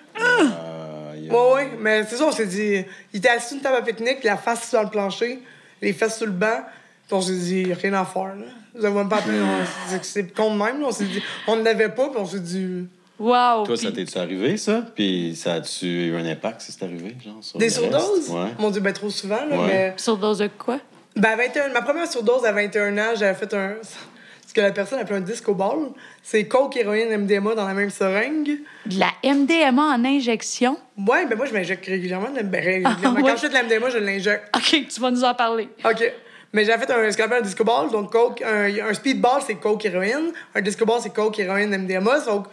Aïe. 1.13 1.29
Ouais, 1.29 1.53
ouais, 1.53 1.71
mais 1.79 2.05
c'est 2.05 2.15
ça, 2.15 2.25
on 2.27 2.31
s'est 2.31 2.45
dit. 2.45 2.85
Il 3.13 3.17
était 3.17 3.27
assis 3.27 3.47
sur 3.49 3.57
une 3.57 3.63
table 3.63 3.75
à 3.75 3.81
pique-nique, 3.81 4.23
la 4.23 4.37
face 4.37 4.69
sur 4.69 4.81
le 4.81 4.89
plancher, 4.89 5.39
les 5.81 5.91
fesses 5.91 6.17
sur 6.17 6.27
le 6.27 6.31
banc. 6.31 6.61
Puis 7.07 7.15
on 7.15 7.21
s'est 7.21 7.35
dit, 7.35 7.73
rien 7.73 7.93
à 7.93 8.05
faire, 8.05 8.35
là. 8.35 8.45
Vous 8.73 8.85
avez 8.85 8.95
même 8.95 9.09
pas 9.09 9.17
appelé. 9.17 9.37
on 9.39 9.65
s'est 9.65 9.95
dit 9.95 9.99
que 9.99 10.05
c'est 10.05 10.33
con 10.33 10.53
de 10.53 10.63
même, 10.63 10.79
là. 10.79 10.87
On 10.87 10.91
s'est 10.91 11.05
dit, 11.05 11.21
on 11.47 11.57
n'avait 11.57 11.89
pas, 11.89 12.07
puis 12.07 12.19
on 12.19 12.25
s'est 12.25 12.39
dit. 12.39 12.85
Wow! 13.19 13.65
Toi, 13.65 13.75
ça 13.75 13.91
t'est-tu 13.91 14.17
arrivé, 14.17 14.55
ça? 14.55 14.83
Puis 14.95 15.35
ça 15.35 15.55
a-tu 15.55 16.07
eu 16.07 16.15
un 16.15 16.25
impact 16.25 16.61
si 16.61 16.71
c'est 16.71 16.83
arrivé, 16.85 17.15
genre, 17.25 17.37
sur 17.41 17.59
Des 17.59 17.69
surdoses? 17.69 18.29
Ouais. 18.29 18.51
Mon 18.59 18.69
Dieu, 18.69 18.79
ben 18.79 18.93
trop 18.93 19.09
souvent, 19.09 19.43
là. 19.43 19.57
Ouais. 19.57 19.67
Mais. 19.67 19.93
Surdose 19.97 20.37
de 20.37 20.49
quoi? 20.57 20.79
Ben, 21.17 21.31
à 21.31 21.35
21, 21.35 21.69
ma 21.69 21.81
première 21.81 22.07
surdose 22.07 22.45
à 22.45 22.51
21 22.51 22.95
ans, 22.97 23.15
j'avais 23.15 23.33
fait 23.33 23.51
un. 23.53 23.73
Ce 24.45 24.53
que 24.53 24.61
la 24.61 24.71
personne 24.71 24.99
appelait 24.99 25.17
un 25.17 25.21
disco 25.21 25.53
ball. 25.53 25.89
C'est 26.23 26.47
coke, 26.47 26.77
héroïne, 26.77 27.15
MDMA 27.17 27.55
dans 27.55 27.67
la 27.67 27.73
même 27.73 27.89
seringue. 27.89 28.59
De 28.85 28.99
la 28.99 29.11
MDMA 29.23 29.81
en 29.81 30.05
injection? 30.05 30.77
Ouais, 30.97 31.25
ben 31.25 31.35
moi, 31.35 31.45
je 31.47 31.53
m'injecte 31.53 31.85
régulièrement. 31.85 32.29
Ben, 32.31 32.63
régulièrement. 32.63 32.97
Ah, 33.03 33.09
ouais. 33.09 33.21
Quand 33.23 33.35
je 33.35 33.41
fais 33.41 33.49
de 33.49 33.53
la 33.53 33.63
MDMA, 33.63 33.89
je 33.89 33.97
l'injecte. 33.97 34.47
OK, 34.55 34.87
tu 34.87 35.01
vas 35.01 35.11
nous 35.11 35.23
en 35.23 35.33
parler. 35.33 35.69
OK. 35.83 36.13
Mais 36.53 36.63
j'avais 36.63 36.85
fait 36.85 36.93
un, 36.93 37.11
ce 37.11 37.17
qu'on 37.17 37.23
appelle 37.23 37.39
un 37.39 37.45
disco 37.45 37.63
ball. 37.63 37.89
Donc, 37.91 38.11
coke, 38.11 38.41
un, 38.41 38.89
un 38.89 38.93
speedball, 38.93 39.41
c'est 39.45 39.55
coke, 39.55 39.83
héroïne. 39.85 40.31
Un 40.55 40.61
disco 40.61 40.85
ball, 40.85 40.99
c'est 41.01 41.13
coke, 41.13 41.37
héroïne, 41.39 41.75
MDMA. 41.75 42.19
Donc, 42.21 42.45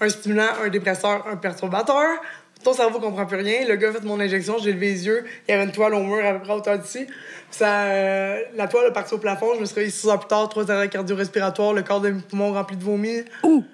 un 0.00 0.08
stimulant, 0.08 0.48
un 0.64 0.68
dépresseur, 0.68 1.26
un 1.26 1.36
perturbateur. 1.36 2.20
Ton 2.62 2.72
cerveau 2.72 3.00
comprend 3.00 3.26
plus 3.26 3.36
rien. 3.38 3.66
Le 3.66 3.76
gars 3.76 3.88
a 3.88 3.92
fait 3.92 4.02
mon 4.04 4.20
injection, 4.20 4.56
j'ai 4.58 4.72
levé 4.72 4.86
les 4.92 5.06
yeux. 5.06 5.24
Il 5.48 5.52
y 5.52 5.54
avait 5.54 5.64
une 5.64 5.72
toile 5.72 5.94
au 5.94 6.00
mur 6.02 6.24
à 6.24 6.34
peu 6.34 6.40
près 6.40 6.52
à 6.52 6.56
hauteur 6.56 6.78
d'ici. 6.78 7.06
Ça, 7.50 7.82
euh, 7.82 8.38
la 8.56 8.68
toile 8.68 8.86
a 8.86 8.90
parti 8.92 9.14
au 9.14 9.18
plafond. 9.18 9.48
Je 9.56 9.60
me 9.60 9.64
suis 9.64 9.74
réveillé 9.74 9.92
six 9.92 10.06
heures 10.08 10.18
plus 10.20 10.28
tard, 10.28 10.48
trois 10.48 10.70
arrêts 10.70 10.88
cardio-respiratoires, 10.88 11.72
le 11.72 11.82
corps 11.82 12.00
de 12.00 12.10
mes 12.10 12.20
poumons 12.22 12.52
rempli 12.52 12.76
de 12.76 12.82
vomi. 12.84 13.22
Où? 13.42 13.64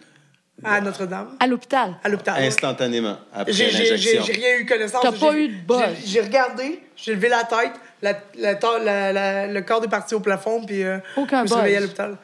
À 0.64 0.81
Notre-Dame, 0.81 1.37
À 1.38 1.46
l'hôpital. 1.46 1.94
à 2.03 2.09
l'hôpital. 2.09 2.42
Instantanément, 2.42 3.16
après 3.33 3.53
J'ai- 3.53 3.70
j'ai- 3.70 3.85
J'ai 3.85 3.90
l'injection. 3.92 4.22
j'ai 4.27 4.33
rien 4.33 4.57
eu 4.59 4.66
connaissance. 4.66 5.03
T'as 5.03 5.12
J'ai- 5.12 5.18
pas 5.27 5.33
eu 5.37 5.48
de 5.48 5.55
buzz. 5.64 5.79
j'ai- 6.01 6.07
J'ai 6.09 6.20
regardé, 6.20 6.83
j'ai 6.96 7.14
levé 7.14 7.29
la 7.29 7.44
tête, 7.44 7.70
la, 8.03 8.14
la, 8.37 8.55
ta- 8.57 8.81
la- 8.81 9.12
la- 9.12 9.46
le 9.46 9.61
corps 9.62 9.85
est 9.85 9.88
parti 9.88 10.16
au 10.16 10.20
plafond, 10.20 10.64
puis 10.64 10.83
euh, 10.83 10.98
Aucun 11.16 11.38
je 11.38 11.42
me 11.42 11.46
suis 11.46 11.57
réveillé 11.59 11.77
à 11.77 11.81
buzz. 11.81 11.88
l'hôpital. 11.90 12.16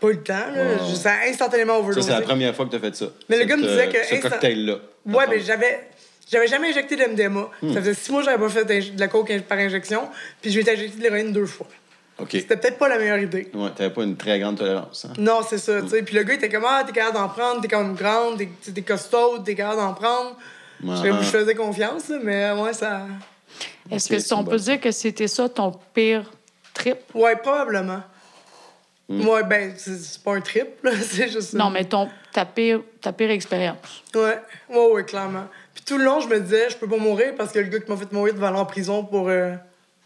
Pas 0.00 0.08
eu 0.08 0.12
le 0.12 0.22
temps, 0.22 0.34
là. 0.54 0.62
Wow. 0.82 0.88
Je- 0.90 0.94
Ça 0.94 1.12
a 1.12 1.28
instantanément 1.28 1.74
Ça, 1.74 1.78
overdosé. 1.80 2.06
c'est 2.10 2.18
la 2.18 2.22
première 2.22 2.54
fois 2.54 2.64
que 2.66 2.70
tu 2.70 2.76
as 2.76 2.80
fait 2.80 2.94
ça. 2.96 3.06
Mais 3.28 3.38
le 3.38 3.44
gars 3.44 3.56
me 3.56 3.62
disait 3.62 3.88
euh, 3.88 3.92
que 3.92 4.06
Ce 4.06 4.14
instant- 4.14 4.28
cocktail-là. 4.30 4.76
Ouais, 5.06 5.24
mais 5.28 5.40
j'avais. 5.40 5.88
J'avais 6.30 6.48
jamais 6.48 6.70
injecté 6.70 6.96
de 6.96 7.04
MDMA. 7.04 7.48
Hmm. 7.62 7.72
Ça 7.72 7.80
faisait 7.80 7.94
six 7.94 8.10
mois 8.10 8.20
que 8.20 8.26
j'avais 8.26 8.42
pas 8.42 8.48
fait 8.50 8.64
de 8.64 8.98
la 9.00 9.06
coke 9.08 9.32
par 9.48 9.58
injection. 9.58 10.08
Puis 10.42 10.50
je 10.50 10.58
m'étais 10.58 10.72
injecté 10.72 10.98
de 10.98 11.02
l'héroïne 11.04 11.32
deux 11.32 11.46
fois. 11.46 11.68
OK. 12.18 12.28
C'était 12.32 12.56
peut-être 12.56 12.78
pas 12.78 12.88
la 12.88 12.98
meilleure 12.98 13.18
idée. 13.20 13.48
Ouais, 13.54 13.68
t'avais 13.76 13.90
pas 13.90 14.02
une 14.02 14.16
très 14.16 14.40
grande 14.40 14.58
tolérance. 14.58 15.04
Hein? 15.04 15.12
Non, 15.18 15.40
c'est 15.48 15.58
ça, 15.58 15.86
sais. 15.86 16.02
Puis 16.02 16.16
le 16.16 16.24
gars 16.24 16.34
était 16.34 16.48
comme, 16.48 16.64
ah, 16.66 16.82
t'es 16.84 16.92
capable 16.92 17.14
d'en 17.18 17.28
prendre, 17.28 17.60
t'es 17.60 17.68
quand 17.68 17.82
même 17.82 17.94
grande, 17.94 18.38
t'es 18.38 18.48
t'es 18.72 18.82
costaud, 18.82 19.38
t'es 19.44 19.54
capable 19.54 19.76
d'en 19.82 19.94
prendre. 19.94 20.36
Je, 20.82 21.06
je 21.22 21.26
faisais 21.30 21.54
confiance, 21.54 22.08
là, 22.08 22.18
mais 22.22 22.50
ouais, 22.52 22.72
ça. 22.72 23.06
Est-ce 23.90 24.06
Ok, 24.12 24.16
que 24.18 24.22
si 24.24 24.32
on 24.34 24.44
peut 24.44 24.58
dire 24.58 24.80
que 24.80 24.90
c'était 24.90 25.28
ça 25.28 25.48
ton 25.48 25.72
pire 25.94 26.28
trip? 26.74 26.96
Ouais, 27.14 27.36
probablement. 27.36 28.02
Hmm. 29.08 29.28
Ouais, 29.28 29.44
ben, 29.44 29.72
c'est 29.76 29.96
c'est 29.98 30.22
pas 30.22 30.34
un 30.34 30.40
trip, 30.40 30.82
là, 30.82 30.90
c'est 31.00 31.28
juste. 31.28 31.54
Non, 31.54 31.70
mais 31.70 31.84
ton, 31.84 32.08
ta, 32.32 32.44
pire, 32.44 32.80
ta 33.00 33.12
pire 33.12 33.30
expérience. 33.30 34.02
Ouais, 34.14 34.38
ouais, 34.68 34.92
ouais, 34.92 35.04
clairement. 35.04 35.46
Puis 35.74 35.84
tout 35.84 35.98
le 35.98 36.04
long, 36.04 36.20
je 36.20 36.28
me 36.28 36.40
disais, 36.40 36.70
je 36.70 36.76
peux 36.76 36.88
pas 36.88 36.96
mourir 36.96 37.34
parce 37.36 37.52
que 37.52 37.60
le 37.60 37.68
gars 37.68 37.78
qui 37.78 37.90
m'a 37.90 37.96
fait 37.96 38.10
mourir 38.12 38.34
devait 38.34 38.46
aller 38.46 38.58
en 38.58 38.66
prison 38.66 39.04
pour 39.04 39.28
euh, 39.28 39.52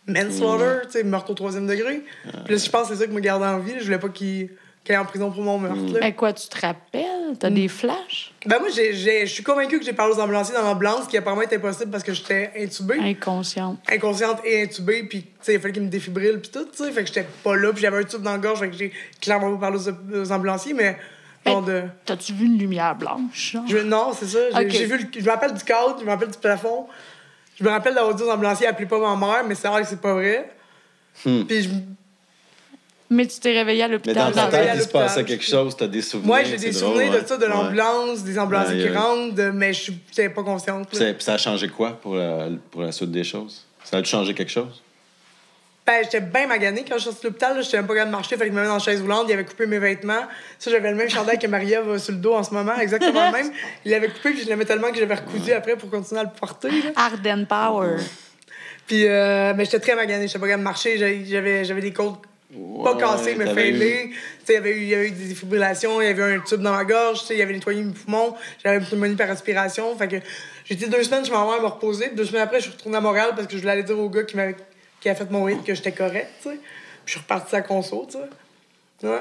manslaughter, 0.07 0.87
tu 0.87 0.91
sais, 0.91 1.03
meurtre 1.03 1.31
au 1.31 1.35
troisième 1.35 1.67
degré. 1.67 2.03
Puis 2.45 2.55
là, 2.55 2.57
je 2.63 2.71
pense 2.71 2.89
que 2.89 2.95
c'est 2.95 3.01
ça 3.01 3.07
qui 3.07 3.15
me 3.15 3.21
gardait 3.21 3.47
en 3.47 3.59
vie. 3.59 3.75
Je 3.79 3.85
voulais 3.85 3.99
pas 3.99 4.11
qu'il 4.11 4.51
en 4.97 5.05
prison 5.05 5.31
pour 5.31 5.43
mon 5.43 5.59
meurtre. 5.59 5.93
là. 5.95 5.99
Mais 6.01 6.13
quoi, 6.15 6.33
tu 6.33 6.49
te 6.49 6.61
rappelles? 6.61 7.37
T'as 7.39 7.51
des 7.51 7.69
flashs? 7.69 8.33
Ben 8.47 8.59
moi, 8.59 8.69
j'ai- 8.75 8.93
j'ai- 8.95 9.27
je 9.27 9.33
suis 9.33 9.43
convaincue 9.43 9.79
que 9.79 9.85
j'ai 9.85 9.93
parlé 9.93 10.15
aux 10.15 10.21
ambulanciers 10.21 10.55
dans 10.55 10.63
l'ambulance, 10.63 11.07
qui 11.07 11.17
apparemment 11.17 11.43
était 11.43 11.57
impossible 11.57 11.91
parce 11.91 12.03
que 12.03 12.13
j'étais 12.13 12.51
intubée. 12.59 12.99
Inconsciente. 13.01 13.79
inconsciente 13.89 14.39
et 14.45 14.63
intubée, 14.63 15.03
puis 15.05 15.23
tu 15.23 15.29
sais, 15.43 15.55
il 15.55 15.61
fallait 15.61 15.73
qu'il 15.75 15.83
me 15.83 15.89
défibrille, 15.89 16.39
puis 16.39 16.51
tout, 16.51 16.65
tu 16.65 16.85
sais. 16.85 16.91
Fait 16.93 17.03
que 17.03 17.07
j'étais 17.09 17.27
pas 17.45 17.57
là, 17.57 17.73
puis 17.73 17.83
j'avais 17.83 17.99
un 17.99 18.05
tube 18.05 18.23
dans 18.23 18.33
la 18.33 18.39
gorge, 18.39 18.61
fait 18.61 18.71
que 18.71 18.77
j'ai 18.77 18.93
clairement 19.21 19.55
pas 19.57 19.69
parlé 19.69 19.79
aux, 19.89 20.17
aux 20.23 20.33
ambulanciers, 20.33 20.75
mais 20.75 20.97
genre 21.47 21.63
de. 21.63 21.83
T'as-tu 22.05 22.33
vu 22.33 22.47
une 22.47 22.59
lumière 22.59 22.95
blanche? 22.97 23.53
genre? 23.53 23.65
Je- 23.69 23.79
non, 23.79 24.13
c'est 24.13 24.27
ça. 24.27 24.39
J'ai 24.57 24.65
Ok. 24.67 24.71
j'ai 24.71 24.87
vu 24.87 24.99
le- 24.99 25.21
Je 25.21 25.25
me 25.25 25.31
rappelle 25.31 25.55
du 25.55 25.65
cadre, 25.65 25.97
je 26.01 26.05
me 26.05 26.11
rappelle 26.11 26.31
du 26.31 26.39
plafond. 26.39 26.87
Je 27.59 27.65
me 27.65 27.69
rappelle 27.71 27.95
d'avoir 27.95 28.15
dit 28.15 28.23
aux 28.23 28.31
ambulanciers, 28.31 28.67
appelez 28.67 28.87
pas 28.89 28.99
ma 28.99 29.15
mère, 29.17 29.45
mais 29.47 29.55
c'est 29.55 29.69
vrai 29.69 29.83
que 29.83 29.89
c'est 29.89 30.01
pas 30.01 30.15
vrai. 30.15 30.51
Puis 31.23 31.63
je... 31.63 31.69
Mais 33.13 33.27
tu 33.27 33.41
t'es 33.41 33.53
réveillé 33.53 33.83
à 33.83 33.89
Mais 33.89 33.95
l'hôpital. 33.95 34.33
dans 34.33 34.43
ta 34.43 34.47
tête, 34.47 34.71
il 34.77 34.81
se 34.83 34.89
passait 34.89 35.25
quelque 35.25 35.45
je- 35.45 35.51
chose, 35.51 35.77
t'as 35.77 35.89
des 35.89 36.01
souvenirs. 36.01 36.29
Moi, 36.29 36.45
j'ai 36.45 36.57
des 36.57 36.71
drôle, 36.71 36.93
souvenirs 36.95 37.13
ouais. 37.13 37.23
de 37.23 37.27
ça, 37.27 37.37
de 37.37 37.43
Ouais. 37.45 37.49
l'ambulance, 37.51 38.23
des 38.23 38.39
ambulanciers 38.39 38.75
Aïe, 38.85 38.89
qui 38.91 38.97
rentrent, 38.97 39.35
de- 39.35 39.51
mais 39.51 39.73
je 39.73 39.91
n'étais 39.91 40.29
pas 40.29 40.45
consciente. 40.45 40.89
Ça, 41.19 41.35
a 41.35 41.39
changé 41.39 41.69
quoi 41.69 42.01
pour 42.01 42.15
la, 42.15 42.47
pour 42.71 42.83
la 42.83 42.93
suite 42.93 43.11
des 43.11 43.25
choses? 43.25 43.67
Ça 43.83 43.97
a 43.97 44.05
changé 44.05 44.33
quelque 44.33 44.53
chose? 44.53 44.81
Ben, 45.85 46.05
j'étais 46.05 46.21
bien 46.21 46.47
maganée 46.47 46.85
quand 46.89 46.95
je 46.99 47.01
suis 47.01 47.11
sortie 47.11 47.23
de 47.23 47.29
l'hôpital. 47.31 47.61
J'étais 47.65 47.79
même 47.79 47.87
pas 47.89 47.95
capable 47.95 48.11
de 48.13 48.17
marcher. 48.17 48.37
Fait 48.37 48.45
qu'il 48.45 48.53
me 48.53 48.61
met 48.61 48.67
dans 48.69 48.75
la 48.75 48.79
chaise 48.79 49.01
roulante. 49.01 49.25
Il 49.29 49.33
avait 49.33 49.45
coupé 49.45 49.67
mes 49.67 49.81
vêtements. 49.81 50.23
Ça, 50.59 50.71
j'avais 50.71 50.91
le 50.91 50.97
même 50.97 51.11
chandail 51.11 51.37
que 51.39 51.49
Marie-Ève 51.49 51.91
a 51.91 51.99
sur 51.99 52.13
le 52.13 52.19
dos 52.21 52.35
en 52.35 52.45
ce 52.45 52.55
moment. 52.55 52.77
Exactement 52.79 53.27
le 53.27 53.33
même. 53.33 53.51
Il 53.85 53.91
l'avait 53.91 54.07
coupé, 54.09 54.31
puis 54.31 54.43
je 54.45 54.47
l'aimais 54.49 54.67
tellement 54.67 54.93
que 54.93 54.99
j'avais 54.99 55.15
recousu 55.17 55.51
après 55.53 55.75
pour 55.77 55.91
continuer 55.91 56.21
à 56.21 56.25
le 56.25 56.31
porter. 56.39 56.69
là. 56.71 56.91
Arden 56.95 57.45
Power. 57.45 57.97
Puis, 58.87 59.09
euh, 59.09 59.53
mais 59.57 59.65
j'étais 59.65 59.81
très 59.81 59.97
maganée. 59.97 60.29
J'étais 60.29 60.39
pas 60.39 60.47
capable 60.47 60.61
de 60.63 60.65
marcher. 60.69 60.97
J'avais- 60.99 61.25
J'avais 61.25 61.65
j'avais 61.65 61.81
des 61.81 61.93
côtes 61.93 62.21
pas 62.85 62.97
cassées, 62.97 63.35
mais 63.37 63.47
sais, 63.47 63.53
Il 64.49 64.55
y 64.55 64.57
avait 64.57 64.71
eu- 64.77 64.83
il 64.83 64.89
y 64.89 64.95
avait 64.95 65.07
eu 65.09 65.11
des 65.13 65.29
défibrillations. 65.29 66.01
Il 66.01 66.07
y 66.07 66.09
avait 66.09 66.23
eu 66.35 66.37
un 66.37 66.41
tube 66.41 66.61
dans 66.61 66.73
ma 66.73 66.85
gorge. 66.85 67.21
Il 67.31 67.37
y 67.37 67.43
avait 67.43 67.53
nettoyé 67.53 67.83
mes 67.83 67.93
poumons. 67.93 68.35
J'avais 68.63 68.79
une 68.79 68.85
pneumonie 68.87 69.15
par 69.15 69.29
respiration. 69.29 69.97
Fait 69.97 70.09
que 70.09 70.17
j'étais 70.65 70.89
deux 70.89 71.03
semaines 71.05 71.25
chez 71.25 71.31
ma 71.31 71.45
mère 71.45 71.55
à 71.55 71.61
me 71.61 71.67
reposer. 71.67 72.09
Deux 72.11 72.25
semaines 72.25 72.43
après, 72.43 72.59
je 72.59 72.65
suis 72.65 72.73
retournée 72.73 72.97
à 72.97 73.01
Montréal 73.01 73.31
parce 73.37 73.47
que 73.47 73.53
je 73.55 73.59
voulais 73.59 73.73
aller 73.73 73.83
dire 73.85 73.99
au 73.99 74.09
gars 74.09 74.25
qui, 74.25 74.37
qui 75.01 75.09
a 75.09 75.15
fait 75.15 75.31
mon 75.31 75.47
hit 75.49 75.65
que 75.65 75.75
j'étais 75.75 75.93
correct. 75.93 76.29
tu 76.43 76.49
sais. 76.51 76.59
Je 77.07 77.11
suis 77.13 77.21
repartie 77.21 77.55
à 77.55 77.59
la 77.59 77.65
conso. 77.65 78.07
tu 78.11 78.19
sais. 78.19 79.07
Ouais. 79.09 79.19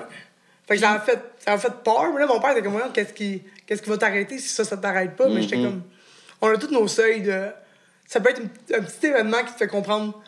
Fait 0.67 0.75
que 0.75 0.81
ça 0.81 0.91
a 0.93 0.99
fait, 0.99 1.19
ça 1.39 1.53
a 1.53 1.57
fait 1.57 1.73
peur. 1.83 2.11
Mais 2.13 2.21
là, 2.21 2.27
mon 2.27 2.39
père 2.39 2.51
était 2.51 2.61
comme, 2.63 2.79
qu'est-ce 2.93 3.13
qui, 3.13 3.43
qu'est-ce 3.67 3.81
qui 3.81 3.89
va 3.89 3.97
t'arrêter 3.97 4.37
si 4.39 4.49
ça, 4.49 4.63
ça 4.63 4.77
t'arrête 4.77 5.15
pas? 5.15 5.27
Mais 5.27 5.41
j'étais 5.43 5.57
comme, 5.57 5.83
on 6.41 6.47
a 6.49 6.57
tous 6.57 6.71
nos 6.71 6.87
seuils 6.87 7.21
de. 7.21 7.47
Ça 8.07 8.19
peut 8.21 8.29
être 8.31 8.41
un 8.41 8.81
petit 8.81 9.05
événement 9.07 9.39
qui 9.45 9.53
te 9.53 9.57
fait 9.59 9.67
comprendre 9.67 10.19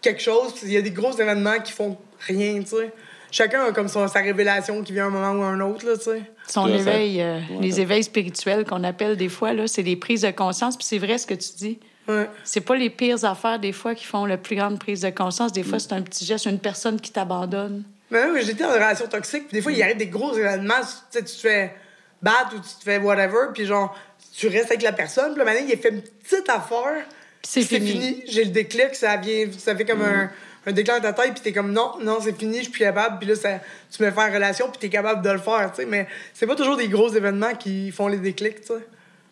quelque 0.00 0.22
chose. 0.22 0.52
puis 0.54 0.62
Il 0.66 0.72
y 0.72 0.76
a 0.76 0.82
des 0.82 0.90
gros 0.90 1.12
événements 1.12 1.58
qui 1.64 1.72
font 1.72 1.96
rien, 2.26 2.60
tu 2.60 2.68
sais. 2.76 2.92
Chacun 3.30 3.64
a 3.66 3.72
comme 3.72 3.88
son- 3.88 4.08
sa 4.08 4.20
révélation 4.20 4.82
qui 4.82 4.92
vient 4.94 5.04
à 5.04 5.06
un 5.08 5.10
moment 5.10 5.32
ou 5.32 5.42
à 5.42 5.48
un 5.48 5.60
autre, 5.60 5.84
là, 5.86 5.96
tu 5.98 6.04
sais. 6.04 6.22
Son 6.46 6.66
Ça, 6.66 6.72
ça- 6.72 6.78
éveil, 6.78 7.20
euh, 7.20 7.36
Ouais. 7.38 7.58
les 7.60 7.80
éveils 7.80 8.02
spirituels 8.04 8.64
qu'on 8.64 8.82
appelle 8.84 9.16
des 9.16 9.28
fois, 9.28 9.52
là, 9.52 9.66
c'est 9.66 9.82
des 9.82 9.96
prises 9.96 10.22
de 10.22 10.30
conscience. 10.30 10.76
Puis 10.78 10.86
c'est 10.86 10.98
vrai 10.98 11.18
ce 11.18 11.26
que 11.26 11.34
tu 11.34 11.50
dis. 11.56 11.78
Ouais. 12.08 12.26
C'est 12.42 12.62
pas 12.62 12.74
les 12.74 12.88
pires 12.88 13.22
affaires, 13.26 13.58
des 13.58 13.72
fois, 13.72 13.94
qui 13.94 14.06
font 14.06 14.24
la 14.24 14.38
plus 14.38 14.56
grande 14.56 14.78
prise 14.78 15.02
de 15.02 15.10
conscience. 15.10 15.52
Des 15.52 15.62
fois, 15.62 15.78
c'est 15.78 15.92
un 15.92 16.00
petit 16.00 16.24
geste, 16.24 16.46
une 16.46 16.58
personne 16.58 16.98
qui 16.98 17.10
t'abandonne. 17.12 17.82
Mais 18.10 18.24
oui, 18.32 18.40
j'étais 18.42 18.62
dans 18.64 18.70
une 18.70 18.76
relation 18.76 19.06
toxique, 19.06 19.48
puis 19.48 19.58
des 19.58 19.60
fois, 19.60 19.72
il 19.72 19.82
arrive 19.82 19.98
des 19.98 20.06
gros 20.06 20.34
événements, 20.34 20.80
tu 20.80 21.18
sais, 21.18 21.22
tu 21.22 21.34
te 21.34 21.40
fais 21.40 21.74
battre 22.22 22.54
ou 22.56 22.60
tu 22.60 22.74
te 22.78 22.82
fais 22.82 22.96
whatever, 22.96 23.48
puis 23.52 23.66
genre, 23.66 23.94
tu 24.34 24.48
restes 24.48 24.70
avec 24.70 24.80
la 24.80 24.92
personne, 24.92 25.32
puis 25.34 25.40
là, 25.40 25.44
maintenant, 25.44 25.66
il 25.68 25.74
a 25.74 25.76
fait 25.76 25.90
une 25.90 26.00
petite 26.00 26.48
affaire, 26.48 27.04
c'est 27.42 27.78
fini. 27.92 28.24
J'ai 28.28 28.44
le 28.44 28.50
déclic, 28.50 28.94
ça 28.94 29.16
vient, 29.16 29.46
ça 29.56 29.74
fait 29.76 29.84
comme 29.84 30.02
un, 30.02 30.30
un 30.66 30.72
déclic 30.72 30.96
dans 30.96 31.00
ta 31.00 31.12
tête, 31.12 31.32
puis 31.34 31.42
t'es 31.42 31.52
comme, 31.52 31.72
non, 31.72 31.92
non, 32.02 32.18
c'est 32.20 32.36
fini, 32.38 32.58
je 32.58 32.64
suis 32.70 32.72
capable, 32.72 33.18
puis 33.18 33.28
là, 33.28 33.34
ça, 33.36 33.60
tu 33.94 34.02
me 34.02 34.10
fais 34.10 34.20
en 34.20 34.32
relation, 34.32 34.68
puis 34.70 34.78
t'es 34.78 34.88
capable 34.88 35.22
de 35.22 35.30
le 35.30 35.38
faire, 35.38 35.70
tu 35.74 35.82
sais, 35.82 35.86
mais 35.88 36.06
c'est 36.34 36.46
pas 36.46 36.56
toujours 36.56 36.76
des 36.76 36.88
gros 36.88 37.08
événements 37.12 37.54
qui 37.54 37.90
font 37.90 38.08
les 38.08 38.18
déclics, 38.18 38.60
tu 38.62 38.66
sais. 38.68 38.74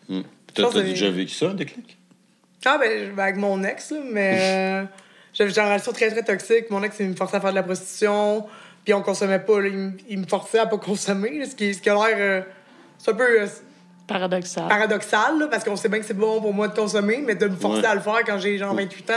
Je 0.09 0.21
T'as 0.53 0.81
déjà 0.81 1.09
vécu 1.11 1.33
ça, 1.33 1.47
un 1.47 1.53
déclic? 1.53 1.97
Ah, 2.65 2.77
ben, 2.79 3.17
avec 3.19 3.35
mon 3.35 3.63
ex, 3.63 3.91
là, 3.91 3.97
mais 4.11 4.37
j'avais 5.33 5.49
j'avais 5.51 5.61
une 5.61 5.67
relation 5.67 5.91
très, 5.93 6.09
très 6.09 6.23
toxique. 6.23 6.69
Mon 6.71 6.81
ex, 6.83 6.95
il 6.99 7.09
me 7.09 7.15
forçait 7.15 7.37
à 7.37 7.41
faire 7.41 7.51
de 7.51 7.55
la 7.55 7.63
prostitution, 7.63 8.45
puis 8.83 8.93
on 8.93 9.01
consommait 9.03 9.39
pas. 9.39 9.59
là. 9.61 9.67
il, 9.67 9.77
me- 9.77 9.91
il 10.09 10.19
me 10.19 10.25
forçait 10.27 10.59
à 10.59 10.65
pas 10.65 10.77
consommer, 10.77 11.37
là, 11.39 11.45
ce, 11.45 11.55
qui, 11.55 11.73
ce 11.73 11.81
qui 11.81 11.89
a 11.89 11.93
l'air. 11.93 12.17
euh, 12.17 12.41
c'est 12.97 13.11
un 13.11 13.13
peu 13.13 13.41
euh, 13.41 13.47
Paradoxal. 14.07 14.67
paradoxal, 14.69 15.37
là, 15.37 15.47
parce 15.47 15.63
qu'on 15.65 15.75
sait 15.75 15.89
bien 15.89 15.99
que 15.99 16.05
c'est 16.05 16.13
bon 16.13 16.39
pour 16.41 16.53
moi 16.53 16.69
de 16.69 16.73
consommer, 16.75 17.21
mais 17.25 17.35
de 17.35 17.47
me 17.47 17.55
forcer 17.57 17.81
Ouais. 17.81 17.87
à 17.87 17.93
le 17.95 17.99
faire 18.01 18.19
quand 18.25 18.39
j'ai 18.39 18.57
genre 18.57 18.73
28 18.73 19.09
ans, 19.11 19.13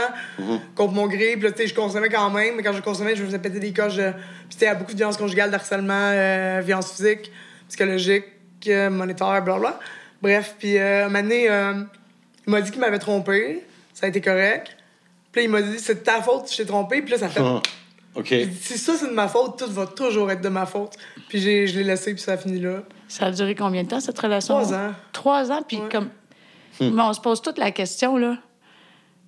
contre 0.75 0.93
mon 0.93 1.07
gré. 1.07 1.31
Puis 1.33 1.43
là, 1.43 1.51
tu 1.51 1.59
sais, 1.61 1.67
je 1.67 1.73
consommais 1.73 2.09
quand 2.09 2.29
même, 2.29 2.55
mais 2.57 2.63
quand 2.63 2.73
je 2.73 2.81
consommais, 2.81 3.15
je 3.15 3.21
me 3.21 3.27
faisais 3.27 3.39
péter 3.39 3.59
des 3.59 3.71
coches. 3.71 3.95
Puis 3.95 4.03
c'était 4.49 4.67
à 4.67 4.75
beaucoup 4.75 4.91
de 4.91 4.97
violence 4.97 5.15
conjugale, 5.17 5.49
d'harcèlement, 5.49 5.93
euh, 5.95 6.61
violence 6.63 6.91
physique, 6.91 7.31
psychologique, 7.69 8.25
euh, 8.67 8.89
monétaire, 8.89 9.41
blablabla. 9.41 9.79
Bref, 10.21 10.55
puis 10.59 10.77
euh, 10.77 11.05
un 11.05 11.09
moment 11.09 11.21
donné, 11.23 11.49
euh, 11.49 11.73
il 12.45 12.51
m'a 12.51 12.61
dit 12.61 12.69
qu'il 12.71 12.81
m'avait 12.81 12.99
trompé. 12.99 13.63
Ça 13.93 14.05
a 14.07 14.09
été 14.09 14.19
correct. 14.21 14.75
Puis 15.31 15.41
là, 15.41 15.45
il 15.45 15.49
m'a 15.49 15.61
dit, 15.61 15.79
c'est 15.79 15.95
de 15.95 15.99
ta 15.99 16.21
faute 16.21 16.47
si 16.47 16.57
je 16.57 16.63
t'ai 16.63 16.67
trompé. 16.67 17.01
Puis 17.01 17.11
là, 17.11 17.17
ça 17.17 17.29
fait. 17.29 17.39
Ah, 17.41 17.61
OK. 18.15 18.27
Dit, 18.33 18.53
Si 18.61 18.77
ça, 18.77 18.93
c'est 18.99 19.07
de 19.07 19.13
ma 19.13 19.29
faute, 19.29 19.57
tout 19.57 19.71
va 19.71 19.85
toujours 19.87 20.29
être 20.31 20.41
de 20.41 20.49
ma 20.49 20.65
faute. 20.65 20.97
Puis 21.29 21.39
j'ai- 21.39 21.65
je 21.67 21.77
l'ai 21.77 21.85
laissé, 21.85 22.13
puis 22.13 22.21
ça 22.21 22.33
a 22.33 22.37
fini 22.37 22.59
là. 22.59 22.83
Ça 23.11 23.25
a 23.25 23.31
duré 23.31 23.55
combien 23.55 23.83
de 23.83 23.89
temps, 23.89 23.99
cette 23.99 24.17
relation? 24.17 24.55
Trois 24.61 24.73
ans. 24.73 24.91
Trois 25.11 25.51
ans, 25.51 25.61
puis 25.67 25.77
Ouais. 25.77 25.89
comme... 25.91 26.09
Mais 26.79 27.01
on 27.01 27.11
se 27.13 27.19
pose 27.19 27.41
toute 27.41 27.57
la 27.57 27.71
question, 27.71 28.15
là. 28.17 28.37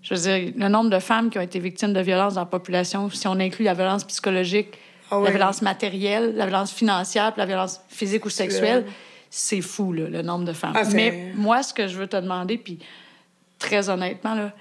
Je 0.01 0.13
veux 0.15 0.21
dire, 0.21 0.53
le 0.55 0.69
nombre 0.69 0.89
de 0.89 0.99
femmes 0.99 1.29
qui 1.29 1.37
ont 1.37 1.41
été 1.41 1.59
victimes 1.59 1.91
de 1.93 1.99
violences 1.99 2.35
dans 2.35 2.41
la 2.41 2.45
population, 2.45 3.09
si 3.09 3.27
on 3.27 3.33
inclut 3.39 3.65
la 3.65 3.73
violence 3.73 4.05
psychologique, 4.05 4.79
Ah 5.11 5.19
ouais. 5.19 5.25
la 5.25 5.31
violence 5.31 5.61
matérielle, 5.61 6.33
la 6.35 6.45
violence 6.45 6.71
financière, 6.71 7.33
puis 7.33 7.39
la 7.41 7.45
violence 7.45 7.81
physique 7.89 8.25
ou 8.25 8.29
sexuelle, 8.29 8.85
c'est 9.29 9.61
fou, 9.61 9.91
là, 9.91 10.07
le 10.07 10.21
nombre 10.21 10.45
de 10.45 10.53
femmes. 10.53 10.73
Ah, 10.75 10.83
Mais 10.93 11.31
moi, 11.35 11.61
ce 11.61 11.73
que 11.73 11.87
je 11.87 11.97
veux 11.97 12.07
te 12.07 12.15
demander, 12.17 12.57
puis 12.57 12.79
très 13.59 13.89
honnêtement, 13.89 14.33
là, 14.33 14.51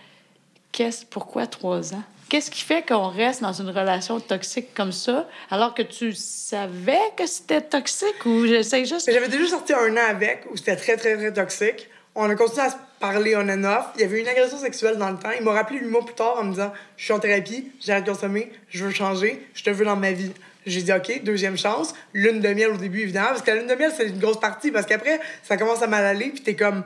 pourquoi 1.11 1.47
trois 1.47 1.95
ans? 1.95 2.03
Qu'est-ce 2.33 2.51
qui 2.51 2.63
fait 2.63 2.81
qu'on 2.81 3.09
reste 3.09 3.43
dans 3.43 3.53
une 3.53 3.69
relation 3.69 4.19
toxique 4.19 4.73
comme 4.75 4.91
ça, 4.91 5.29
alors 5.51 5.75
que 5.75 5.83
tu 5.83 6.15
savais 6.15 6.97
que 7.15 7.27
c'était 7.27 7.61
toxique 7.61 8.25
ou 8.25 8.47
j'essaie 8.47 8.87
juste... 8.87 9.13
J'avais 9.13 9.29
déjà 9.29 9.49
sorti 9.49 9.75
un 9.75 9.95
an 9.99 10.09
avec, 10.09 10.45
où 10.51 10.57
c'était 10.57 10.77
très, 10.77 10.97
très, 10.97 11.19
très 11.19 11.31
toxique. 11.31 11.91
On 12.15 12.31
a 12.31 12.35
continué 12.35 12.63
à 12.63 12.71
se 12.71 12.77
parler 12.99 13.37
on 13.37 13.47
and 13.51 13.65
off. 13.65 13.89
Il 13.97 14.01
y 14.01 14.05
avait 14.05 14.19
une 14.19 14.29
agression 14.29 14.57
sexuelle 14.57 14.97
dans 14.97 15.11
le 15.11 15.19
temps. 15.19 15.29
Il 15.39 15.45
m'a 15.45 15.53
rappelé 15.53 15.81
huit 15.81 15.89
mois 15.89 16.07
plus 16.07 16.15
tard 16.15 16.39
en 16.39 16.45
me 16.45 16.53
disant 16.53 16.73
Je 16.97 17.05
suis 17.05 17.13
en 17.13 17.19
thérapie, 17.19 17.71
j'ai 17.85 18.01
de 18.01 18.07
consommer, 18.07 18.51
je 18.71 18.83
veux 18.83 18.93
changer, 18.93 19.47
je 19.53 19.63
te 19.63 19.69
veux 19.69 19.85
dans 19.85 19.97
ma 19.97 20.13
vie. 20.13 20.33
J'ai 20.65 20.81
dit 20.81 20.93
OK, 20.95 21.23
deuxième 21.25 21.59
chance. 21.59 21.93
Lune 22.15 22.41
de 22.41 22.49
miel 22.55 22.71
au 22.71 22.79
début, 22.79 23.03
évidemment, 23.03 23.29
parce 23.29 23.43
que 23.43 23.51
la 23.51 23.59
lune 23.59 23.67
de 23.67 23.75
miel, 23.75 23.93
c'est 23.95 24.09
une 24.09 24.19
grosse 24.19 24.41
partie, 24.41 24.71
parce 24.71 24.87
qu'après, 24.87 25.21
ça 25.43 25.59
commence 25.59 25.83
à 25.83 25.87
mal 25.87 26.07
aller, 26.07 26.31
puis 26.31 26.41
t'es 26.41 26.57
comme 26.57 26.83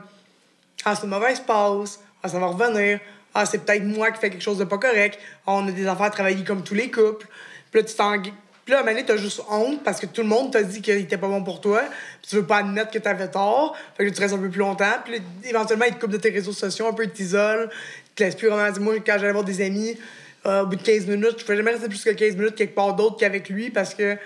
Ah, 0.83 0.93
c'est 0.93 1.05
une 1.05 1.09
mauvaise 1.09 1.39
passe, 1.39 2.01
ah, 2.23 2.29
ça 2.29 2.39
va 2.39 2.47
revenir, 2.47 2.99
ah, 3.33 3.45
c'est 3.45 3.59
peut-être 3.63 3.83
moi 3.83 4.11
qui 4.11 4.19
fais 4.19 4.29
quelque 4.29 4.41
chose 4.43 4.57
de 4.57 4.63
pas 4.63 4.77
correct, 4.77 5.19
ah, 5.45 5.53
on 5.53 5.67
a 5.67 5.71
des 5.71 5.85
affaires 5.87 6.07
à 6.07 6.09
travailler 6.09 6.43
comme 6.43 6.63
tous 6.63 6.73
les 6.75 6.89
couples. 6.91 7.27
Puis 7.71 7.81
là, 7.81 7.87
tu 7.87 7.95
t'en. 7.95 8.21
Puis 8.21 8.73
là, 8.73 8.79
à 8.79 8.81
un 8.81 8.85
moment 8.85 8.99
t'as 9.07 9.15
juste 9.15 9.41
honte 9.49 9.81
parce 9.83 9.99
que 10.01 10.07
tout 10.07 10.21
le 10.21 10.27
monde 10.27 10.51
t'a 10.51 10.61
dit 10.61 10.81
qu'il 10.81 10.97
était 10.97 11.17
pas 11.17 11.27
bon 11.29 11.41
pour 11.43 11.61
toi. 11.61 11.81
Puis 12.21 12.29
tu 12.31 12.35
veux 12.35 12.45
pas 12.45 12.57
admettre 12.57 12.91
que 12.91 12.99
t'avais 12.99 13.29
tort. 13.29 13.75
Fait 13.95 14.05
que 14.05 14.13
tu 14.13 14.19
restes 14.21 14.33
un 14.33 14.37
peu 14.39 14.49
plus 14.49 14.59
longtemps. 14.59 14.91
Puis 15.05 15.13
là, 15.13 15.19
éventuellement, 15.49 15.85
ils 15.85 15.93
te 15.95 15.99
coupent 16.01 16.11
de 16.11 16.17
tes 16.17 16.31
réseaux 16.31 16.51
sociaux, 16.51 16.85
un 16.87 16.93
peu, 16.93 17.03
ils 17.05 17.11
t'isolent. 17.11 17.69
Ils 17.71 18.13
te 18.15 18.23
laissent 18.23 18.35
plus 18.35 18.49
vraiment. 18.49 18.77
Moi, 18.81 18.95
quand 19.05 19.15
j'allais 19.19 19.31
voir 19.31 19.45
des 19.45 19.61
amis, 19.65 19.97
euh, 20.45 20.63
au 20.63 20.65
bout 20.65 20.75
de 20.75 20.81
15 20.81 21.05
minutes, 21.07 21.35
je 21.39 21.43
pouvais 21.45 21.55
jamais 21.57 21.71
rester 21.71 21.87
plus 21.87 22.03
que 22.03 22.09
15 22.09 22.35
minutes 22.35 22.55
quelque 22.55 22.75
part 22.75 22.93
d'autre 22.93 23.15
qu'avec 23.17 23.47
lui 23.47 23.69
parce 23.69 23.93
que 23.93 24.17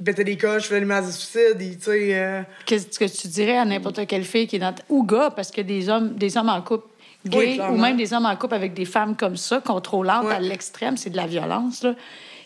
il 0.00 0.04
pétait 0.06 0.24
des 0.24 0.38
coches, 0.38 0.62
je 0.62 0.68
faisais 0.68 0.80
des 0.80 0.86
menaces 0.86 1.06
de 1.08 1.12
suicide. 1.12 1.60
et, 1.60 1.76
Tu 1.76 1.82
sais. 1.82 2.14
euh, 2.14 2.40
Qu'est-ce 2.64 2.98
que 2.98 3.04
tu 3.04 3.28
dirais 3.28 3.58
à 3.58 3.64
n'importe 3.66 4.06
quelle 4.06 4.24
fille 4.24 4.46
qui 4.46 4.56
est 4.56 4.58
dans... 4.58 4.72
ta- 4.72 4.82
ou 4.88 5.04
gars, 5.04 5.30
parce 5.36 5.50
que 5.50 5.60
des 5.60 5.90
hommes, 5.90 6.14
des 6.14 6.34
hommes 6.38 6.48
en 6.48 6.62
couple 6.62 6.86
gay 7.26 7.38
Oui, 7.38 7.54
clairement. 7.54 7.74
ou 7.76 7.80
même 7.80 7.96
des 7.96 8.12
hommes 8.12 8.26
en 8.26 8.36
couple 8.36 8.54
avec 8.54 8.74
des 8.74 8.84
femmes 8.84 9.16
comme 9.16 9.36
ça, 9.36 9.60
contrôlantes 9.60 10.26
Ouais. 10.26 10.34
à 10.34 10.40
l'extrême, 10.40 10.96
c'est 10.96 11.10
de 11.10 11.16
la 11.16 11.26
violence. 11.26 11.82
Là. 11.82 11.94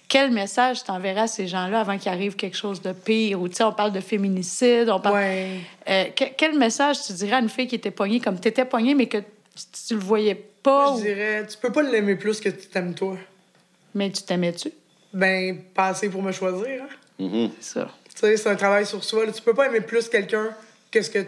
Quel 0.09 0.31
message 0.31 0.85
t'enverrais 0.85 1.23
à 1.23 1.27
ces 1.27 1.49
gens-là 1.49 1.81
avant 1.81 1.99
qu'il 1.99 2.13
arrive 2.13 2.37
quelque 2.37 2.57
chose 2.57 2.81
de 2.81 2.93
pire? 2.93 3.41
Ou, 3.41 3.49
tu 3.49 3.57
sais, 3.57 3.65
on 3.65 3.73
parle 3.73 3.93
de 3.93 4.01
féminicide, 4.01 4.89
on 4.89 5.01
parle... 5.01 5.17
Ouais. 5.17 5.49
Euh, 5.89 6.05
que- 6.17 6.33
quel 6.37 6.57
message 6.57 6.99
tu 7.07 7.13
dirais 7.15 7.37
à 7.37 7.41
une 7.41 7.49
fille 7.49 7.67
qui 7.67 7.75
était 7.75 7.91
poignée 7.91 8.21
comme 8.21 8.39
tu 8.39 8.47
étais 8.49 8.65
poignée, 8.65 8.95
mais 8.95 9.07
que 9.07 9.19
tu, 9.19 9.65
tu 9.89 9.95
le 9.95 10.01
voyais 10.01 10.35
pas, 10.63 10.91
Moi, 10.91 10.95
ou- 10.95 10.99
je 10.99 11.05
dirais, 11.07 11.47
tu 11.49 11.57
peux 11.59 11.73
pas 11.73 11.83
l'aimer 11.83 12.15
plus 12.17 12.39
que 12.41 12.49
tu 12.51 12.69
t'aimes 12.69 12.95
toi. 12.95 13.17
mais 13.95 14.11
tu 14.11 14.23
t'aimais-tu? 14.23 14.71
Ben, 15.13 15.59
pas 15.75 15.89
assez 15.89 16.09
pour 16.09 16.23
me 16.23 16.31
choisir. 16.33 16.83
Hein? 16.83 16.89
Mhm. 17.19 17.51
Ça. 17.61 17.89
Tu 18.15 18.21
sais, 18.21 18.37
c'est 18.37 18.49
un 18.51 18.57
travail 18.57 18.85
sur 18.87 19.03
soi. 19.03 19.27
là. 19.27 19.33
Tu 19.33 19.43
peux 19.43 19.55
pas 19.55 19.67
aimer 19.67 19.81
plus 19.81 20.09
quelqu'un 20.09 20.51
que 20.91 21.03
ce 21.03 21.11
que 21.11 21.19
tu 21.21 21.25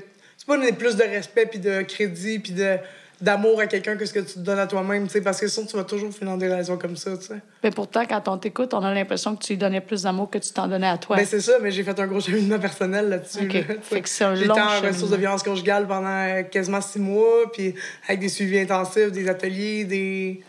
peux 0.46 0.52
pas 0.54 0.56
donner 0.58 0.72
plus 0.72 0.94
de 0.96 1.02
respect, 1.02 1.46
puis 1.46 1.58
de 1.58 1.82
crédit, 1.82 2.38
puis 2.38 2.52
de 2.52 2.76
d'amour 3.20 3.60
à 3.60 3.66
quelqu'un 3.66 3.96
que 3.96 4.06
ce 4.06 4.12
que 4.12 4.20
tu 4.20 4.34
te 4.34 4.38
donnes 4.38 4.58
à 4.58 4.66
toi-même, 4.66 5.06
tu 5.06 5.14
sais, 5.14 5.20
parce 5.20 5.40
que 5.40 5.48
sinon, 5.48 5.66
tu 5.66 5.76
vas 5.76 5.84
toujours 5.84 6.12
finir 6.12 6.32
dans 6.32 6.36
des 6.36 6.48
relations 6.48 6.76
comme 6.78 6.96
ça, 6.96 7.16
tu 7.16 7.26
sais. 7.26 7.40
Mais 7.64 7.70
pourtant, 7.70 8.04
quand 8.06 8.28
on 8.28 8.38
t'écoute, 8.38 8.74
on 8.74 8.82
a 8.82 8.94
l'impression 8.94 9.34
que 9.34 9.42
tu 9.42 9.54
lui 9.54 9.58
donnais 9.58 9.80
plus 9.80 10.02
d'amour 10.02 10.30
que 10.30 10.38
tu 10.38 10.52
t'en 10.52 10.68
donnais 10.68 10.88
à 10.88 10.98
toi. 10.98 11.16
Ben, 11.16 11.26
c'est 11.26 11.40
ça, 11.40 11.54
mais 11.60 11.70
j'ai 11.70 11.82
fait 11.82 11.98
un 11.98 12.06
gros 12.06 12.20
cheminement 12.20 12.58
personnel 12.58 13.08
là-dessus. 13.08 13.44
OK. 13.44 13.52
là. 13.54 13.74
Fait 13.82 14.00
que 14.02 14.08
c'est 14.08 14.24
un 14.24 14.34
J'étais 14.34 14.48
long 14.48 14.56
en 14.58 14.80
ressources 14.80 15.10
de 15.10 15.16
violence 15.16 15.42
conjugale 15.42 15.86
pendant 15.88 16.42
quasiment 16.44 16.80
six 16.80 17.00
mois, 17.00 17.50
puis 17.52 17.74
avec 18.06 18.20
des 18.20 18.28
suivis 18.28 18.60
intensifs, 18.60 19.10
des 19.10 19.28
ateliers, 19.28 19.84
des... 19.84 20.42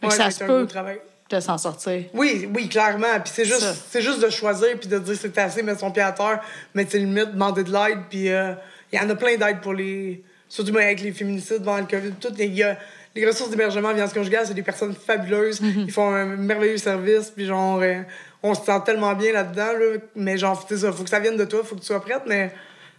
Que 0.00 0.10
ça 0.10 0.30
se 0.30 0.44
peut. 0.44 0.58
gros 0.58 0.66
travail. 0.66 1.00
de 1.30 1.40
s'en 1.40 1.58
sortir. 1.58 2.04
Oui, 2.14 2.48
oui, 2.54 2.68
clairement. 2.68 3.20
Puis 3.24 3.32
c'est 3.34 3.44
juste, 3.44 3.74
c'est 3.88 4.02
juste 4.02 4.20
de 4.20 4.30
choisir 4.30 4.78
puis 4.78 4.88
de 4.88 4.98
dire 4.98 5.14
c'est 5.20 5.38
assez, 5.38 5.62
mettre 5.62 5.80
son 5.80 5.90
pied 5.90 6.02
à 6.02 6.12
terre, 6.12 6.40
mettre 6.74 6.90
ses 6.90 6.98
limites, 6.98 7.32
demander 7.32 7.62
de 7.62 7.72
l'aide. 7.72 7.98
Puis 8.10 8.28
euh, 8.28 8.52
il 8.92 9.00
y 9.00 9.02
en 9.02 9.08
a 9.08 9.14
plein 9.14 9.36
d'aides 9.36 9.60
pour 9.60 9.74
les. 9.74 10.22
Surtout 10.52 10.76
avec 10.76 11.00
les 11.00 11.12
féminicides, 11.12 11.64
pendant 11.64 11.78
le 11.78 11.86
COVID, 11.86 12.12
tout. 12.20 12.28
Il 12.38 12.52
y 12.54 12.62
a 12.62 12.78
les 13.14 13.26
ressources 13.26 13.48
d'hébergement 13.48 13.88
en 13.88 13.94
violence 13.94 14.12
conjugale, 14.12 14.46
c'est 14.46 14.52
des 14.52 14.62
personnes 14.62 14.94
fabuleuses. 14.94 15.62
Mm-hmm. 15.62 15.84
Ils 15.86 15.90
font 15.90 16.10
un 16.10 16.26
merveilleux 16.26 16.76
service. 16.76 17.30
Puis 17.34 17.46
genre, 17.46 17.80
euh, 17.80 18.02
on 18.42 18.52
se 18.54 18.62
sent 18.62 18.78
tellement 18.84 19.14
bien 19.14 19.32
là-dedans. 19.32 19.72
Là, 19.72 19.96
mais 20.14 20.36
genre, 20.36 20.62
c'est 20.68 20.76
ça, 20.76 20.92
faut 20.92 21.04
que 21.04 21.08
ça 21.08 21.20
vienne 21.20 21.38
de 21.38 21.46
toi, 21.46 21.64
faut 21.64 21.74
que 21.74 21.80
tu 21.80 21.86
sois 21.86 22.02
prête. 22.02 22.24
Mais 22.26 22.52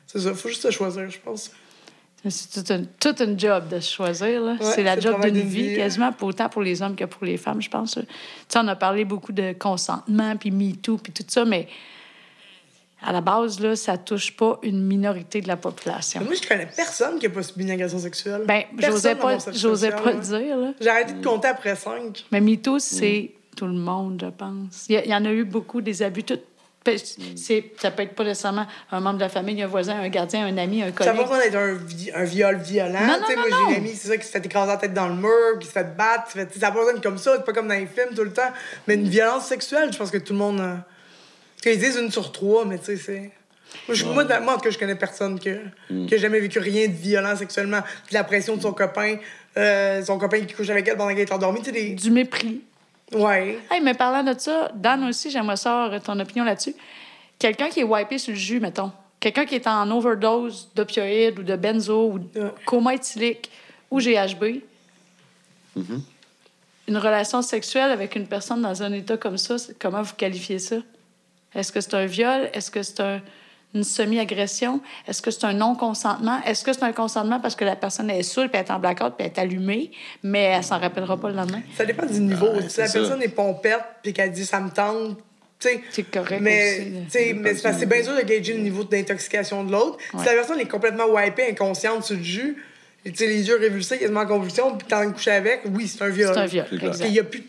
c'est 0.08 0.18
ça, 0.18 0.34
faut 0.34 0.50
juste 0.50 0.64
te 0.64 0.72
choisir, 0.72 1.08
je 1.08 1.20
pense. 1.20 1.52
C'est 2.28 2.64
tout 2.64 2.74
un, 2.74 2.86
tout 3.00 3.16
un 3.22 3.38
job 3.38 3.68
de 3.70 3.80
se 3.80 3.94
choisir. 3.94 4.42
là. 4.42 4.54
Ouais, 4.54 4.72
c'est 4.74 4.82
la 4.82 5.00
job 5.00 5.24
d'une 5.24 5.38
vie, 5.42 5.70
vie. 5.70 5.76
quasiment, 5.76 6.12
pour- 6.12 6.30
autant 6.30 6.50
pour 6.50 6.64
les 6.64 6.82
hommes 6.82 6.96
que 6.96 7.06
pour 7.06 7.24
les 7.24 7.38
femmes, 7.38 7.62
je 7.62 7.70
pense. 7.70 7.94
Tu 7.94 8.02
sais, 8.48 8.58
on 8.58 8.68
a 8.68 8.76
parlé 8.76 9.06
beaucoup 9.06 9.32
de 9.32 9.54
consentement, 9.54 10.36
puis 10.38 10.50
MeToo, 10.50 10.98
puis 10.98 11.14
tout 11.14 11.24
ça, 11.28 11.46
mais 11.46 11.68
à 13.06 13.12
la 13.12 13.22
base, 13.22 13.60
là, 13.60 13.76
ça 13.76 13.98
touche 13.98 14.36
pas 14.36 14.60
une 14.64 14.84
minorité 14.84 15.42
de 15.42 15.48
la 15.48 15.58
population. 15.58 16.22
Moi, 16.22 16.34
je 16.42 16.48
connais 16.48 16.68
personne 16.76 17.20
qui 17.20 17.26
a 17.26 17.30
pas 17.30 17.44
subi 17.44 17.64
une 17.64 17.72
agression 17.72 18.00
sexuelle. 18.00 18.44
Ben, 18.48 18.64
j'osais 18.78 19.16
pas, 19.16 19.38
j'osais 19.52 19.92
pas 19.92 20.12
le 20.14 20.20
dire, 20.20 20.58
là. 20.58 20.72
J'ai 20.80 20.90
arrêté 20.90 21.14
de 21.14 21.24
compter 21.26 21.48
après 21.50 21.76
cinq. 21.76 22.26
Mais 22.32 22.42
MeToo, 22.42 22.80
c'est 22.80 23.32
tout 23.58 23.66
le 23.68 23.74
monde, 23.74 24.20
je 24.26 24.30
pense. 24.30 24.86
Il 24.90 25.06
y, 25.06 25.14
en 25.16 25.26
a 25.26 25.32
eu 25.32 25.44
beaucoup, 25.44 25.82
des 25.82 26.02
abus. 26.02 26.24
Tout, 26.24 26.40
ben, 26.86 26.98
c'est, 27.38 27.72
ça 27.80 27.92
peut 27.92 28.04
être 28.04 28.14
pas 28.16 28.24
nécessairement 28.26 28.66
un 28.92 29.00
membre 29.00 29.16
de 29.18 29.24
la 29.24 29.30
famille, 29.30 29.62
un 29.62 29.68
voisin, 29.68 30.00
un 30.02 30.10
gardien, 30.10 30.46
un 30.48 30.58
ami, 30.58 30.82
un 30.84 30.88
Ça 30.88 30.92
collègue. 30.92 31.14
n'a 31.14 31.22
pas 31.24 31.30
besoin 31.30 31.40
d'être 31.46 31.56
un, 31.56 31.74
vi- 31.76 32.12
un 32.14 32.24
viol 32.26 32.58
violent. 32.58 33.00
Non, 33.00 33.08
non, 33.08 33.20
non, 33.30 33.36
moi, 33.38 33.46
j'ai 33.70 33.74
une 33.76 33.78
amie, 33.86 33.96
c'est 33.96 34.08
ça, 34.10 34.18
qui 34.18 34.26
se 34.26 34.32
fait 34.32 34.46
écraser 34.46 34.72
la 34.72 34.78
tête 34.78 34.94
dans 34.94 35.08
le 35.08 35.16
mur, 35.16 35.60
qui 35.62 35.68
se 35.68 35.72
fait 35.72 35.96
battre. 35.96 36.30
fait- 36.32 36.52
Ça 36.54 36.60
n'a 36.60 36.72
pas 36.72 36.80
besoin 36.80 36.94
d'être 36.94 37.04
comme 37.04 37.18
ça, 37.18 37.36
c'est 37.38 37.46
pas 37.46 37.54
comme 37.54 37.68
dans 37.70 37.74
les 37.76 37.86
films 37.86 38.14
tout 38.16 38.24
le 38.24 38.34
temps. 38.34 38.52
Mais 38.88 38.96
une 38.96 39.08
violence 39.08 39.46
sexuelle, 39.46 39.94
je 39.94 39.98
pense 39.98 40.12
que 40.12 40.18
tout 40.18 40.34
le 40.34 40.40
monde. 40.40 40.60
euh, 40.60 40.76
Parce 41.64 41.76
qu'ils 41.78 41.80
disent 41.84 41.98
une 41.98 42.12
sur 42.12 42.32
trois, 42.32 42.66
mais 42.66 42.78
tu 42.78 42.86
sais, 42.86 42.98
c'est. 42.98 43.32
Moi, 43.88 43.96
je- 43.96 44.06
moi, 44.06 44.24
moi, 44.42 44.54
en 44.54 44.58
tout 44.58 44.64
cas, 44.64 44.70
je 44.70 44.78
connais 44.78 44.96
personne 44.96 45.40
que, 45.40 45.60
Mm. 45.90 46.06
qui 46.08 46.16
a 46.16 46.18
jamais 46.18 46.40
vécu 46.40 46.60
rien 46.60 46.88
de 46.88 46.94
violent 46.94 47.36
sexuellement. 47.36 47.80
De 47.80 48.14
la 48.14 48.24
pression 48.24 48.56
de 48.58 48.62
son 48.62 48.74
copain, 48.74 49.16
euh, 49.58 50.04
son 50.04 50.18
copain 50.20 50.42
qui 50.42 50.54
couche 50.54 50.70
avec 50.70 50.88
elle 50.88 50.98
pendant 50.98 51.10
qu'elle 51.12 51.20
est 51.22 51.32
endormie. 51.32 51.60
Tu 51.60 51.66
sais, 51.68 51.72
des. 51.72 51.90
Du 51.92 52.12
mépris. 52.12 52.62
Ouais. 53.14 53.60
Hey, 53.72 53.80
mais 53.82 53.94
parlant 53.94 54.24
de 54.34 54.38
ça, 54.38 54.72
Dan 54.76 55.04
aussi, 55.06 55.32
j'aimerais 55.32 55.56
savoir 55.58 56.02
ton 56.02 56.20
opinion 56.20 56.44
là-dessus. 56.44 56.76
Quelqu'un 57.40 57.70
qui 57.70 57.80
est 57.80 57.84
wipé 57.84 58.18
sur 58.18 58.32
le 58.34 58.38
jus, 58.40 58.60
mettons. 58.60 58.92
Quelqu'un 59.20 59.46
qui 59.46 59.56
est 59.56 59.68
en 59.68 59.90
overdose 59.92 60.70
d'opioïdes 60.76 61.40
ou 61.40 61.44
de 61.44 61.56
benzo 61.56 62.10
ou 62.12 62.20
de 62.20 62.40
Ouais. 62.42 62.52
coma 62.66 62.94
éthylique 62.96 63.50
ou 63.90 64.00
GHB. 64.02 64.62
Une 66.88 66.98
relation 66.98 67.42
sexuelle 67.42 67.92
avec 67.92 68.16
une 68.16 68.28
personne 68.28 68.62
dans 68.62 68.84
un 68.84 68.92
état 68.92 69.16
comme 69.18 69.38
ça, 69.38 69.56
comment 69.80 70.02
vous 70.02 70.14
qualifiez 70.16 70.60
ça? 70.60 70.76
Est-ce 71.56 71.72
que 71.72 71.82
c'est 71.82 71.94
un 71.94 72.06
viol? 72.06 72.50
Est-ce 72.54 72.72
que 72.72 72.82
c'est 72.84 73.00
un- 73.00 73.22
une 73.76 73.84
semi-agression? 73.84 74.82
Est-ce 75.08 75.22
que 75.22 75.32
c'est 75.32 75.46
un 75.46 75.54
non-consentement? 75.54 76.40
Est-ce 76.46 76.64
que 76.64 76.74
c'est 76.74 76.84
un 76.84 76.92
consentement 76.94 77.40
parce 77.40 77.56
que 77.56 77.66
la 77.66 77.76
personne 77.76 78.10
est 78.10 78.22
saoule, 78.24 78.50
puis 78.50 78.60
elle 78.60 78.68
est 78.68 78.72
en 78.72 78.80
blackout, 78.80 79.14
puis 79.18 79.26
elle 79.26 79.32
est 79.34 79.40
allumée, 79.40 79.92
mais 80.22 80.44
elle 80.44 80.64
s'en 80.64 80.80
rappellera 80.80 81.20
pas 81.20 81.30
le 81.30 81.36
lendemain? 81.36 81.62
Ça 81.76 81.86
dépend 81.86 82.06
du 82.06 82.20
niveau. 82.20 82.48
Si 82.68 82.80
la 82.80 82.88
ça. 82.88 83.00
personne 83.00 83.22
est 83.24 83.30
pompette 83.30 83.80
puis 84.04 84.14
qu'elle 84.14 84.32
dit 84.32 84.46
ça 84.46 84.60
me 84.60 84.70
tente, 84.70 85.18
tu 85.60 85.70
sais. 85.70 85.82
C'est 85.92 86.04
correct 86.12 86.40
Mais, 86.42 86.80
aussi, 86.82 86.90
là. 86.92 87.00
tu 87.06 87.10
sais, 87.12 87.34
mais 87.34 87.54
c'est 87.56 87.86
bien 87.88 88.02
dur 88.02 88.16
de 88.16 88.22
gager 88.22 88.54
le 88.54 88.60
niveau 88.62 88.84
d'intoxication 88.84 89.64
de 89.64 89.72
l'autre. 89.72 89.98
Ouais. 90.14 90.20
Si 90.20 90.26
la 90.26 90.34
personne 90.34 90.60
est 90.60 90.68
complètement 90.68 91.06
wipée, 91.08 91.50
inconsciente 91.52 92.04
sur 92.04 92.16
le 92.18 92.24
jus, 92.24 92.58
et 93.06 93.12
tu 93.12 93.18
sais, 93.18 93.28
les 93.28 93.48
yeux 93.48 93.58
révulsés, 93.58 93.98
quasiment 93.98 94.22
en 94.22 94.28
convulsion, 94.28 94.78
puis 94.78 94.88
t'es 94.88 94.94
en 94.94 95.00
train 95.00 95.08
de 95.10 95.14
coucher 95.14 95.32
avec, 95.32 95.62
oui, 95.74 95.88
c'est 95.88 96.04
un 96.04 96.10
viol. 96.10 96.32
C'est 96.34 96.40
un 96.42 96.46
viol, 96.46 96.66
qu'il 96.70 97.12
n'y 97.12 97.20
a 97.20 97.24
plus 97.24 97.40
de 97.40 97.46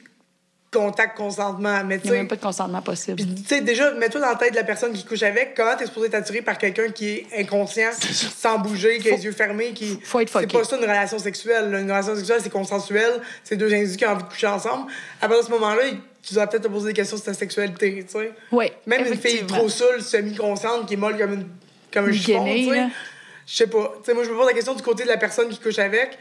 contact, 0.75 1.16
consentement. 1.16 1.83
Mais 1.85 1.99
Il 2.05 2.11
n'y 2.11 2.16
a 2.16 2.18
même 2.20 2.29
pas 2.29 2.37
de 2.37 2.41
consentement 2.43 2.83
possible. 2.83 3.16
puis, 3.16 3.35
tu 3.35 3.45
sais, 3.47 3.61
déjà, 3.62 3.93
mets-toi 3.93 4.20
dans 4.20 4.29
la 4.29 4.35
tête 4.37 4.51
de 4.51 4.57
la 4.57 4.64
personne 4.64 4.93
qui 4.93 5.05
couche 5.05 5.22
avec. 5.22 5.55
Comment 5.57 5.77
t'es 5.77 5.87
supposé 5.87 6.11
t'attirer 6.11 6.43
par 6.43 6.59
quelqu'un 6.59 6.91
qui 6.91 7.11
est 7.11 7.27
inconscient, 7.39 7.91
sans 7.93 8.59
bouger, 8.59 8.99
qui 8.99 9.09
a 9.09 9.16
les 9.16 9.25
yeux 9.25 9.33
fermés, 9.33 9.72
qui. 9.72 9.99
faut 10.03 10.20
être 10.20 10.41
C'est 10.41 10.53
pas 10.53 10.64
ça 10.64 10.77
une 10.77 10.83
relation 10.83 11.18
sexuelle. 11.18 11.70
là. 11.70 11.81
Une 11.81 11.91
relation 11.91 12.14
sexuelle, 12.16 12.41
c'est 12.43 12.51
consensuel. 12.51 13.12
C'est 13.43 13.57
deux 13.57 13.72
individus 13.72 13.97
qui 13.97 14.05
ont 14.07 14.11
envie 14.11 14.25
de 14.25 14.29
coucher 14.29 14.47
ensemble. 14.49 14.91
À 15.20 15.29
partir 15.29 15.41
de 15.45 15.47
ce 15.47 15.51
moment-là, 15.59 15.83
tu 16.22 16.35
dois 16.35 16.47
peut-être 16.47 16.64
te 16.64 16.68
poser 16.68 16.89
des 16.89 16.95
questions 16.95 17.16
sur 17.16 17.27
ta 17.27 17.35
sexualité, 17.35 18.05
tu 18.07 18.18
sais. 18.18 18.33
Oui. 18.51 18.66
Même 18.87 19.07
une 19.07 19.18
fille 19.18 19.45
trop 19.47 19.68
saoule, 19.68 20.01
semi-consciente, 20.03 20.87
qui 20.87 20.95
est 20.95 20.97
molle 20.97 21.18
comme, 21.18 21.35
une, 21.35 21.47
comme 21.93 22.05
un 22.07 22.09
Une 22.09 22.14
chiffon, 22.14 22.45
tu 22.47 22.68
sais. 22.70 22.87
Je 23.47 23.57
sais 23.57 23.66
pas. 23.66 23.93
Tu 23.99 24.07
sais, 24.07 24.14
moi, 24.14 24.25
je 24.25 24.31
me 24.31 24.37
pose 24.37 24.47
la 24.47 24.55
question 24.55 24.75
du 24.75 24.83
côté 24.83 25.03
de 25.05 25.09
la 25.09 25.18
personne 25.18 25.49
qui 25.51 25.59
couche 25.61 25.79
avec. 25.79 26.18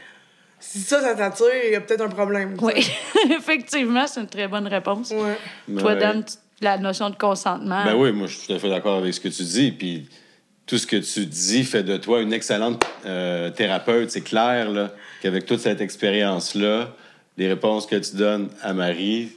Si 0.66 0.80
ça, 0.80 1.00
ça 1.02 1.14
t'attire, 1.14 1.46
il 1.66 1.72
y 1.72 1.76
a 1.76 1.80
peut-être 1.80 2.00
un 2.02 2.08
problème. 2.08 2.56
Oui, 2.60 2.72
effectivement, 3.38 4.06
c'est 4.06 4.20
une 4.20 4.26
très 4.28 4.48
bonne 4.48 4.66
réponse. 4.66 5.10
Ouais. 5.10 5.36
Toi, 5.78 5.92
Ouais. 5.94 6.00
Dan, 6.00 6.24
tu- 6.24 6.34
la 6.60 6.78
notion 6.78 7.10
de 7.10 7.16
consentement. 7.16 7.84
Ben 7.84 7.94
oui, 7.94 8.12
moi, 8.12 8.26
je 8.26 8.36
suis 8.36 8.46
tout 8.46 8.52
à 8.54 8.58
fait 8.58 8.70
d'accord 8.70 8.98
avec 8.98 9.12
ce 9.12 9.20
que 9.20 9.28
tu 9.28 9.42
dis. 9.42 9.70
Puis 9.72 10.08
tout 10.66 10.78
ce 10.78 10.86
que 10.86 10.96
tu 10.96 11.26
dis 11.26 11.62
fait 11.64 11.82
de 11.82 11.96
toi 11.98 12.22
une 12.22 12.32
excellente 12.32 12.84
euh, 13.04 13.50
thérapeute. 13.50 14.10
C'est 14.10 14.22
clair 14.22 14.70
là, 14.70 14.92
qu'avec 15.22 15.44
toute 15.46 15.60
cette 15.60 15.80
expérience-là, 15.82 16.94
les 17.36 17.48
réponses 17.48 17.86
que 17.86 17.96
tu 17.96 18.16
donnes 18.16 18.48
à 18.62 18.72
Marie, 18.72 19.32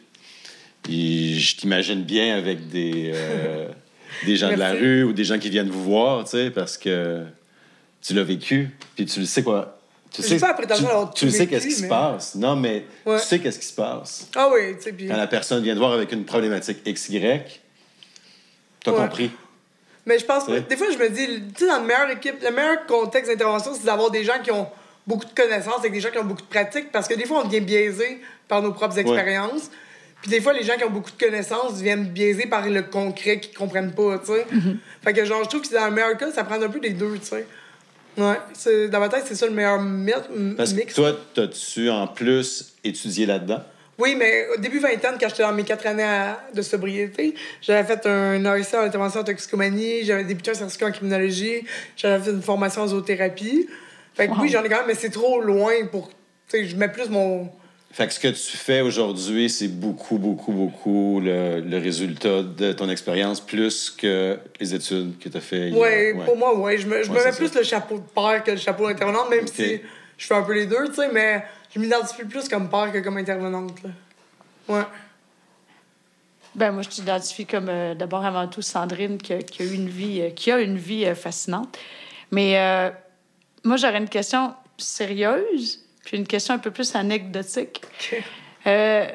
puis 0.84 1.40
je 1.40 1.58
t'imagine 1.58 2.04
bien 2.04 2.38
avec 2.38 2.70
des, 2.70 3.12
euh, 3.14 3.68
des 4.26 4.36
gens 4.38 4.50
de 4.52 4.56
la 4.56 4.72
rue 4.72 5.04
ou 5.04 5.12
des 5.14 5.24
gens 5.26 5.38
qui 5.40 5.50
viennent 5.50 5.70
vous 5.70 5.84
voir, 5.84 6.24
tu 6.24 6.32
sais, 6.32 6.50
parce 6.50 6.78
que 6.78 7.24
tu 8.02 8.14
l'as 8.14 8.24
vécu, 8.24 8.70
puis 8.96 9.06
tu 9.06 9.20
le 9.20 9.26
sais 9.26 9.44
quoi. 9.44 9.77
Tu 10.12 10.22
sais, 10.24 10.38
pas 10.38 10.54
tu, 10.54 11.28
tu 11.30 11.48
qu'est-ce 11.48 11.68
qui 11.68 11.72
se 11.74 11.88
passe. 11.88 12.36
Non, 12.36 12.56
mais 12.56 12.86
Ouais. 13.06 13.20
tu 13.20 13.26
sais 13.26 13.40
qu'est-ce 13.40 13.60
qui 13.60 13.66
se 13.66 13.74
passe. 13.74 14.28
Ah 14.36 14.50
oui, 14.52 14.76
tu 14.78 14.84
sais, 14.84 14.94
puis... 14.94 15.08
Quand 15.08 15.18
la 15.18 15.28
personne 15.28 15.62
vient 15.64 15.74
te 15.74 15.80
voir 15.80 15.94
avec 15.94 16.12
une 16.12 16.26
problématique 16.26 16.84
XY, 16.86 17.20
t'as 18.84 18.92
Ouais. 18.92 18.98
compris. 18.98 19.32
Mais 20.06 20.18
je 20.18 20.26
pense, 20.26 20.48
Ouais. 20.48 20.62
des 20.62 20.78
fois, 20.78 20.88
je 20.92 20.98
me 20.98 21.10
dis, 21.10 21.26
tu 21.54 21.66
sais, 21.66 21.68
dans 21.68 21.80
le 21.82 21.86
meilleur 21.86 22.10
équipe, 22.10 22.42
le 22.42 22.52
meilleur 22.52 22.86
contexte 22.86 23.30
d'intervention, 23.30 23.74
c'est 23.74 23.86
d'avoir 23.86 24.10
des 24.10 24.24
gens 24.24 24.40
qui 24.42 24.52
ont 24.52 24.68
beaucoup 25.06 25.26
de 25.26 25.34
connaissances 25.34 25.84
et 25.84 25.90
des 25.90 26.00
gens 26.00 26.10
qui 26.10 26.18
ont 26.18 26.24
beaucoup 26.26 26.42
de 26.42 26.48
pratique, 26.48 26.92
parce 26.92 27.08
que 27.08 27.14
des 27.14 27.26
fois, 27.26 27.42
on 27.44 27.48
devient 27.48 27.62
biaisé 27.62 28.22
par 28.48 28.62
nos 28.62 28.72
propres 28.72 28.98
expériences. 29.00 29.70
Puis 30.22 30.32
des 30.32 30.42
fois, 30.42 30.54
les 30.54 30.64
gens 30.64 30.76
qui 30.78 30.84
ont 30.84 30.90
beaucoup 30.90 31.12
de 31.12 31.24
connaissances 31.24 31.74
viennent 31.82 32.06
biaisés 32.06 32.48
par 32.48 32.68
le 32.68 32.82
concret 32.84 33.40
qu'ils 33.40 33.56
comprennent 33.56 33.94
pas, 33.94 34.18
tu 34.20 34.28
sais? 34.34 34.46
Mm-hmm. 34.52 34.78
Fait 35.04 35.14
que, 35.14 35.26
genre, 35.26 35.44
je 35.44 35.50
trouve 35.50 35.62
que 35.62 35.74
dans 35.74 35.86
le 35.86 35.92
meilleur 35.92 36.18
cas, 36.18 36.32
ça 36.32 36.44
prend 36.44 36.60
un 36.62 36.70
peu 36.70 36.80
des 36.80 36.90
deux, 36.92 37.18
tu 37.20 37.26
sais? 37.28 37.46
Ouais, 38.18 38.38
c'est- 38.54 38.88
dans 38.90 39.00
ma 39.00 39.10
tête, 39.10 39.24
c'est 39.28 39.36
ça 39.36 39.46
le 39.46 39.52
meilleur 39.54 39.80
mythe, 39.82 40.24
m- 40.36 40.56
Parce 40.58 40.72
que 40.74 40.78
mix. 40.80 40.94
toi, 40.96 41.16
t'as-tu 41.36 41.90
en 41.90 42.08
plus 42.08 42.74
étudié 42.84 43.26
là-dedans? 43.28 43.62
Oui, 44.00 44.16
mais 44.16 44.48
au 44.56 44.60
début 44.60 44.80
vingtaine, 44.80 45.16
quand 45.20 45.28
j'étais 45.30 45.44
dans 45.44 45.54
mes 45.54 45.64
quatre 45.64 45.86
années 45.88 46.04
à- 46.04 46.40
de 46.54 46.62
sobriété, 46.62 47.34
j'avais 47.62 47.84
fait 47.88 48.06
un 48.08 48.44
AEC 48.46 48.74
en 48.76 48.82
intervention 48.82 49.22
en 49.22 49.24
toxicomanie, 49.24 50.04
j'avais 50.04 50.24
débuté 50.24 50.52
un 50.52 50.56
certificat 50.56 50.88
en 50.88 50.92
criminologie, 50.92 51.64
j'avais 51.96 52.24
fait 52.24 52.32
une 52.32 52.42
formation 52.42 52.82
en 52.84 52.88
zoothérapie. 52.88 53.68
Fait 54.16 54.28
que 54.28 54.32
Wow. 54.34 54.38
oui, 54.42 54.50
j'en 54.50 54.64
ai 54.64 54.70
quand 54.70 54.78
même, 54.78 54.88
mais 54.88 54.96
c'est 54.96 55.10
trop 55.12 55.40
loin 55.42 55.74
pour. 55.92 56.10
Tu 56.10 56.16
sais, 56.48 56.66
je 56.66 56.76
mets 56.76 56.88
plus 56.90 57.10
mon. 57.10 57.50
Fait 57.98 58.06
que 58.06 58.14
ce 58.14 58.20
que 58.20 58.28
tu 58.28 58.56
fais 58.58 58.82
aujourd'hui, 58.82 59.50
c'est 59.50 59.70
beaucoup, 59.70 60.20
beaucoup, 60.20 60.52
beaucoup 60.52 61.20
le, 61.20 61.62
le 61.62 61.78
résultat 61.80 62.44
de 62.44 62.72
ton 62.72 62.92
expérience 62.92 63.40
plus 63.40 63.90
que 63.90 64.38
les 64.60 64.76
études 64.76 65.18
que 65.18 65.28
tu 65.30 65.36
as 65.36 65.42
fait. 65.42 65.72
Ouais, 65.72 66.14
pour 66.24 66.38
moi, 66.38 66.56
ouais. 66.60 66.78
Je 66.78 66.86
me, 66.86 67.02
je 67.02 67.10
me 67.10 67.16
mets 67.16 67.32
plus 67.32 67.48
ça. 67.48 67.58
le 67.58 67.66
chapeau 67.66 67.98
de 67.98 68.04
père 68.04 68.44
que 68.44 68.52
le 68.52 68.58
chapeau 68.58 68.86
d'intervenante, 68.86 69.32
même 69.32 69.48
si 69.48 69.82
je 70.16 70.28
fais 70.28 70.36
un 70.36 70.44
peu 70.44 70.54
les 70.54 70.68
deux, 70.68 70.90
tu 70.90 70.94
sais, 70.94 71.12
mais 71.12 71.44
je 71.74 71.80
m'identifie 71.80 72.26
plus 72.26 72.48
comme 72.48 72.70
père 72.70 72.92
que 72.94 73.00
comme 73.00 73.18
intervenante, 73.18 73.82
là. 73.82 73.90
Ouais. 74.68 74.86
Ben, 76.54 76.74
moi, 76.74 76.84
je 76.84 76.90
t'identifie 76.90 77.48
comme 77.48 77.68
euh, 77.68 77.96
d'abord 77.96 78.24
avant 78.24 78.48
tout 78.48 78.62
Sandrine 78.62 79.18
qui 79.18 79.34
a, 79.34 79.42
qui 79.42 79.64
a 79.64 79.66
une 79.66 79.90
vie, 79.90 80.22
euh, 80.22 80.30
qui 80.30 80.52
a 80.52 80.60
une 80.60 80.78
vie 80.78 81.06
euh, 81.06 81.16
fascinante. 81.16 81.76
Mais 82.30 82.60
euh, 82.60 82.92
moi, 83.64 83.78
j'aurais 83.78 83.98
une 83.98 84.08
question 84.08 84.54
sérieuse, 84.78 85.84
puis 86.08 86.16
une 86.16 86.26
question 86.26 86.54
un 86.54 86.58
peu 86.58 86.72
plus 86.72 86.96
anecdotique. 86.96 87.82
Euh, 88.66 89.06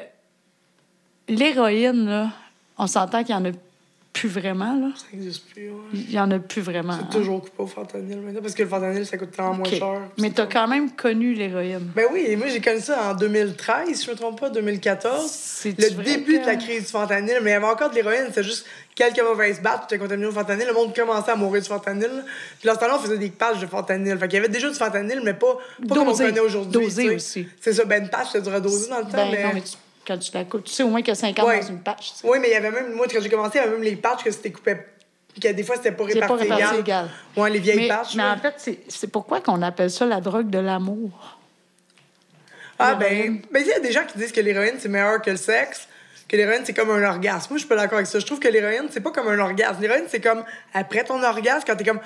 L'héroïne, 1.27 2.05
là, 2.05 2.29
on 2.77 2.85
s'entend 2.85 3.23
qu'il 3.23 3.33
y 3.33 3.37
en 3.37 3.45
a 3.45 3.51
plus 4.13 4.29
vraiment, 4.29 4.75
là. 4.75 4.89
Ça 4.95 5.05
n'existe 5.11 5.49
plus, 5.49 5.71
ouais. 5.71 5.77
Il 5.91 6.11
y 6.11 6.19
en 6.19 6.29
a 6.29 6.37
plus 6.37 6.61
vraiment. 6.61 6.93
C'est 6.93 7.05
hein. 7.05 7.09
toujours 7.11 7.41
coupé 7.41 7.63
au 7.63 7.65
fentanyl 7.65 8.19
maintenant 8.19 8.41
parce 8.43 8.53
que 8.53 8.61
le 8.61 8.69
fentanyl, 8.69 9.07
ça 9.07 9.17
coûte 9.17 9.31
tellement 9.31 9.55
moins 9.55 9.67
cher. 9.67 10.01
Mais 10.19 10.29
t'as 10.29 10.45
quand 10.45 10.67
même 10.67 10.91
connu 10.91 11.33
l'héroïne. 11.33 11.91
Ben 11.95 12.05
oui, 12.13 12.25
et 12.27 12.35
moi 12.35 12.45
j'ai 12.47 12.61
connu 12.61 12.79
ça 12.79 13.09
en 13.09 13.15
2013, 13.15 13.97
si 13.97 14.05
je 14.05 14.11
me 14.11 14.15
trompe 14.15 14.39
pas, 14.39 14.51
2014. 14.51 15.31
C'est-tu 15.31 15.95
Le 15.95 16.03
début 16.03 16.37
que- 16.37 16.41
de 16.41 16.45
la 16.45 16.57
crise 16.57 16.83
du 16.85 16.91
fentanyl, 16.91 17.39
mais 17.41 17.49
il 17.49 17.53
y 17.53 17.55
avait 17.55 17.65
encore 17.65 17.89
de 17.89 17.95
l'héroïne, 17.95 18.25
c'était 18.27 18.43
juste 18.43 18.67
quelques 18.95 19.21
mauvaises 19.21 19.61
battes, 19.61 19.85
t'es 19.89 19.97
contaminé 19.97 20.27
au 20.27 20.31
fentanyl, 20.31 20.67
le 20.67 20.73
monde 20.73 20.95
commençait 20.95 21.31
à 21.31 21.35
mourir 21.35 21.61
du 21.61 21.67
fentanyl. 21.67 22.23
Puis 22.59 22.67
dans 22.67 22.73
ce 22.75 22.79
temps-là, 22.79 22.95
on 22.97 22.99
faisait 22.99 23.17
des 23.17 23.29
patchs 23.29 23.59
de 23.59 23.67
fentanyl. 23.67 24.17
Fait 24.17 24.27
qu'il 24.27 24.35
y 24.35 24.39
avait 24.39 24.49
déjà 24.49 24.69
du 24.69 24.75
fentanyl, 24.75 25.21
mais 25.23 25.33
pas, 25.33 25.57
pas 25.87 25.95
comme 25.95 26.07
on 26.09 26.15
connaît 26.15 26.39
aujourd'hui. 26.39 26.71
Dosé 26.71 27.03
tu 27.03 27.09
sais. 27.09 27.15
aussi. 27.15 27.47
C'est 27.61 27.73
ça, 27.73 27.85
ben 27.85 28.03
une 28.03 28.09
patch, 28.09 28.29
ça 28.31 28.39
durait 28.39 28.61
doser 28.61 28.89
dans 28.89 28.99
le 28.99 29.03
temps, 29.05 29.11
Ben, 29.13 29.29
mais... 29.31 29.43
non, 29.43 29.49
mais 29.53 29.61
tu- 29.61 29.77
quand 30.05 30.17
tu 30.17 30.31
la 30.33 30.43
coupes, 30.43 30.65
tu 30.65 30.73
sais 30.73 30.83
au 30.83 30.89
moins 30.89 30.99
qu'il 31.01 31.09
y 31.09 31.11
a 31.11 31.15
50 31.15 31.47
Ouais. 31.47 31.61
dans 31.61 31.67
une 31.67 31.79
patch. 31.79 32.11
tu 32.13 32.19
sais. 32.19 32.27
Oui, 32.27 32.37
mais 32.41 32.49
il 32.49 32.53
y 32.53 32.55
avait 32.55 32.71
même, 32.71 32.93
moi, 32.93 33.05
quand 33.11 33.19
j'ai 33.21 33.29
commencé, 33.29 33.51
il 33.57 33.61
y 33.61 33.63
avait 33.63 33.71
même 33.71 33.83
les 33.83 33.95
patchs 33.95 34.23
que 34.23 34.31
c'était 34.31 34.51
coupé. 34.51 34.77
Que 35.41 35.47
des 35.51 35.63
fois, 35.63 35.77
c'était 35.77 35.91
pas 35.93 36.03
réparti, 36.03 36.45
égal. 36.45 36.79
égal. 36.79 37.09
Ouais, 37.35 37.49
les 37.49 37.57
vieilles 37.59 37.77
Mais, 37.77 37.87
patchs. 37.87 38.13
mais 38.15 38.23
en 38.23 38.37
fait, 38.37 38.53
c'est- 38.57 38.79
c'est 38.87 39.07
pourquoi 39.07 39.39
qu'on 39.41 39.61
appelle 39.63 39.89
ça 39.89 40.05
la 40.05 40.19
drogue 40.21 40.49
de 40.49 40.59
l'amour? 40.59 41.39
Ah, 42.79 42.95
ben, 42.95 43.41
ben, 43.51 43.61
il 43.63 43.67
y 43.67 43.71
a 43.73 43.79
des 43.79 43.91
gens 43.91 44.03
qui 44.05 44.17
disent 44.17 44.31
que 44.31 44.41
l'héroïne, 44.41 44.75
c'est 44.79 44.89
meilleur 44.89 45.21
que 45.21 45.29
le 45.31 45.37
sexe, 45.37 45.87
que 46.33 46.37
l'héroïne, 46.37 46.63
c'est 46.65 46.73
comme 46.73 46.89
un 46.89 47.03
orgasme. 47.03 47.51
Moi, 47.51 47.57
je 47.57 47.59
suis 47.59 47.67
pas 47.67 47.75
d'accord 47.75 47.97
avec 47.97 48.07
ça. 48.07 48.17
Je 48.17 48.25
trouve 48.25 48.39
que 48.39 48.47
l'héroïne, 48.47 48.87
c'est 48.89 49.01
pas 49.01 49.11
comme 49.11 49.27
un 49.27 49.37
orgasme. 49.37 49.79
L'héroïne, 49.79 50.05
c'est 50.07 50.19
comme 50.19 50.43
après 50.73 51.03
ton 51.03 51.21
orgasme, 51.21 51.63
quand 51.67 51.75
t'es 51.75 51.83
comme. 51.83 51.99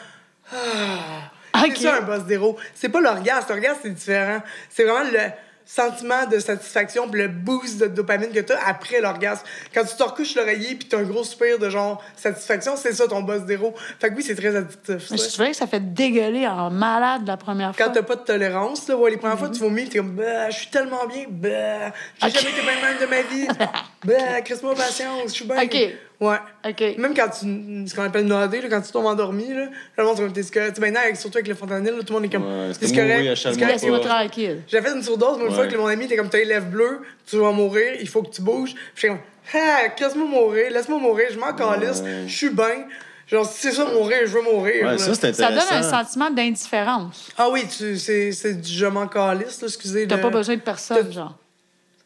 Ah. 0.52 1.64
Ok. 1.64 1.72
C'est 1.76 1.84
ça, 1.84 1.96
un 1.96 2.02
boss 2.02 2.26
d'héros. 2.26 2.58
C'est 2.76 2.90
pas 2.90 3.00
l'orgasme. 3.00 3.46
L'orgasme, 3.48 3.80
c'est 3.84 3.94
différent. 3.94 4.44
C'est 4.70 4.84
vraiment 4.84 5.10
le 5.10 5.20
sentiment 5.68 6.26
de 6.26 6.40
satisfaction 6.40 7.08
puis 7.10 7.22
le 7.22 7.28
boost 7.28 7.80
de 7.80 7.88
dopamine 7.88 8.32
que 8.32 8.40
t'as 8.40 8.58
après 8.66 9.02
l'orgasme. 9.02 9.44
Quand 9.74 9.84
tu 9.84 9.96
te 9.96 10.04
recouches 10.04 10.36
l'oreiller 10.36 10.76
puis 10.76 10.88
t'as 10.88 10.98
un 11.00 11.04
gros 11.04 11.24
soupir 11.24 11.60
de 11.60 11.70
genre 11.70 12.02
satisfaction, 12.16 12.76
c'est 12.78 12.94
ça 12.94 13.08
ton 13.08 13.22
boss 13.22 13.42
d'héros. 13.44 13.74
Fait 14.00 14.10
que 14.10 14.16
oui, 14.16 14.24
c'est 14.24 14.36
très 14.36 14.56
addictif. 14.56 15.12
Mais 15.12 15.18
je 15.18 15.34
trouvais 15.34 15.52
que 15.52 15.58
ça 15.58 15.68
fait 15.68 15.94
dégueuler 15.94 16.48
en 16.48 16.72
malade 16.72 17.28
la 17.28 17.38
première 17.38 17.74
Quand 17.78 17.86
fois. 17.86 17.94
t'as 17.94 18.04
pas 18.04 18.16
de 18.16 18.22
tolérance, 18.22 18.88
là, 18.88 18.96
ouais, 18.96 19.12
les 19.12 19.18
premières 19.18 19.38
fois, 19.38 19.50
tu 19.50 19.60
vomis, 19.60 19.90
t'es 19.90 19.98
comme, 19.98 20.16
bah, 20.16 20.50
je 20.50 20.56
suis 20.56 20.68
tellement 20.68 21.06
bien, 21.06 21.26
bah, 21.30 21.92
j'ai 22.22 22.30
jamais 22.30 22.50
été 22.50 22.62
bien 22.62 22.82
même 22.82 23.00
de 23.00 23.06
ma 23.06 23.22
vie, 23.22 23.48
bah, 24.06 24.74
patience, 24.76 25.24
je 25.28 25.34
suis 25.34 25.46
bien. 25.46 25.64
Ok. 25.64 25.78
Ouais. 26.20 26.38
OK. 26.68 26.98
Même 26.98 27.14
quand 27.14 27.30
tu, 27.30 27.88
ce 27.88 27.94
qu'on 27.96 28.02
appelle 28.04 28.26
noder, 28.26 28.62
là, 28.62 28.68
quand 28.70 28.82
tu 28.82 28.92
tombes 28.92 29.06
endormi, 29.06 29.54
là, 29.54 29.68
le 29.98 30.04
monde, 30.04 30.16
c'est 30.18 30.24
comme, 30.24 30.34
t'es 30.34 30.44
correct. 30.44 30.80
Maintenant, 30.80 31.00
avec- 31.02 31.16
surtout 31.16 31.38
avec 31.38 31.48
le 31.48 31.54
fentanyl, 31.54 31.92
là, 31.94 32.00
tout 32.00 32.06
le 32.10 32.14
monde 32.14 32.26
est 32.26 32.30
comme, 32.36 32.44
Ouais, 32.44 32.70
c'est 32.74 32.80
t'es 32.92 32.96
correct, 32.96 33.40
t'es 33.44 33.60
correct, 33.86 34.04
tranquille. 34.04 34.62
J'ai 34.68 34.82
fait 34.82 34.94
une 34.96 35.04
surdose, 35.04 35.38
moi, 35.38 35.48
une 35.50 35.54
fois 35.54 35.68
que 35.68 35.78
mon 35.78 35.86
ami, 35.86 36.08
t'es 36.08 36.16
comme, 36.18 36.30
t'as 36.30 36.40
les 36.40 36.46
lèvres 36.46 36.66
bleues, 36.68 37.02
tu 37.28 37.38
vas 37.38 37.52
mourir, 37.52 37.94
il 38.00 38.08
faut 38.10 38.24
que 38.24 38.32
tu 38.32 38.42
bouges. 38.42 38.74
Puis 38.74 38.82
j'étais 38.96 39.08
comme, 39.10 39.20
ah, 39.54 39.82
laisse-moi 40.00 40.26
mourir, 40.28 40.72
laisse-moi 40.72 41.00
mourir, 41.00 41.28
je 41.32 41.38
m'en 41.38 41.54
calisse, 41.54 42.02
Ouais. 42.02 42.24
je 42.28 42.36
suis 42.36 42.50
bien. 42.50 42.86
Genre, 43.28 43.46
si 43.46 43.60
c'est 43.68 43.74
ça 43.74 43.86
mourir, 43.86 44.18
je 44.22 44.32
veux 44.32 44.42
mourir. 44.42 44.86
Ouais, 44.88 44.98
ça, 44.98 45.14
c'est 45.14 45.34
Ça 45.34 45.50
donne 45.52 45.60
un 45.70 45.84
sentiment 45.84 46.32
d'indifférence. 46.32 47.30
Ah 47.38 47.50
oui, 47.50 47.64
tu- 47.68 47.98
c'est 47.98 48.32
c'est 48.32 48.54
du 48.60 48.72
je 48.74 48.86
m'en 48.88 49.06
calisse, 49.08 49.62
là, 49.62 49.68
excusez. 49.68 50.08
T'as 50.08 50.16
le- 50.16 50.22
pas 50.22 50.30
besoin 50.30 50.56
de 50.56 50.62
personne, 50.62 51.06
T'as- 51.06 51.12
genre. 51.12 51.38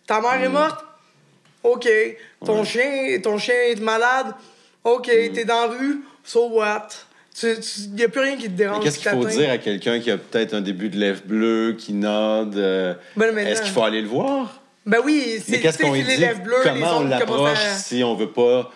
Ta 0.08 0.20
mère 0.20 0.34
est 0.44 0.50
morte? 0.50 0.84
OK. 1.64 1.88
Ton 2.46 2.64
chien, 2.64 3.20
ton 3.22 3.38
chien 3.38 3.56
est 3.70 3.80
malade? 3.82 4.28
OK. 4.84 5.06
T'es 5.34 5.46
dans 5.46 5.68
la 5.68 5.68
rue? 5.78 6.02
So 6.24 6.48
what? 6.50 6.88
Il 7.44 7.96
n'y 7.96 8.04
a 8.04 8.10
plus 8.10 8.22
rien 8.22 8.36
qui 8.36 8.44
te 8.46 8.50
Mais 8.52 8.56
dérange. 8.58 8.84
Qu'est-ce 8.84 8.98
qui 9.00 9.04
qu'il 9.04 9.12
faut 9.14 9.26
dire 9.26 9.50
à 9.50 9.58
quelqu'un 9.58 10.00
qui 10.00 10.12
a 10.12 10.18
peut-être 10.18 10.54
un 10.54 10.62
début 10.62 10.90
de 10.90 10.98
lèvres 10.98 11.22
bleues, 11.26 11.76
qui 11.78 11.94
node? 11.94 12.58
euh, 12.58 12.94
Ben, 13.16 13.38
Est-ce 13.38 13.62
qu'il 13.62 13.72
faut 13.72 13.84
aller 13.84 14.02
le 14.02 14.08
voir? 14.10 14.62
Ben 14.86 14.98
oui, 15.06 15.40
c'est 15.44 15.52
Mais 15.54 15.60
qu'est-ce 15.60 15.78
tu 15.78 15.84
qu'on 15.84 15.94
les 15.94 16.04
dit? 16.04 16.18
lèvres 16.18 16.42
bleues, 16.42 16.58
les 16.64 16.70
Comment 16.70 16.98
on 16.98 17.08
l'approche 17.08 17.58
à- 17.66 17.78
si 17.78 18.04
on 18.04 18.16
veut 18.16 18.32
pas... 18.32 18.72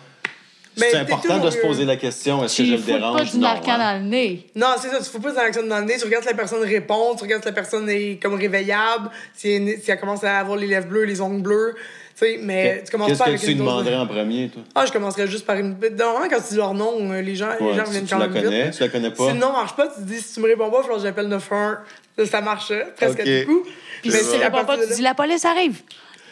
Ben, 0.78 0.88
C'est 0.92 0.98
important 0.98 1.40
de 1.40 1.50
se 1.50 1.58
poser 1.58 1.86
la 1.86 1.96
question, 1.96 2.44
est-ce 2.44 2.58
que 2.58 2.62
Tu 2.64 2.68
je 2.70 2.76
le 2.76 2.82
dérange 2.82 3.18
pas 3.18 3.24
ou 3.24 3.26
du 3.26 3.38
non? 3.38 3.48
narcan 3.48 3.72
hein? 3.72 3.78
dans 3.98 4.04
le 4.04 4.10
nez. 4.10 4.48
Non, 4.56 4.68
c'est 4.80 4.90
ça, 4.90 4.98
tu 5.00 5.06
fous 5.06 5.20
pas 5.22 5.32
dans 5.32 5.42
l'action 5.42 5.64
dans 5.66 5.80
le 5.80 5.86
nez, 5.86 5.96
tu 5.98 6.04
regardes 6.06 6.24
si 6.24 6.30
la 6.30 6.36
personne 6.36 6.62
répond, 6.64 7.16
tu 7.16 7.24
regardes 7.24 7.44
si 7.44 7.48
la 7.50 7.54
personne 7.56 7.90
est 7.90 8.22
comme 8.22 8.36
réveillable, 8.36 9.10
si 9.34 9.52
elle, 9.52 9.80
si 9.82 9.90
elle 9.90 10.00
commence 10.00 10.24
à 10.26 10.38
avoir 10.38 10.58
les 10.58 10.68
lèvres 10.68 10.88
bleues, 10.88 11.06
les 11.06 11.22
ongles 11.22 11.42
bleus, 11.42 11.76
tu 11.76 11.82
sais, 12.16 12.40
mais 12.42 12.84
tu 12.86 12.92
commences 12.92 13.10
Qu'est-ce 13.10 13.20
pas 13.20 13.26
que 13.26 13.30
avec 13.32 13.42
tu 13.42 13.52
une 13.52 13.58
dose 13.58 13.66
de- 13.68 13.72
demanderais 13.72 13.96
en 13.96 14.08
premier, 14.08 14.50
toi? 14.50 14.64
Ah, 14.74 14.86
je 14.86 14.92
commencerais 14.92 15.28
juste 15.28 15.46
par 15.46 15.58
une. 15.58 15.76
Normalement, 15.98 16.28
quand 16.30 16.42
tu 16.42 16.50
dis 16.50 16.56
leur 16.58 16.74
nom, 16.74 17.12
euh, 17.12 17.22
les 17.22 17.36
gens, 17.36 17.50
les 17.60 17.66
Ouais, 17.66 17.74
gens 17.76 17.86
si 17.86 17.92
viennent 17.92 18.06
tu 18.06 18.14
quand 18.14 18.20
la 18.20 18.28
même 18.28 18.44
connais, 18.44 18.64
vite. 18.66 18.74
tu 18.74 18.84
la 18.84 18.90
connais 18.90 19.12
pas? 19.12 19.28
Si 19.28 19.34
le 19.34 19.40
nom 19.40 19.52
marche 19.52 19.76
pas, 19.76 19.88
tu 19.88 20.02
dis 20.04 20.20
si 20.22 20.34
tu 20.36 20.40
me 20.40 20.48
réponds 20.48 20.70
pas, 20.72 20.82
il 20.84 20.88
faut 20.88 20.96
que 20.96 21.02
j'appelle 21.02 21.28
911. 21.28 21.78
Là, 22.18 22.26
ça 22.26 22.42
marche 22.42 22.72
presque 22.96 23.20
Ok. 23.20 23.28
à 23.28 23.42
tout 23.44 23.48
coup. 23.52 23.64
Puis 24.02 24.12
Mais 24.12 24.20
si 24.20 24.32
tu 24.32 24.38
réponds 24.44 24.64
pas, 24.66 24.76
tu 24.78 24.88
là- 24.90 24.96
dis 24.96 25.02
la 25.02 25.14
police 25.14 25.44
arrive. 25.46 25.82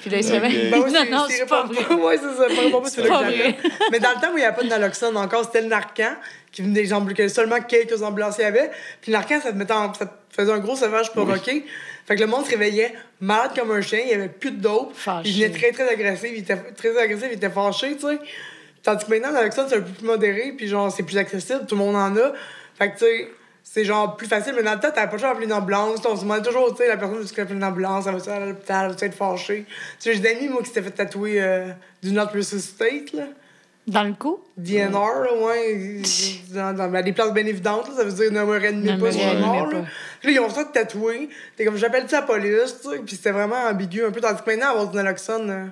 Puis 0.02 0.10
là, 0.10 0.18
il 0.18 0.24
se 0.24 0.34
Ok. 0.34 0.42
réveille. 0.42 0.70
Ben 0.70 0.82
oui, 0.86 0.92
non, 0.92 1.00
si- 1.06 1.12
non, 1.12 1.26
c'est 1.30 1.46
pas 1.46 1.64
vrai. 1.64 1.96
ouais, 1.96 2.18
c'est 2.18 2.38
ça. 2.38 2.48
Pas 2.48 2.70
pas, 2.72 2.82
pas 2.82 2.90
que 2.90 3.08
j'appelle. 3.08 3.56
Mais 3.92 4.00
dans 4.00 4.10
le 4.10 4.16
temps 4.16 4.28
où 4.34 4.38
il 4.38 4.42
n'y 4.42 4.44
avait 4.46 4.56
pas 4.56 4.64
de 4.64 4.68
naloxone 4.70 5.16
encore, 5.18 5.44
c'était 5.46 5.62
le 5.62 5.68
Narcan, 5.68 6.14
qui 6.54 6.62
venait 6.62 6.84
des 6.84 7.14
que 7.16 7.28
seulement 7.28 7.60
quelques 7.60 8.02
ambulanciers 8.02 8.46
avaient. 8.46 8.72
Puis 9.02 9.12
le 9.12 9.18
Narcan, 9.18 9.42
ça 9.42 9.52
te, 9.52 9.58
mettait 9.58 9.74
en- 9.74 9.94
ça 9.94 10.06
te 10.06 10.12
faisait 10.30 10.52
un 10.52 10.60
gros 10.60 10.76
sauvage 10.78 11.12
provoqué. 11.12 11.66
Fait 12.06 12.16
que 12.16 12.22
le 12.22 12.28
monde 12.28 12.46
se 12.46 12.52
réveillait 12.52 12.94
malade 13.20 13.52
comme 13.58 13.72
un 13.72 13.82
chien, 13.82 14.00
il 14.02 14.08
n'y 14.08 14.14
avait 14.14 14.30
plus 14.30 14.52
de 14.52 14.62
dope. 14.62 14.94
Fâché. 14.96 15.30
Il 15.30 15.36
venait 15.36 15.50
très, 15.58 15.72
très 15.72 15.90
agressif, 15.90 16.30
il 16.32 16.40
était 16.40 16.56
très 16.58 16.98
agressif, 16.98 17.28
il 17.32 17.36
était 17.38 17.50
fâché, 17.50 17.96
tu 17.96 18.02
sais. 18.08 18.20
Tandis 18.84 19.06
que 19.06 19.10
maintenant, 19.10 19.30
le 19.30 19.36
naloxone, 19.36 19.66
c'est 19.70 19.78
un 19.78 19.82
peu 19.82 19.92
plus 19.92 20.06
modéré, 20.06 20.54
puis 20.56 20.68
genre, 20.68 20.92
c'est 20.92 21.04
plus 21.04 21.18
accessible, 21.18 21.66
tout 21.68 21.76
le 21.76 21.80
monde 21.82 21.96
en 21.96 22.16
a. 22.18 22.34
Fait 22.78 22.92
que, 22.92 22.98
tu 23.00 23.06
sais, 23.06 23.30
c'est 23.64 23.86
genre 23.86 24.18
plus 24.18 24.28
facile, 24.28 24.54
mais 24.56 24.62
dans 24.64 24.74
le 24.74 24.80
temps, 24.82 24.92
t'avais 24.92 25.08
pas 25.08 25.14
le 25.14 25.18
choix 25.20 25.30
d'appeler 25.30 25.46
une 25.48 25.54
ambulance. 25.54 26.02
On 26.06 26.16
se 26.18 26.22
demandait 26.22 26.42
toujours, 26.44 26.70
tu 26.76 26.84
sais, 26.84 26.88
la 26.90 26.98
personne 26.98 27.24
qui 27.26 27.40
appeler 27.42 27.56
une 27.56 27.64
ambulance, 27.64 28.06
elle 28.06 28.14
va-tu 28.16 28.30
aller 28.30 28.44
à 28.44 28.46
l'hôpital, 28.48 28.86
elle 28.86 28.92
va-tu 28.92 29.06
être 29.06 29.16
fâchée. 29.16 29.66
Tu 29.68 29.74
sais, 30.00 30.14
j'ai 30.14 30.20
des 30.20 30.30
amis, 30.32 30.50
moi, 30.50 30.62
qui 30.62 30.68
s'étaient 30.68 30.82
fait 30.84 30.92
tatouer 30.92 31.42
euh, 31.42 31.68
du 32.04 32.12
Not 32.12 32.28
Resuscitate, 32.36 33.14
là. 33.14 33.24
Dans 33.86 34.04
le 34.04 34.14
cou? 34.14 34.40
DNR, 34.56 34.92
là, 34.92 35.34
ouais. 35.42 36.02
Dans, 36.54 36.74
dans- 36.74 36.88
ben, 36.90 37.04
des 37.04 37.12
places 37.12 37.34
bien 37.34 37.46
évidentes, 37.46 37.90
là, 37.90 37.96
ça 37.98 38.04
veut 38.06 38.12
dire 38.14 38.32
ne 38.32 38.44
me 38.44 38.58
réanimez 38.58 38.98
pas 38.98 39.12
sur 39.12 39.34
le 39.34 39.40
mort. 39.40 39.68
Là. 39.68 39.82
Puis 40.22 40.30
là, 40.34 40.40
ils 40.42 40.46
ont 40.46 40.50
ça 40.50 40.64
de 40.64 40.72
tatouer. 40.72 41.28
T'es 41.58 41.66
comme, 41.66 41.76
j'appelle-tu 41.76 42.14
la 42.16 42.22
police, 42.22 42.78
tu 42.82 42.90
sais. 42.90 43.00
Puis 43.06 43.16
c'était 43.18 43.32
vraiment 43.32 43.58
ambigu 43.70 44.06
un 44.06 44.12
peu. 44.12 44.22
Tandis 44.22 44.42
que 44.42 44.50
maintenant, 44.50 44.70
avoir 44.70 44.88
du 44.90 44.96
naloxone. 44.96 45.50
euh, 45.50 45.66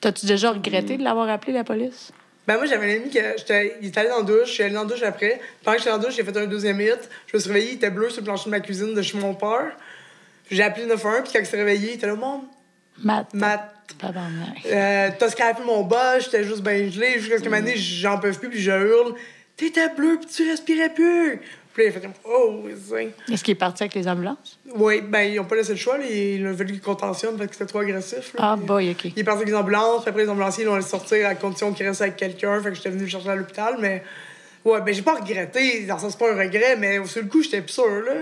T'as-tu 0.00 0.24
déjà 0.26 0.52
regretté 0.52 0.96
de 0.96 1.02
l'avoir 1.04 1.28
appelé, 1.28 1.52
la 1.52 1.64
police? 1.64 2.12
Ben 2.46 2.56
moi, 2.56 2.66
j'avais 2.66 2.92
un 2.94 3.00
ami 3.00 3.10
qui 3.10 3.18
il 3.18 3.88
était 3.88 4.00
allé 4.00 4.08
dans 4.10 4.18
la 4.18 4.22
douche, 4.22 4.48
je 4.48 4.52
suis 4.52 4.62
allé 4.62 4.74
dans 4.74 4.82
la 4.82 4.88
douche 4.88 5.02
après. 5.02 5.40
Pendant 5.64 5.76
que 5.76 5.82
j'étais 5.82 5.90
dans 5.90 5.96
la 5.98 6.04
douche, 6.04 6.14
j'ai 6.16 6.24
fait 6.24 6.36
un 6.36 6.46
deuxième 6.46 6.80
hit. 6.80 7.08
Je 7.26 7.36
me 7.36 7.40
suis 7.40 7.50
réveillé, 7.50 7.72
il 7.72 7.74
était 7.76 7.90
bleu 7.90 8.08
sur 8.10 8.20
le 8.20 8.24
plancher 8.26 8.46
de 8.46 8.50
ma 8.50 8.60
cuisine 8.60 8.94
de 8.94 9.02
chez 9.02 9.18
mon 9.18 9.34
père. 9.34 9.76
J'ai 10.50 10.62
appelé 10.62 10.84
911, 10.86 11.22
puis 11.24 11.32
quand 11.32 11.38
il 11.40 11.46
s'est 11.46 11.56
réveillé, 11.56 11.92
il 11.92 11.94
était 11.96 12.06
là, 12.06 12.14
mon 12.14 12.44
Matt. 13.02 13.34
Matt, 13.34 13.74
Tabarnak. 13.98 14.64
euh, 14.66 15.10
t'as 15.18 15.28
scrapé 15.28 15.62
mon 15.64 15.82
bas, 15.82 16.18
j'étais 16.18 16.44
juste 16.44 16.62
ben 16.62 16.90
gelé, 16.90 17.18
jusqu'à 17.18 17.38
ce 17.38 17.42
que 17.42 17.48
donné, 17.48 17.76
j'en 17.76 18.18
peux 18.18 18.32
plus, 18.32 18.48
puis 18.50 18.60
je 18.60 18.70
hurle. 18.70 19.14
T'étais 19.56 19.88
bleu, 19.90 20.18
puis 20.20 20.28
tu 20.28 20.48
respirais 20.48 20.92
plus. 20.92 21.40
Puis 21.72 21.82
là, 21.82 21.88
il 21.88 21.88
a 21.88 21.92
fait 21.92 22.00
comme, 22.00 22.12
oh, 22.24 22.62
oui, 22.64 23.08
Est-ce 23.32 23.42
qu'il 23.42 23.52
est 23.52 23.56
parti 23.56 23.82
avec 23.82 23.94
les 23.94 24.06
ambulances? 24.06 24.58
Oui, 24.76 25.00
ben, 25.00 25.22
ils 25.22 25.40
ont 25.40 25.44
pas 25.44 25.56
laissé 25.56 25.72
le 25.72 25.78
choix, 25.78 25.98
là. 25.98 26.04
Ils 26.08 26.46
ont 26.46 26.56
fallu 26.56 26.72
qu'ils 26.72 26.80
contentionnent 26.80 27.36
parce 27.36 27.48
que 27.48 27.54
c'était 27.54 27.66
trop 27.66 27.80
agressif. 27.80 28.32
là. 28.34 28.52
Ah, 28.52 28.56
boy, 28.56 28.90
OK. 28.92 29.04
Il 29.06 29.18
est 29.18 29.24
parti 29.24 29.38
avec 29.42 29.48
les 29.48 29.54
ambulances, 29.56 30.02
puis 30.02 30.10
après 30.10 30.22
les 30.22 30.28
ambulanciers, 30.28 30.62
ils 30.62 30.66
l'ont 30.66 30.76
laissé 30.76 30.88
sortir 30.90 31.26
à 31.26 31.34
condition 31.34 31.72
qu'il 31.72 31.86
reste 31.86 32.00
avec 32.00 32.16
quelqu'un. 32.16 32.60
Fait 32.62 32.68
que 32.70 32.76
j'étais 32.76 32.90
venu 32.90 33.02
le 33.02 33.08
chercher 33.08 33.28
à 33.30 33.36
l'hôpital, 33.36 33.76
mais. 33.80 34.02
Ouais, 34.64 34.80
ben 34.80 34.94
j'ai 34.94 35.02
pas 35.02 35.14
regretté. 35.14 35.84
Dans 35.84 35.94
le 35.96 36.00
sens, 36.00 36.12
c'est 36.12 36.18
pas 36.18 36.32
un 36.32 36.38
regret, 36.38 36.76
mais 36.76 37.04
sur 37.06 37.22
le 37.22 37.28
coup, 37.28 37.42
j'étais 37.42 37.60
plus 37.60 37.72
sûr, 37.72 37.84
là. 38.06 38.12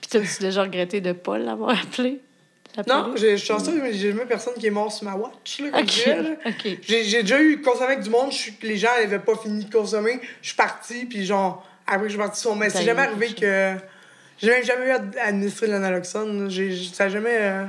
Puis 0.00 0.10
t'as-tu 0.10 0.40
déjà 0.42 0.62
regretté 0.62 1.00
de 1.00 1.12
pas 1.12 1.38
l'avoir 1.38 1.70
appelé? 1.80 2.20
Non, 2.88 3.12
je 3.16 3.36
suis 3.36 3.46
chanceux, 3.46 3.80
mais 3.80 3.92
j'ai 3.92 4.10
jamais 4.10 4.24
personne 4.26 4.54
qui 4.54 4.66
est 4.66 4.70
mort 4.70 4.90
sur 4.92 5.04
ma 5.04 5.14
watch, 5.14 5.60
là, 5.60 5.70
comme. 5.70 5.86
J'ai 6.82 7.04
j'ai 7.04 7.22
déjà 7.22 7.40
eu 7.40 7.60
consommé 7.62 7.92
avec 7.92 8.00
du 8.02 8.10
monde, 8.10 8.32
je 8.32 8.36
suis- 8.36 8.54
les 8.62 8.76
gens 8.76 8.88
n'avaient 9.00 9.18
pas 9.20 9.36
fini 9.36 9.64
de 9.64 9.72
consommer. 9.72 10.20
Je 10.42 10.48
suis 10.48 10.56
parti, 10.56 11.04
puis 11.04 11.24
genre, 11.24 11.64
après 11.86 12.00
que 12.02 12.04
je 12.08 12.12
suis 12.14 12.18
parti, 12.18 12.40
sur 12.40 12.56
mais 12.56 12.70
c'est 12.70 12.82
jamais 12.84 13.02
arrivé 13.02 13.28
que. 13.32 13.74
J'ai 14.42 14.48
même 14.50 14.64
jamais 14.64 14.86
eu 14.86 14.90
à 14.90 15.00
administrer 15.26 15.68
de 15.68 15.72
l'analoxone. 15.72 16.50
Ça 16.92 17.08
jamais. 17.08 17.30
euh, 17.38 17.64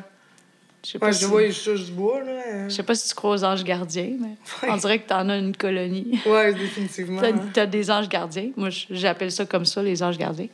Je 0.84 0.90
sais 0.92 1.00
pas 1.00 1.06
Ouais, 1.08 1.14
si... 1.14 1.22
je 1.22 1.26
vois, 1.28 1.48
je 1.50 1.64
touche 1.64 1.86
du 1.86 1.92
bois, 1.92 2.22
là. 2.24 2.68
Je 2.68 2.74
sais 2.74 2.82
pas 2.84 2.96
si 2.96 3.08
tu 3.08 3.14
crois 3.14 3.32
aux 3.36 3.44
anges 3.44 3.64
gardiens, 3.64 4.14
mais 4.20 4.36
on 4.68 4.76
dirait 4.78 4.98
que 5.00 5.08
t'en 5.08 5.30
as 5.30 5.38
une 5.38 5.56
colonie. 5.56 6.20
Ouais, 6.26 6.52
définitivement. 6.56 7.22
T'as, 7.22 7.32
t'as 7.54 7.66
des 7.68 7.92
anges 7.92 8.10
gardiens. 8.10 8.50
Moi, 8.58 8.70
j'appelle 8.90 9.32
ça 9.32 9.46
comme 9.46 9.66
ça, 9.66 9.84
les 9.84 10.02
anges 10.02 10.18
gardiens. 10.18 10.48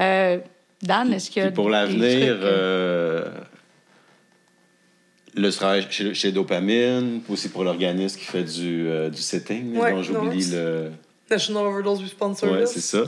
Euh, 0.00 0.38
Dan, 0.82 1.12
est-ce 1.12 1.30
qu'il 1.30 1.40
y 1.40 1.46
a. 1.46 1.48
Puis 1.48 1.54
pour 1.54 1.70
l'avenir, 1.70 2.00
trucs, 2.34 2.44
euh, 2.44 3.28
le 5.36 5.50
travail 5.50 5.86
chez, 5.90 6.14
chez 6.14 6.32
Dopamine, 6.32 7.20
aussi 7.28 7.48
pour 7.48 7.64
l'organisme 7.64 8.18
qui 8.18 8.24
fait 8.26 8.44
du, 8.44 8.88
euh, 8.88 9.08
du 9.10 9.20
setting, 9.20 9.76
Ouais, 9.76 9.92
dont 9.92 10.02
j'oublie 10.02 10.44
le. 10.50 10.90
National 11.30 11.66
Overdose 11.66 12.00
Response 12.02 12.38
Service. 12.38 12.70
c'est 12.70 12.80
ça. 12.80 13.04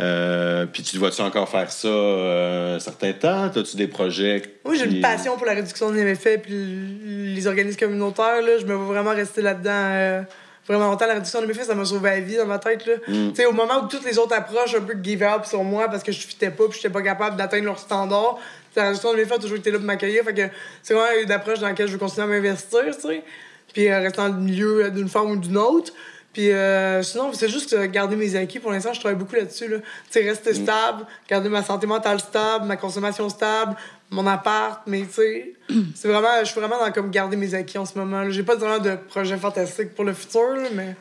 Euh, 0.00 0.64
puis 0.66 0.82
tu 0.82 0.96
vois-tu 0.98 1.20
encore 1.20 1.48
faire 1.48 1.70
ça 1.70 1.86
euh, 1.88 2.76
un 2.76 2.78
certain 2.80 3.12
temps? 3.12 3.44
As-tu 3.44 3.76
des 3.76 3.86
projets? 3.88 4.42
Moi, 4.64 4.74
j'ai 4.74 4.88
qui- 4.88 4.96
une 4.96 5.00
passion 5.02 5.36
pour 5.36 5.44
la 5.46 5.52
réduction 5.52 5.90
des 5.90 6.02
méfaits 6.02 6.40
puis 6.42 7.34
les 7.34 7.46
organismes 7.46 7.78
communautaires. 7.78 8.40
Là, 8.42 8.58
je 8.58 8.64
me 8.64 8.74
vois 8.74 8.86
vraiment 8.94 9.10
rester 9.14 9.42
là-dedans 9.42 9.70
euh, 9.70 10.22
vraiment 10.66 10.90
longtemps. 10.90 11.06
La 11.06 11.14
réduction 11.14 11.40
des 11.40 11.46
méfaits, 11.46 11.64
ça 11.64 11.74
m'a 11.74 11.84
sauvé 11.84 12.10
la 12.10 12.20
vie 12.20 12.36
dans 12.36 12.46
ma 12.46 12.58
tête. 12.58 12.86
Là. 12.86 12.94
Mm. 13.08 13.30
Tu 13.30 13.34
sais, 13.34 13.46
Au 13.46 13.52
moment 13.52 13.82
où 13.82 13.88
toutes 13.88 14.04
les 14.04 14.18
autres 14.18 14.34
approches 14.34 14.74
un 14.74 14.80
peu 14.80 14.94
give 15.02 15.22
up 15.22 15.44
sur 15.44 15.62
moi 15.64 15.88
parce 15.88 16.02
que 16.02 16.12
je 16.12 16.20
fitais 16.26 16.50
pas 16.50 16.64
puis 16.68 16.76
j'étais 16.76 16.92
pas 16.92 17.02
capable 17.02 17.36
d'atteindre 17.36 17.64
leurs 17.64 17.78
standards, 17.78 18.38
la 18.76 18.84
réduction 18.84 19.12
des 19.12 19.18
méfaits 19.18 19.34
a 19.34 19.38
toujours 19.38 19.58
été 19.58 19.70
là 19.70 19.78
pour 19.78 19.86
m'accueillir. 19.86 20.24
Fait 20.24 20.34
que 20.34 20.48
c'est 20.82 20.94
vraiment 20.94 21.20
une 21.22 21.32
approche 21.32 21.58
dans 21.58 21.68
laquelle 21.68 21.88
je 21.88 21.92
veux 21.92 21.98
continuer 21.98 22.24
à 22.24 22.26
m'investir. 22.28 22.84
tu 22.94 23.00
sais. 23.00 23.24
Puis 23.72 23.88
euh, 23.88 24.00
rester 24.00 24.18
dans 24.18 24.28
le 24.28 24.34
milieu 24.34 24.84
euh, 24.84 24.90
d'une 24.90 25.08
forme 25.08 25.32
ou 25.32 25.36
d'une 25.36 25.56
autre. 25.56 25.92
Puis 26.32 26.50
euh, 26.50 27.02
sinon, 27.02 27.32
c'est 27.34 27.48
juste 27.48 27.72
euh, 27.74 27.86
garder 27.86 28.16
mes 28.16 28.34
acquis. 28.36 28.58
Pour 28.58 28.72
l'instant, 28.72 28.92
je 28.94 29.00
travaille 29.00 29.18
beaucoup 29.18 29.34
là-dessus. 29.34 29.68
Là. 29.68 29.78
Tu 29.78 29.84
sais, 30.10 30.20
rester 30.28 30.54
stable, 30.54 31.04
garder 31.28 31.48
ma 31.50 31.62
santé 31.62 31.86
mentale 31.86 32.20
stable, 32.20 32.64
ma 32.66 32.76
consommation 32.76 33.28
stable, 33.28 33.76
mon 34.10 34.26
appart. 34.26 34.80
Mais 34.86 35.02
tu 35.02 35.12
sais, 35.12 35.52
c'est 35.94 36.08
vraiment, 36.08 36.40
je 36.40 36.46
suis 36.46 36.58
vraiment 36.58 36.78
dans 36.78 36.90
comme 36.90 37.10
garder 37.10 37.36
mes 37.36 37.54
acquis 37.54 37.76
en 37.76 37.84
ce 37.84 37.98
moment. 37.98 38.30
J'ai 38.30 38.42
pas 38.42 38.56
vraiment 38.56 38.78
de 38.82 38.96
projet 38.96 39.36
fantastique 39.36 39.94
pour 39.94 40.04
le 40.04 40.14
futur, 40.14 40.54
là, 40.56 40.68
mais. 40.72 40.96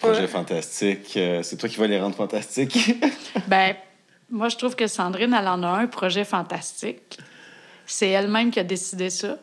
Projet 0.00 0.22
Ouais. 0.22 0.26
fantastique. 0.26 1.16
euh, 1.16 1.42
c'est 1.42 1.56
toi 1.56 1.68
qui 1.68 1.76
vas 1.78 1.86
les 1.86 2.00
rendre 2.00 2.16
fantastiques. 2.16 2.94
Ben, 3.48 3.74
moi, 4.30 4.48
je 4.48 4.56
trouve 4.56 4.74
que 4.74 4.86
Sandrine, 4.86 5.32
elle 5.38 5.46
en 5.48 5.62
a 5.62 5.68
un 5.68 5.86
projet 5.86 6.24
fantastique. 6.24 7.18
C'est 7.86 8.08
elle-même 8.08 8.50
qui 8.50 8.58
a 8.60 8.64
décidé 8.64 9.10
ça. 9.10 9.38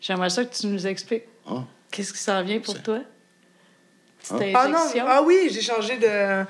J'aimerais 0.00 0.30
ça 0.30 0.44
que 0.44 0.54
tu 0.54 0.66
nous 0.66 0.86
expliques 0.86 1.24
Oh. 1.48 1.60
qu'est-ce 1.90 2.12
qui 2.12 2.18
s'en 2.18 2.42
vient 2.42 2.58
pour 2.58 2.80
toi? 2.82 2.98
Ah 4.30 4.68
non, 4.68 4.78
ah 5.06 5.22
oui, 5.24 5.48
j'ai 5.50 5.62
changé 5.62 5.96
de. 5.96 6.44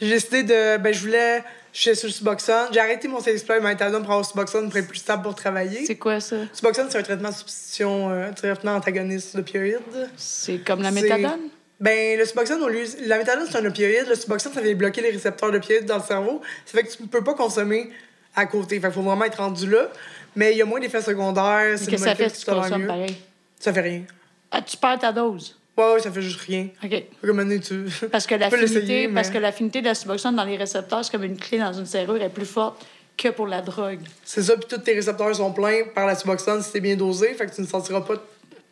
J'ai 0.00 0.10
décidé 0.10 0.42
de. 0.42 0.76
Ben, 0.78 0.92
je 0.92 1.00
voulais. 1.00 1.42
Je 1.72 1.80
suis 1.80 1.96
sur 1.96 2.10
Suboxone. 2.10 2.68
J'ai 2.72 2.80
arrêté 2.80 3.06
mon 3.06 3.20
Cellexploit 3.20 3.58
et 3.58 3.60
ma 3.60 3.68
méthadone 3.68 4.02
pour 4.02 4.12
avoir 4.12 4.26
Suboxone 4.26 4.70
pour 4.70 4.78
être 4.78 4.88
plus 4.88 4.98
stable 4.98 5.22
pour 5.22 5.34
travailler. 5.34 5.84
C'est 5.84 5.96
quoi 5.96 6.20
ça? 6.20 6.36
Suboxone, 6.54 6.86
c'est 6.88 6.98
un 6.98 7.02
traitement 7.02 7.28
de 7.28 7.34
substitution, 7.34 8.10
euh, 8.10 8.30
un 8.30 8.32
traitement 8.32 8.76
antagoniste 8.76 9.36
d'opioïdes. 9.36 10.10
C'est 10.16 10.58
comme 10.58 10.80
la 10.80 10.90
méthadone? 10.90 11.50
Ben, 11.78 12.18
le 12.18 12.24
Suboxone, 12.24 12.62
au 12.62 12.68
lieu... 12.68 12.84
la 13.04 13.18
méthadone, 13.18 13.46
c'est 13.50 13.58
un 13.58 13.64
opioïde. 13.66 14.06
Le 14.08 14.14
Suboxone, 14.14 14.54
ça 14.54 14.62
vient 14.62 14.74
bloquer 14.74 15.02
les 15.02 15.10
récepteurs 15.10 15.52
d'opioïdes 15.52 15.84
dans 15.84 15.98
le 15.98 16.02
cerveau. 16.02 16.40
Ça 16.64 16.78
fait 16.78 16.84
que 16.86 16.96
tu 16.96 17.02
ne 17.02 17.08
peux 17.08 17.22
pas 17.22 17.34
consommer 17.34 17.90
à 18.34 18.46
côté. 18.46 18.80
Fait 18.80 18.86
qu'il 18.86 18.94
faut 18.94 19.02
vraiment 19.02 19.24
être 19.26 19.42
rendu 19.42 19.68
là. 19.68 19.88
Mais 20.34 20.52
il 20.52 20.56
y 20.56 20.62
a 20.62 20.64
moins 20.64 20.80
d'effets 20.80 21.02
secondaires. 21.02 21.78
c'est 21.78 21.90
que 21.90 21.98
ça 21.98 22.14
fait 22.14 22.30
qui 22.30 22.40
tu 22.40 22.50
consommes 22.50 22.82
mieux. 22.82 22.86
pareil? 22.86 23.16
Ça 23.60 23.72
fait 23.72 23.80
rien. 23.82 24.02
Ah, 24.50 24.62
tu 24.62 24.78
perds 24.78 24.98
ta 24.98 25.12
dose. 25.12 25.58
Ouais, 25.76 25.92
ouais, 25.94 26.00
ça 26.00 26.10
fait 26.10 26.22
juste 26.22 26.40
rien. 26.40 26.68
OK. 26.82 27.04
Que 27.22 27.30
maintenant, 27.30 27.58
tu... 27.58 27.84
Parce 28.10 28.26
que 28.26 28.34
l'affinité, 28.36 28.74
l'essayer, 28.74 29.08
parce 29.08 29.28
mais- 29.28 29.34
que 29.34 29.38
l'affinité 29.38 29.80
de 29.80 29.86
la 29.86 29.94
suboxone 29.94 30.34
dans 30.36 30.44
les 30.44 30.56
récepteurs, 30.56 31.04
c'est 31.04 31.10
comme 31.12 31.24
une 31.24 31.36
clé 31.36 31.58
dans 31.58 31.72
une 31.72 31.86
serrure, 31.86 32.20
est 32.22 32.30
plus 32.30 32.46
forte 32.46 32.86
que 33.16 33.28
pour 33.28 33.46
la 33.46 33.60
drogue. 33.62 34.00
C'est 34.24 34.42
ça, 34.42 34.56
puis 34.56 34.66
tous 34.68 34.78
tes 34.78 34.92
récepteurs 34.94 35.34
sont 35.34 35.52
pleins 35.52 35.84
par 35.94 36.06
la 36.06 36.14
Suboxone 36.14 36.62
si 36.62 36.70
c'est 36.70 36.80
bien 36.80 36.96
dosé. 36.96 37.32
Fait 37.34 37.46
que 37.46 37.54
tu 37.54 37.62
ne 37.62 37.66
sentiras 37.66 38.02
pas 38.02 38.14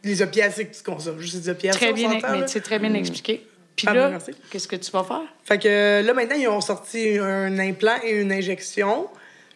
les 0.03 0.21
opiacés 0.23 0.67
que 0.67 0.75
tu 0.77 0.83
consommes. 0.83 1.19
Juste 1.19 1.35
les 1.37 1.49
opiacés, 1.49 1.79
Très 1.79 1.93
bien, 1.93 2.11
mais 2.11 2.47
c'est 2.47 2.61
très 2.61 2.79
bien 2.79 2.93
expliqué. 2.95 3.47
Puis 3.75 3.87
Ah, 3.89 3.95
là, 3.95 4.19
qu'est-ce 4.51 4.69
que 4.69 4.77
tu 4.77 4.91
vas 4.93 5.03
faire? 5.03 5.23
Fait 5.45 5.59
que 5.59 5.67
euh, 5.67 6.03
là, 6.03 6.15
maintenant, 6.15 6.37
ils 6.37 6.47
ont 6.47 6.61
sorti 6.61 7.19
un 7.19 7.59
implant 7.59 7.97
et 8.05 8.13
une 8.21 8.31
injection. 8.33 9.09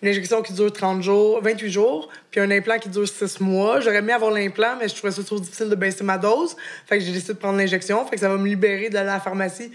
Une 0.03 0.09
injection 0.09 0.43
qui 0.43 0.53
dure 0.53 0.73
30 0.73 1.03
jours, 1.03 1.41
28 1.43 1.71
jours, 1.71 2.09
puis 2.31 2.41
un 2.41 2.51
implant 2.51 2.79
qui 2.79 2.89
dure 2.89 3.09
6 3.09 3.41
mois. 3.41 3.81
J'aurais 3.81 3.97
aimé 3.97 4.13
avoir 4.13 4.31
l'implant, 4.31 4.77
mais 4.81 4.89
je 4.89 4.95
trouvais 4.95 5.13
ça 5.13 5.23
trop 5.25 5.39
difficile 5.41 5.69
de 5.69 5.75
baisser 5.75 6.05
ma 6.05 6.19
dose. 6.19 6.57
Fait 6.87 6.99
que 6.99 7.05
j'ai 7.05 7.13
décidé 7.13 7.33
de 7.35 7.39
prendre 7.39 7.59
l'injection. 7.59 8.05
Fait 8.07 8.15
que 8.17 8.21
ça 8.21 8.29
va 8.29 8.37
me 8.37 8.47
libérer 8.47 8.91
d'aller 8.91 9.09
à 9.11 9.15
la 9.15 9.21
pharmacie 9.21 9.73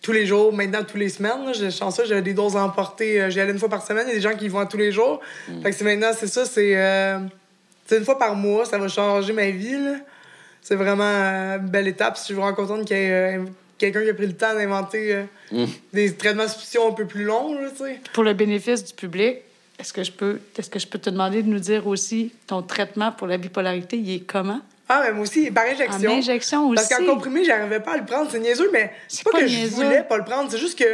tous 0.00 0.12
les 0.12 0.26
jours, 0.26 0.52
maintenant 0.52 0.84
tous 0.84 0.96
les 0.96 1.08
semaines. 1.08 1.44
là. 1.46 1.52
J'ai 1.52 1.72
chanceux, 1.72 2.04
j'avais 2.06 2.22
des 2.22 2.34
doses 2.34 2.56
à 2.56 2.62
emporter. 2.62 3.20
euh, 3.20 3.30
J'y 3.30 3.40
allais 3.40 3.50
une 3.52 3.58
fois 3.58 3.68
par 3.68 3.84
semaine. 3.84 4.04
Il 4.06 4.10
y 4.10 4.12
a 4.12 4.14
des 4.14 4.20
gens 4.20 4.36
qui 4.36 4.44
y 4.44 4.48
vont 4.48 4.64
tous 4.66 4.76
les 4.76 4.92
jours. 4.92 5.20
Fait 5.62 5.70
que 5.70 5.76
c'est 5.76 5.84
maintenant, 5.84 6.10
c'est 6.16 6.28
ça, 6.28 6.44
c'est... 6.44 6.76
euh, 6.76 7.18
c'est 7.86 7.96
une 7.98 8.04
fois 8.04 8.18
par 8.18 8.34
mois, 8.36 8.64
ça 8.66 8.76
va 8.78 8.86
changer 8.86 9.32
ma 9.32 9.48
vie, 9.50 9.72
là. 9.72 9.94
C'est 10.60 10.74
vraiment 10.76 11.02
euh, 11.04 11.58
une 11.58 11.68
belle 11.68 11.88
étape. 11.88 12.16
Je 12.18 12.22
suis 12.24 12.34
vraiment 12.34 12.52
contente 12.54 12.84
qu'il 12.84 12.96
y 12.96 13.00
ait 13.00 13.38
euh, 13.38 13.44
quelqu'un 13.78 14.02
qui 14.04 14.10
a 14.10 14.14
pris 14.14 14.26
le 14.26 14.34
temps 14.36 14.52
d'inventer 14.54 15.14
euh, 15.52 15.66
des 15.94 16.14
traitements 16.14 16.44
de 16.44 16.48
substitution 16.50 16.88
un 16.88 16.92
peu 16.92 17.06
plus 17.06 17.24
longs, 17.24 17.54
là, 17.58 17.68
tu 17.70 17.84
sais. 17.84 17.98
Pour 18.12 18.22
le 18.24 18.34
bénéfice 18.34 18.84
du 18.84 18.92
public, 18.92 19.38
est-ce 19.78 19.92
que 19.92 20.02
je 20.02 20.12
peux, 20.12 20.40
est-ce 20.56 20.68
que 20.70 20.78
je 20.78 20.86
peux 20.86 20.98
te 20.98 21.10
demander 21.10 21.42
de 21.42 21.48
nous 21.48 21.58
dire 21.60 21.86
aussi 21.86 22.32
ton 22.46 22.62
traitement 22.62 23.12
pour 23.12 23.26
la 23.26 23.36
bipolarité, 23.38 23.96
il 23.96 24.14
est 24.14 24.20
comment? 24.20 24.60
Ah, 24.88 25.02
mais 25.04 25.12
moi 25.12 25.22
aussi, 25.22 25.50
par 25.50 25.64
injection. 25.66 26.10
En 26.10 26.16
injection 26.16 26.74
Parce 26.74 26.90
aussi? 26.92 27.04
qu'en 27.06 27.14
comprimé, 27.14 27.44
j'arrivais 27.44 27.80
pas 27.80 27.92
à 27.92 27.96
le 27.98 28.04
prendre. 28.06 28.30
C'est 28.30 28.38
niaiseux, 28.40 28.70
mais 28.72 28.90
C'est 29.06 29.22
pas, 29.22 29.32
pas 29.32 29.40
que 29.40 29.46
je 29.46 29.54
niaiseux. 29.56 29.84
voulais 29.84 30.02
pas 30.02 30.16
le 30.16 30.24
prendre. 30.24 30.50
C'est 30.50 30.56
juste 30.58 30.78
que 30.78 30.86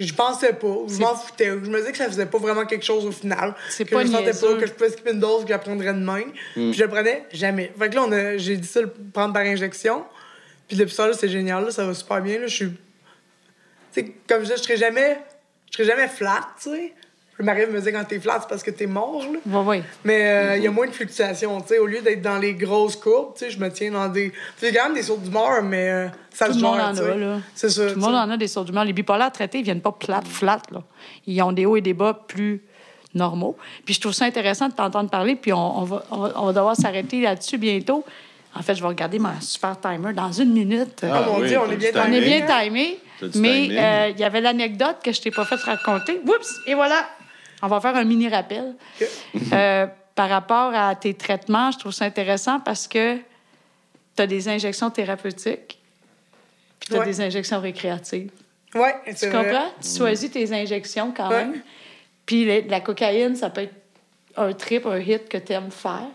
je 0.00 0.12
pensais 0.14 0.54
pas. 0.54 0.76
Je 0.88 0.98
m'en 0.98 1.14
foutais. 1.14 1.46
Je 1.48 1.68
me 1.70 1.78
disais 1.78 1.92
que 1.92 1.98
ça 1.98 2.06
faisait 2.06 2.24
pas 2.26 2.38
vraiment 2.38 2.64
quelque 2.64 2.84
chose 2.84 3.04
au 3.04 3.12
final. 3.12 3.54
C'est 3.68 3.84
que 3.84 3.94
pas 3.94 4.02
je 4.04 4.10
sentais 4.10 4.24
niaiseux. 4.24 4.54
pas, 4.54 4.60
que 4.60 4.66
je 4.66 4.72
pouvais 4.72 4.90
skipper 4.90 5.10
une 5.12 5.20
dose, 5.20 5.42
que 5.42 5.48
j'apprendrais 5.50 5.92
demain. 5.92 6.22
Puis 6.54 6.72
je 6.72 6.82
le 6.82 6.88
prenais 6.88 7.26
jamais. 7.32 7.72
Fait 7.78 7.90
que 7.90 7.94
là, 7.96 8.04
on 8.06 8.12
a- 8.12 8.36
j'ai 8.38 8.56
dit 8.56 8.66
ça, 8.66 8.80
le 8.80 8.90
prendre 9.12 9.34
par 9.34 9.42
injection. 9.42 10.04
Puis 10.66 10.76
depuis 10.78 10.94
ça, 10.94 11.06
là, 11.06 11.12
c'est 11.12 11.28
génial. 11.28 11.64
Là, 11.66 11.70
ça 11.70 11.84
va 11.84 11.92
super 11.94 12.22
bien. 12.22 12.38
Là, 12.38 12.46
je 12.46 12.54
suis. 12.54 12.70
Tu 12.70 12.74
sais, 13.92 14.14
comme 14.28 14.38
je 14.38 14.44
disais, 14.44 14.56
je 14.56 14.62
serais 14.62 14.76
jamais. 14.78 15.18
Je 15.70 15.76
serais 15.76 15.88
jamais 15.88 16.08
flat, 16.08 16.40
tu 16.62 16.70
sais. 16.70 16.94
Le 17.38 17.44
mari 17.44 17.66
me 17.70 17.78
disait 17.78 17.92
quand 17.92 18.04
t'es 18.04 18.18
flat, 18.18 18.38
c'est 18.40 18.48
parce 18.48 18.64
que 18.64 18.72
t'es 18.72 18.86
mort, 18.86 19.22
là. 19.22 19.38
Oui, 19.46 19.62
oui. 19.64 19.82
Mais 20.04 20.26
euh, 20.26 20.56
il 20.56 20.64
y 20.64 20.66
a 20.66 20.72
moins 20.72 20.88
de 20.88 20.92
fluctuations, 20.92 21.60
tu 21.60 21.68
sais. 21.68 21.78
Au 21.78 21.86
lieu 21.86 22.00
d'être 22.02 22.20
dans 22.20 22.36
les 22.36 22.54
grosses 22.54 22.96
courbes, 22.96 23.34
tu 23.34 23.44
sais, 23.44 23.50
je 23.50 23.60
me 23.60 23.70
tiens 23.70 23.92
dans 23.92 24.08
des. 24.08 24.32
C'est 24.56 24.72
quand 24.72 24.86
même 24.86 24.94
des 24.94 25.04
sauts 25.04 25.18
d'humeur, 25.18 25.62
mais 25.62 25.88
euh, 25.88 26.08
ça 26.34 26.46
Tout 26.46 26.54
se 26.54 26.58
le 26.58 26.64
monde 26.64 26.80
en 26.80 26.96
a, 26.96 27.14
là. 27.14 27.40
C'est 27.54 27.70
ça. 27.70 27.88
Tout 27.88 27.94
le 27.94 28.00
monde 28.00 28.16
en 28.16 28.30
a 28.30 28.36
des 28.36 28.48
sauts 28.48 28.64
d'humeur. 28.64 28.84
Les 28.84 28.92
bipolaires 28.92 29.30
traités, 29.30 29.58
ils 29.58 29.64
viennent 29.64 29.80
pas 29.80 29.92
plate, 29.92 30.26
flat, 30.26 30.62
là. 30.72 30.82
Ils 31.28 31.40
ont 31.42 31.52
des 31.52 31.64
hauts 31.64 31.76
et 31.76 31.80
des 31.80 31.94
bas 31.94 32.12
plus 32.26 32.64
normaux. 33.14 33.56
Puis 33.84 33.94
je 33.94 34.00
trouve 34.00 34.12
ça 34.12 34.24
intéressant 34.24 34.68
de 34.68 34.74
t'entendre 34.74 35.08
parler, 35.08 35.36
puis 35.36 35.52
on, 35.52 35.78
on 35.78 35.84
va, 35.84 36.04
on, 36.10 36.18
va, 36.18 36.32
on 36.36 36.46
va 36.46 36.52
devoir 36.52 36.76
s'arrêter 36.76 37.20
là-dessus 37.20 37.56
bientôt. 37.56 38.04
En 38.54 38.62
fait, 38.62 38.74
je 38.74 38.82
vais 38.82 38.88
regarder 38.88 39.20
mon 39.20 39.40
super 39.40 39.78
timer 39.80 40.12
dans 40.12 40.32
une 40.32 40.52
minute. 40.52 41.04
Ah, 41.04 41.24
Dieu, 41.46 41.58
on 41.58 41.66
t'as 41.66 41.72
est 41.72 41.76
du 41.76 41.92
bien 41.92 42.04
On 42.08 42.12
est 42.12 42.20
bien 42.20 42.46
timé, 42.64 42.98
mais 43.36 43.68
euh, 43.70 44.08
il 44.10 44.18
y 44.18 44.24
avait 44.24 44.40
l'anecdote 44.40 44.96
que 45.04 45.12
je 45.12 45.20
t'ai 45.20 45.30
pas 45.30 45.44
fait 45.44 45.56
raconter. 45.56 46.20
Oups! 46.26 46.60
Et 46.66 46.74
voilà! 46.74 47.06
On 47.62 47.66
va 47.66 47.80
faire 47.80 47.96
un 47.96 48.04
mini 48.04 48.28
rappel. 48.28 48.74
Euh, 49.52 49.86
par 50.14 50.28
rapport 50.28 50.74
à 50.74 50.94
tes 50.94 51.14
traitements, 51.14 51.70
je 51.70 51.78
trouve 51.78 51.92
ça 51.92 52.04
intéressant 52.04 52.60
parce 52.60 52.86
que 52.88 53.16
tu 54.16 54.22
as 54.22 54.26
des 54.26 54.48
injections 54.48 54.90
thérapeutiques 54.90 55.78
puis 56.80 56.88
tu 56.90 56.94
as 56.96 56.98
Ouais. 57.00 57.04
des 57.06 57.20
injections 57.20 57.60
récréatives. 57.60 58.30
Ouais, 58.74 58.94
Tu 59.06 59.26
vrai. 59.28 59.44
comprends? 59.44 59.70
Tu 59.80 59.96
choisis 59.98 60.30
tes 60.30 60.52
injections 60.52 61.12
quand 61.16 61.28
Ouais. 61.30 61.44
même. 61.46 61.62
Puis 62.26 62.44
la, 62.44 62.60
la 62.62 62.80
cocaïne, 62.80 63.34
ça 63.36 63.50
peut 63.50 63.62
être 63.62 63.74
un 64.36 64.52
trip, 64.52 64.86
un 64.86 64.98
hit 64.98 65.28
que 65.28 65.38
tu 65.38 65.52
aimes 65.52 65.70
faire, 65.70 66.06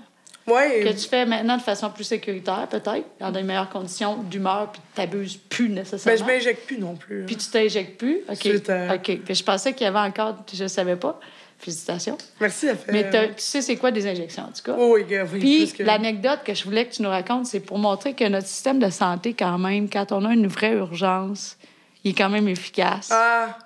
Ouais. 0.45 0.81
que 0.83 0.89
tu 0.89 1.07
fais 1.07 1.25
maintenant 1.25 1.55
de 1.57 1.61
façon 1.61 1.89
plus 1.89 2.03
sécuritaire, 2.03 2.67
peut-être, 2.69 3.05
dans 3.19 3.31
des 3.31 3.43
meilleures 3.43 3.69
conditions 3.69 4.17
d'humeur, 4.23 4.71
puis 4.73 4.81
tu 4.81 4.95
t'abuses 4.95 5.37
plus 5.37 5.69
Ben, 5.69 5.75
nécessairement. 5.75 6.19
je 6.19 6.25
m'injecte 6.33 6.65
plus 6.67 6.77
non 6.77 6.95
plus. 6.95 7.23
Puis 7.25 7.37
tu 7.37 7.47
t'injectes 7.47 7.97
plus? 7.97 8.19
OK. 8.29 8.47
OK. 8.93 9.17
Puis 9.23 9.35
je 9.35 9.43
pensais 9.43 9.71
qu'il 9.73 9.85
y 9.85 9.87
avait 9.87 9.99
encore, 9.99 10.35
je 10.53 10.63
ne 10.63 10.67
savais 10.67 10.95
pas. 10.97 11.19
Félicitations. 11.59 12.17
Merci, 12.41 12.67
ça 12.67 12.75
fait. 12.75 12.91
Mais 12.91 13.09
tu 13.09 13.17
sais, 13.37 13.61
c'est 13.61 13.77
quoi 13.77 13.91
des 13.91 14.05
injections, 14.05 14.43
en 14.43 14.47
tout 14.47 14.63
cas? 14.65 14.75
Oui, 14.77 15.03
oui, 15.09 15.17
oui. 15.33 15.39
Puis 15.39 15.71
que- 15.77 15.83
l'anecdote 15.83 16.39
que 16.43 16.53
je 16.53 16.65
voulais 16.65 16.85
que 16.87 16.93
tu 16.93 17.01
nous 17.03 17.09
racontes, 17.09 17.45
c'est 17.45 17.61
pour 17.61 17.77
montrer 17.77 18.13
que 18.13 18.25
notre 18.27 18.47
système 18.47 18.79
de 18.79 18.89
santé, 18.89 19.33
quand 19.33 19.57
même, 19.57 19.89
quand 19.89 20.11
on 20.11 20.25
a 20.25 20.33
une 20.33 20.47
vraie 20.47 20.73
urgence, 20.73 21.57
il 22.03 22.11
est 22.11 22.13
quand 22.15 22.27
même 22.29 22.49
efficace. 22.49 23.09
Ah. 23.13 23.57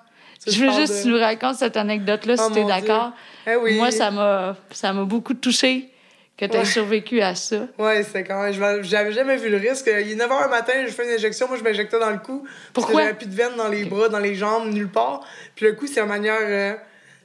je 0.46 0.64
veux 0.64 0.70
juste 0.72 0.92
de- 0.92 0.98
que 0.98 1.02
tu 1.02 1.08
nous 1.08 1.18
racontes 1.18 1.56
cette 1.56 1.76
anecdote-là, 1.76 2.34
Oh, 2.38 2.42
si 2.46 2.52
tu 2.52 2.58
es 2.60 2.64
d'accord. 2.64 3.10
Eh 3.48 3.56
oui. 3.56 3.76
Moi, 3.76 3.90
ça 3.90 4.12
m'a 4.12 4.54
ça 4.70 4.92
m'a 4.92 5.02
beaucoup 5.04 5.34
touché 5.34 5.90
que 6.38 6.44
tu 6.44 6.52
aies 6.54 6.58
Ouais. 6.60 6.64
survécu 6.64 7.20
à 7.20 7.34
ça. 7.34 7.66
Ouais, 7.78 8.02
c'est 8.10 8.22
quand 8.24 8.42
même. 8.42 8.82
J'avais 8.84 9.12
jamais 9.12 9.36
vu 9.36 9.48
le 9.48 9.56
risque. 9.56 9.86
Il 9.88 10.12
est 10.12 10.14
9 10.14 10.30
h 10.30 10.44
le 10.44 10.50
matin, 10.50 10.72
je 10.86 10.92
fais 10.92 11.04
une 11.04 11.10
injection. 11.14 11.48
Moi, 11.48 11.56
je 11.58 11.64
m'injectais 11.64 11.98
dans 11.98 12.10
le 12.10 12.18
cou. 12.18 12.46
Pourquoi? 12.72 13.02
j'avais 13.02 13.14
plus 13.14 13.26
de 13.26 13.34
veines 13.34 13.56
dans 13.56 13.68
les 13.68 13.84
bras, 13.84 14.08
dans 14.08 14.18
les 14.20 14.34
jambes, 14.34 14.72
nulle 14.72 14.88
part. 14.88 15.26
Puis 15.56 15.66
le 15.66 15.72
coup, 15.72 15.86
c'est 15.86 16.00
une 16.00 16.06
manière. 16.06 16.38
euh, 16.40 16.74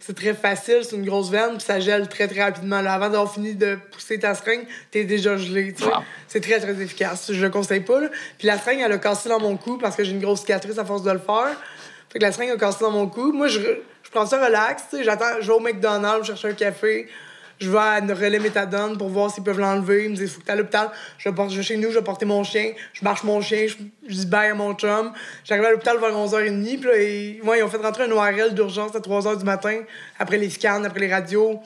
c'est 0.06 0.18
très 0.18 0.34
facile, 0.34 0.80
c'est 0.84 0.98
une 0.98 1.06
grosse 1.06 1.30
veine, 1.32 1.52
puis 1.52 1.62
ça 1.62 1.80
gèle 1.80 2.10
très, 2.10 2.28
très 2.28 2.44
rapidement. 2.44 2.82
Là, 2.82 2.96
avant 2.96 3.08
d'avoir 3.10 3.32
fini 3.34 3.54
de 3.56 3.78
pousser 3.92 4.20
ta 4.20 4.36
seringue, 4.36 4.66
t'es 4.92 5.06
déjà 5.06 5.38
gelé. 5.38 5.74
Wow. 5.82 5.92
C'est 6.28 6.42
très, 6.42 6.60
très 6.60 6.74
efficace. 6.82 7.32
Je 7.32 7.42
le 7.42 7.50
conseille 7.50 7.80
pas. 7.80 8.02
là. 8.02 8.10
Puis 8.38 8.48
la 8.48 8.58
seringue, 8.58 8.82
elle 8.84 8.92
a 8.92 8.98
cassé 8.98 9.30
dans 9.30 9.40
mon 9.40 9.56
cou 9.56 9.78
parce 9.78 9.96
que 9.96 10.04
j'ai 10.04 10.12
une 10.12 10.20
grosse 10.20 10.42
cicatrice 10.42 10.78
à 10.78 10.84
force 10.84 11.04
de 11.04 11.12
le 11.12 11.20
faire. 11.20 11.56
Fait 12.12 12.20
que 12.20 12.24
la 12.26 12.34
seringue 12.34 12.50
a 12.52 12.58
cassé 12.58 12.80
dans 12.82 12.92
mon 12.92 13.08
cou. 13.08 13.32
Moi, 13.32 13.48
je, 13.48 13.60
je 13.62 14.10
prends 14.12 14.26
ça 14.26 14.44
relax. 14.46 14.84
tu 14.90 14.98
sais. 14.98 15.04
J'attends, 15.06 15.40
je 15.40 15.48
vais 15.48 15.54
au 15.54 15.62
McDonald's, 15.62 16.24
je 16.28 16.34
cherche 16.34 16.46
un 16.46 16.54
café. 16.54 17.08
Je 17.64 17.70
vais 17.72 17.78
à 17.78 18.00
une 18.00 18.12
relais 18.12 18.40
méthadone 18.40 18.98
pour 18.98 19.10
voir 19.10 19.32
s'ils 19.32 19.44
peuvent 19.44 19.60
l'enlever. 19.60 20.06
Ils 20.06 20.12
me 20.12 20.16
disent, 20.16 20.32
faut 20.34 20.42
que 20.42 20.46
t'ailles 20.46 20.56
à 20.56 20.60
l'hôpital. 20.60 20.90
Je 21.18 21.30
vais, 21.30 21.36
porter- 21.36 21.52
je 21.54 21.58
vais 21.58 21.64
chez 21.64 21.78
nous, 21.78 21.90
je 21.92 21.98
vais 22.00 22.04
porter 22.04 22.26
mon 22.26 22.44
chien. 22.44 22.74
Je 22.94 23.04
marche 23.04 23.24
mon 23.24 23.40
chien, 23.42 23.66
je, 23.68 23.76
je 24.08 24.14
dis 24.14 24.26
bye 24.26 24.50
à 24.50 24.54
mon 24.56 24.74
chum. 24.74 25.12
J'arrive 25.46 25.64
à 25.66 25.72
l'hôpital 25.72 25.98
vers 26.00 26.12
11h30. 26.12 26.80
Puis 26.80 26.90
là, 26.90 26.98
ils, 27.02 27.42
ouais, 27.44 27.60
ils 27.60 27.64
ont 27.64 27.70
fait 27.70 27.78
rentrer 27.78 28.04
un 28.04 28.12
ORL 28.12 28.54
d'urgence 28.54 28.96
à 28.96 29.00
3h 29.00 29.38
du 29.38 29.46
matin, 29.46 29.80
après 30.20 30.38
les 30.38 30.50
scans, 30.50 30.84
après 30.84 31.00
les 31.02 31.12
radios, 31.14 31.60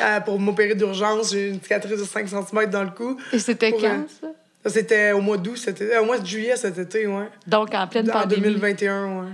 euh, 0.00 0.20
pour 0.20 0.40
m'opérer 0.40 0.74
d'urgence. 0.74 1.32
J'ai 1.32 1.48
une 1.50 1.60
cicatrice 1.62 1.98
de 1.98 2.04
5 2.04 2.28
cm 2.28 2.66
dans 2.70 2.84
le 2.84 2.90
cou. 2.90 3.16
Et 3.32 3.38
c'était 3.38 3.72
quand, 3.72 4.06
ça? 4.20 4.28
C'était 4.70 5.12
au 5.12 5.20
mois 5.20 5.36
d'août, 5.36 5.58
c'était, 5.58 5.94
euh, 5.94 6.00
au 6.00 6.06
mois 6.06 6.18
de 6.18 6.26
juillet 6.26 6.56
cet 6.56 6.78
été, 6.78 7.06
ouais. 7.06 7.28
Donc, 7.46 7.74
en 7.74 7.86
pleine 7.86 8.08
En 8.10 8.14
pandémie. 8.14 8.40
2021, 8.42 9.06
ouais. 9.20 9.28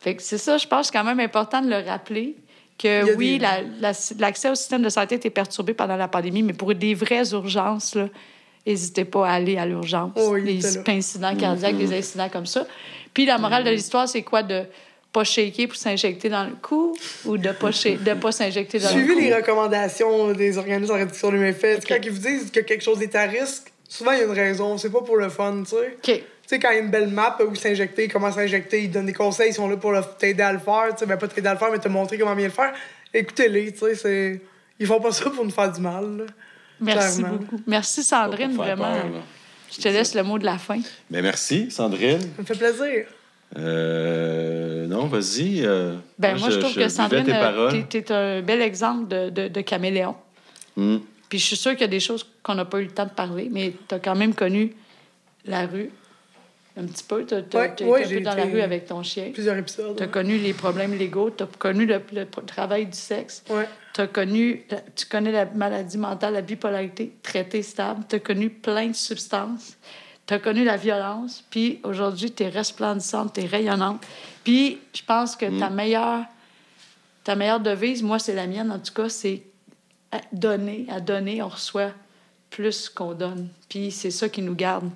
Fait 0.00 0.16
que 0.16 0.22
c'est 0.22 0.36
ça, 0.36 0.58
je 0.58 0.66
pense 0.66 0.90
quand 0.90 1.04
même 1.04 1.20
important 1.20 1.62
de 1.62 1.70
le 1.70 1.76
rappeler. 1.88 2.34
Que 2.78 3.14
oui, 3.16 3.32
des- 3.34 3.38
la- 3.38 3.60
la- 3.80 3.92
l'accès 4.18 4.50
au 4.50 4.54
système 4.54 4.82
de 4.82 4.88
santé 4.88 5.14
était 5.14 5.30
perturbé 5.30 5.74
pendant 5.74 5.96
la 5.96 6.08
pandémie, 6.08 6.42
mais 6.42 6.52
pour 6.54 6.74
des 6.74 6.94
vraies 6.94 7.30
urgences, 7.32 7.96
n'hésitez 8.66 9.04
pas 9.04 9.28
à 9.28 9.32
aller 9.34 9.56
à 9.56 9.64
l'urgence. 9.66 10.12
Oh 10.16 10.34
les 10.34 10.60
incidents 10.88 11.36
cardiaques, 11.36 11.76
des 11.78 11.96
incidents 11.96 12.28
comme 12.28 12.46
ça. 12.46 12.66
Puis 13.12 13.26
la 13.26 13.38
morale 13.38 13.62
de 13.64 13.70
l'histoire, 13.70 14.08
c'est 14.08 14.22
quoi? 14.22 14.42
De 14.42 14.64
pas 15.12 15.22
shaker 15.22 15.68
pour 15.68 15.76
s'injecter 15.76 16.28
dans 16.28 16.42
le 16.42 16.56
cou 16.60 16.92
ou 17.24 17.38
de 17.38 17.52
pas, 17.52 17.70
de 17.70 18.14
pas 18.20 18.32
s'injecter 18.32 18.80
dans 18.80 18.88
le 18.88 18.94
Suivez 18.94 19.14
cou? 19.14 19.20
les 19.20 19.34
recommandations 19.34 20.32
des 20.32 20.58
organismes 20.58 20.92
en 20.92 20.96
réduction 20.96 21.30
des 21.30 21.38
méfaits. 21.38 21.78
Ok. 21.78 21.84
Quand 21.86 21.98
ils 22.02 22.10
vous 22.10 22.18
disent 22.18 22.50
que 22.50 22.58
quelque 22.58 22.82
chose 22.82 23.00
est 23.00 23.14
à 23.14 23.22
risque, 23.22 23.72
souvent 23.88 24.10
il 24.10 24.18
y 24.18 24.22
a 24.22 24.24
une 24.24 24.32
raison. 24.32 24.76
C'est 24.78 24.90
pas 24.90 25.02
pour 25.02 25.16
le 25.16 25.28
fun, 25.28 25.62
tu 25.62 25.76
sais. 25.76 25.96
OK. 26.16 26.24
Sais, 26.48 26.58
quand 26.58 26.70
il 26.70 26.74
y 26.76 26.78
a 26.78 26.82
une 26.82 26.90
belle 26.90 27.08
map 27.08 27.36
où 27.46 27.54
s'injecter, 27.54 28.08
comment 28.08 28.30
s'injecter, 28.32 28.84
ils 28.84 28.90
donnent 28.90 29.06
des 29.06 29.12
conseils, 29.12 29.50
ils 29.50 29.54
sont 29.54 29.68
là 29.68 29.76
pour 29.76 29.92
le- 29.92 30.02
t'aider 30.18 30.42
à 30.42 30.52
le 30.52 30.58
faire. 30.58 30.88
Tu 30.90 30.98
sais, 30.98 31.06
ben, 31.06 31.16
pas 31.16 31.28
t'aider 31.28 31.48
à 31.48 31.52
le 31.54 31.58
faire, 31.58 31.70
mais 31.70 31.78
te 31.78 31.88
montrer 31.88 32.18
comment 32.18 32.34
bien 32.34 32.46
le 32.46 32.52
faire. 32.52 32.72
Écoutez-les, 33.12 33.72
tu 33.72 33.78
sais, 33.78 33.94
c'est... 33.94 34.40
Ils 34.78 34.86
font 34.86 35.00
pas 35.00 35.12
ça 35.12 35.30
pour 35.30 35.44
nous 35.44 35.50
faire 35.52 35.70
du 35.72 35.80
mal, 35.80 36.16
là. 36.18 36.24
Merci 36.80 37.18
Clairement. 37.20 37.38
beaucoup. 37.38 37.60
Merci, 37.66 38.02
Sandrine, 38.02 38.56
vraiment. 38.56 38.92
peur. 38.92 39.04
Je 39.72 39.80
te 39.80 39.88
laisse 39.88 40.14
le 40.14 40.22
mot 40.24 40.38
de 40.38 40.44
la 40.44 40.58
fin. 40.58 40.80
Ben, 41.10 41.22
merci, 41.22 41.70
Sandrine. 41.70 42.20
Ça 42.20 42.26
me 42.40 42.44
fait 42.44 42.58
plaisir. 42.58 43.06
Euh, 43.56 44.86
non, 44.86 45.06
vas-y. 45.06 45.64
euh, 45.64 45.96
Ben, 46.18 46.36
moi, 46.38 46.50
je, 46.50 46.58
trouve 46.58 46.74
que 46.74 46.88
Sandrine, 46.88 47.24
tes 47.24 47.32
euh, 47.34 47.82
t'es 47.88 48.12
un 48.12 48.42
bel 48.42 48.60
exemple 48.62 49.08
de, 49.08 49.30
de, 49.30 49.48
de 49.48 49.60
caméléon. 49.60 50.16
Hmm. 50.76 50.98
Puis 51.28 51.38
je 51.38 51.46
suis 51.46 51.56
sûre 51.56 51.72
qu'il 51.72 51.82
y 51.82 51.84
a 51.84 51.88
des 51.88 52.00
choses 52.00 52.26
qu'on 52.42 52.54
n'a 52.54 52.64
pas 52.64 52.80
eu 52.80 52.84
le 52.84 52.90
temps 52.90 53.04
de 53.06 53.10
parler, 53.10 53.48
mais 53.50 53.74
tu 53.88 53.94
as 53.94 53.98
quand 53.98 54.14
même 54.16 54.34
connu 54.34 54.74
la 55.46 55.66
rue 55.66 55.90
un 56.76 56.84
petit 56.86 57.04
peu. 57.04 57.24
Tu 57.24 57.34
as, 57.34 57.38
Ouais, 57.38 57.68
été 57.68 57.84
ouais, 57.84 58.04
un 58.04 58.08
j'ai 58.08 58.16
peu 58.16 58.22
dans 58.22 58.34
la 58.34 58.44
rue 58.44 58.60
avec 58.60 58.86
ton 58.86 59.02
chien. 59.02 59.30
Plusieurs 59.32 59.56
épisodes. 59.56 59.96
Tu 59.96 60.02
as 60.02 60.06
ouais. 60.06 60.12
connu 60.12 60.38
les 60.38 60.52
problèmes 60.52 60.94
légaux, 60.94 61.30
tu 61.30 61.44
as 61.44 61.46
connu 61.58 61.86
le, 61.86 62.00
le 62.12 62.26
travail 62.26 62.86
du 62.86 62.98
sexe. 62.98 63.44
T'as 63.92 64.06
connu, 64.08 64.66
tu 64.96 65.06
connais 65.06 65.30
la 65.30 65.44
maladie 65.46 65.98
mentale, 65.98 66.34
la 66.34 66.42
bipolarité, 66.42 67.12
traité 67.22 67.62
stable. 67.62 68.04
Tu 68.08 68.16
as 68.16 68.20
connu 68.20 68.50
plein 68.50 68.88
de 68.88 68.92
substances. 68.94 69.76
Tu 70.26 70.34
as 70.34 70.38
connu 70.38 70.64
la 70.64 70.76
violence. 70.76 71.44
Puis 71.50 71.80
aujourd'hui, 71.84 72.32
tu 72.32 72.42
es 72.42 72.48
resplendissante, 72.48 73.34
tu 73.34 73.42
es 73.42 73.46
rayonnante. 73.46 74.04
Puis 74.42 74.80
je 74.92 75.02
pense 75.04 75.36
que 75.36 75.58
ta, 75.58 75.70
meilleure, 75.70 76.24
ta 77.22 77.36
meilleure 77.36 77.60
devise, 77.60 78.02
moi, 78.02 78.18
c'est 78.18 78.34
la 78.34 78.46
mienne 78.46 78.72
en 78.72 78.78
tout 78.80 78.92
cas, 78.92 79.08
c'est 79.08 79.42
donner. 80.32 80.86
À 80.90 81.00
donner, 81.00 81.40
on 81.42 81.48
reçoit 81.48 81.92
plus 82.50 82.88
qu'on 82.88 83.14
donne. 83.14 83.48
Puis 83.68 83.90
c'est 83.90 84.10
ça 84.10 84.28
qui 84.28 84.42
nous 84.42 84.54
garde. 84.54 84.90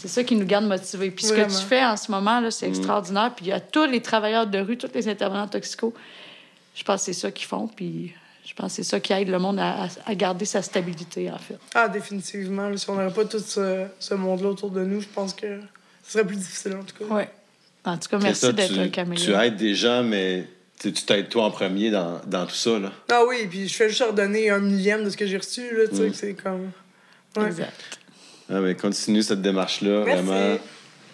C'est 0.00 0.08
ça 0.08 0.24
qui 0.24 0.34
nous 0.34 0.46
garde 0.46 0.64
motivés. 0.64 1.10
Puis 1.10 1.26
ce 1.26 1.32
que 1.34 1.42
tu 1.44 1.66
fais 1.66 1.84
en 1.84 1.96
ce 1.96 2.10
moment, 2.10 2.40
là, 2.40 2.50
c'est 2.50 2.66
extraordinaire. 2.68 3.32
Puis 3.36 3.46
il 3.46 3.48
y 3.48 3.52
a 3.52 3.60
tous 3.60 3.84
les 3.84 4.00
travailleurs 4.00 4.46
de 4.46 4.58
rue, 4.58 4.78
tous 4.78 4.88
les 4.94 5.08
intervenants 5.08 5.46
toxicaux. 5.46 5.92
Je 6.74 6.82
pense 6.84 7.00
que 7.00 7.12
c'est 7.12 7.20
ça 7.20 7.30
qu'ils 7.30 7.46
font. 7.46 7.68
Puis 7.68 8.14
je 8.44 8.54
pense 8.54 8.68
que 8.72 8.76
c'est 8.76 8.88
ça 8.88 8.98
qui 8.98 9.12
aide 9.12 9.28
le 9.28 9.38
monde 9.38 9.58
à, 9.58 9.88
à- 10.06 10.14
garder 10.14 10.46
sa 10.46 10.62
stabilité, 10.62 11.30
en 11.30 11.38
fait. 11.38 11.58
Ah, 11.74 11.88
définitivement. 11.88 12.74
si 12.76 12.88
on 12.88 12.94
n'avait 12.94 13.12
pas 13.12 13.24
tout 13.26 13.38
ce, 13.40 13.86
ce 13.98 14.14
monde-là 14.14 14.48
autour 14.48 14.70
de 14.70 14.82
nous, 14.84 15.02
je 15.02 15.08
pense 15.08 15.34
que 15.34 15.60
ce 16.02 16.12
serait 16.12 16.24
plus 16.26 16.36
difficile, 16.36 16.72
en 16.80 16.82
tout 16.82 16.96
cas. 17.04 17.14
Oui. 17.14 17.22
En 17.84 17.96
tout 17.98 18.08
cas, 18.08 18.18
merci 18.18 18.40
ça, 18.40 18.52
d'être 18.52 18.72
tu, 18.72 18.80
un 18.80 18.88
caméléon. 18.88 19.24
Tu 19.24 19.32
aides 19.34 19.56
des 19.56 19.74
gens, 19.74 20.02
mais 20.02 20.46
tu 20.78 20.92
t'aides 20.92 21.28
toi 21.28 21.44
en 21.44 21.50
premier 21.50 21.90
dans, 21.90 22.20
dans 22.26 22.46
tout 22.46 22.54
ça. 22.54 22.78
Là. 22.78 22.90
Ah 23.10 23.22
oui, 23.28 23.46
puis 23.48 23.68
je 23.68 23.74
fais 23.74 23.88
juste 23.90 24.02
redonner 24.02 24.48
un 24.50 24.60
millième 24.60 25.04
de 25.04 25.10
ce 25.10 25.16
que 25.16 25.26
j'ai 25.26 25.36
reçu, 25.36 25.62
là, 25.76 25.88
tu 25.88 25.96
sais, 25.96 26.12
c'est 26.14 26.34
comme... 26.34 26.70
Ouais. 27.36 27.46
Exact. 27.46 27.99
Ah, 28.52 28.60
mais 28.60 28.74
continue 28.74 29.22
cette 29.22 29.42
démarche-là, 29.42 30.04
Merci. 30.04 30.22
vraiment. 30.24 30.58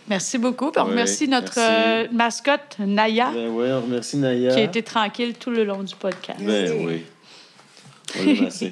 Merci 0.08 0.38
beaucoup. 0.38 0.70
Puis 0.70 0.80
on 0.80 0.84
Oui, 0.84 0.90
remercie 0.92 1.28
notre 1.28 1.52
merci. 1.58 1.60
euh, 1.60 2.08
mascotte, 2.12 2.76
Naya, 2.78 3.30
Ben 3.32 3.48
oui, 3.50 3.66
on 3.70 3.80
remercie 3.82 4.16
Naya. 4.16 4.52
qui 4.54 4.60
a 4.60 4.62
été 4.62 4.82
tranquille 4.82 5.34
tout 5.34 5.50
le 5.50 5.64
long 5.64 5.82
du 5.82 5.94
podcast. 5.96 6.40
Ben 6.40 6.72
oui. 6.86 7.04
On 8.18 8.24
l'a. 8.42 8.48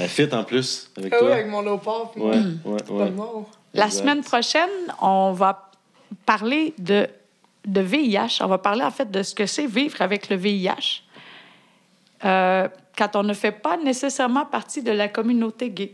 Elle 0.00 0.08
fit 0.08 0.32
en 0.32 0.44
plus 0.44 0.90
avec 0.96 1.12
Ah 1.12 1.16
oui, 1.20 1.26
toi. 1.26 1.34
avec 1.34 1.48
mon 1.48 1.60
léopard, 1.62 2.12
puis 2.12 2.22
Ouais, 2.22 3.10
mort. 3.10 3.50
La 3.74 3.86
Exact. 3.86 4.00
semaine 4.00 4.22
prochaine, 4.22 4.70
on 5.02 5.32
va 5.32 5.70
parler 6.24 6.72
de, 6.78 7.08
de 7.66 7.80
VIH. 7.80 8.38
On 8.42 8.46
va 8.46 8.58
parler 8.58 8.82
en 8.84 8.90
fait 8.92 9.10
de 9.10 9.22
ce 9.24 9.34
que 9.34 9.46
c'est 9.46 9.66
vivre 9.66 10.00
avec 10.00 10.28
le 10.28 10.36
VIH 10.36 11.02
euh, 12.24 12.68
quand 12.96 13.16
on 13.16 13.22
ne 13.24 13.34
fait 13.34 13.52
pas 13.52 13.76
nécessairement 13.76 14.44
partie 14.46 14.82
de 14.82 14.90
la 14.92 15.08
communauté 15.08 15.70
gay. 15.70 15.92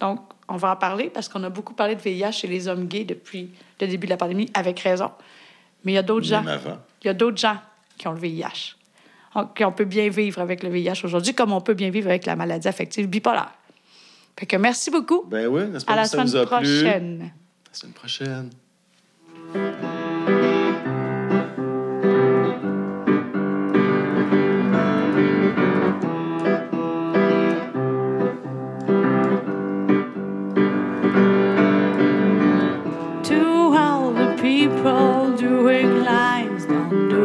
Donc, 0.00 0.20
on 0.48 0.56
va 0.56 0.72
en 0.72 0.76
parler 0.76 1.08
parce 1.08 1.28
qu'on 1.28 1.42
a 1.44 1.48
beaucoup 1.50 1.72
parlé 1.74 1.94
de 1.94 2.00
VIH 2.00 2.32
chez 2.32 2.46
les 2.48 2.68
hommes 2.68 2.86
gays 2.86 3.04
depuis 3.04 3.50
le 3.80 3.86
début 3.86 4.06
de 4.06 4.10
la 4.10 4.16
pandémie, 4.16 4.50
avec 4.54 4.80
raison. 4.80 5.10
Mais 5.84 5.92
il 5.92 5.94
y 5.94 5.98
a 5.98 6.02
d'autres 6.02 6.26
gens. 6.26 6.44
Avant. 6.46 6.78
Il 7.02 7.06
y 7.06 7.10
a 7.10 7.14
d'autres 7.14 7.38
gens 7.38 7.56
qui 7.96 8.08
ont 8.08 8.12
le 8.12 8.18
VIH. 8.20 8.76
On- 9.34 9.46
Qu'on 9.46 9.72
peut 9.72 9.84
bien 9.84 10.08
vivre 10.08 10.40
avec 10.40 10.62
le 10.62 10.68
VIH 10.68 11.04
aujourd'hui, 11.04 11.34
comme 11.34 11.52
on 11.52 11.60
peut 11.60 11.74
bien 11.74 11.90
vivre 11.90 12.08
avec 12.08 12.26
la 12.26 12.36
maladie 12.36 12.68
affective 12.68 13.06
bipolaire. 13.08 13.52
Fait 14.38 14.46
que 14.46 14.56
merci 14.56 14.90
beaucoup. 14.90 15.22
Ben 15.26 15.46
oui, 15.46 15.62
À 15.86 15.96
la 15.96 16.04
semaine 16.06 16.44
prochaine. 16.46 17.32
La 17.70 17.74
semaine 17.78 17.92
prochaine. 17.94 18.50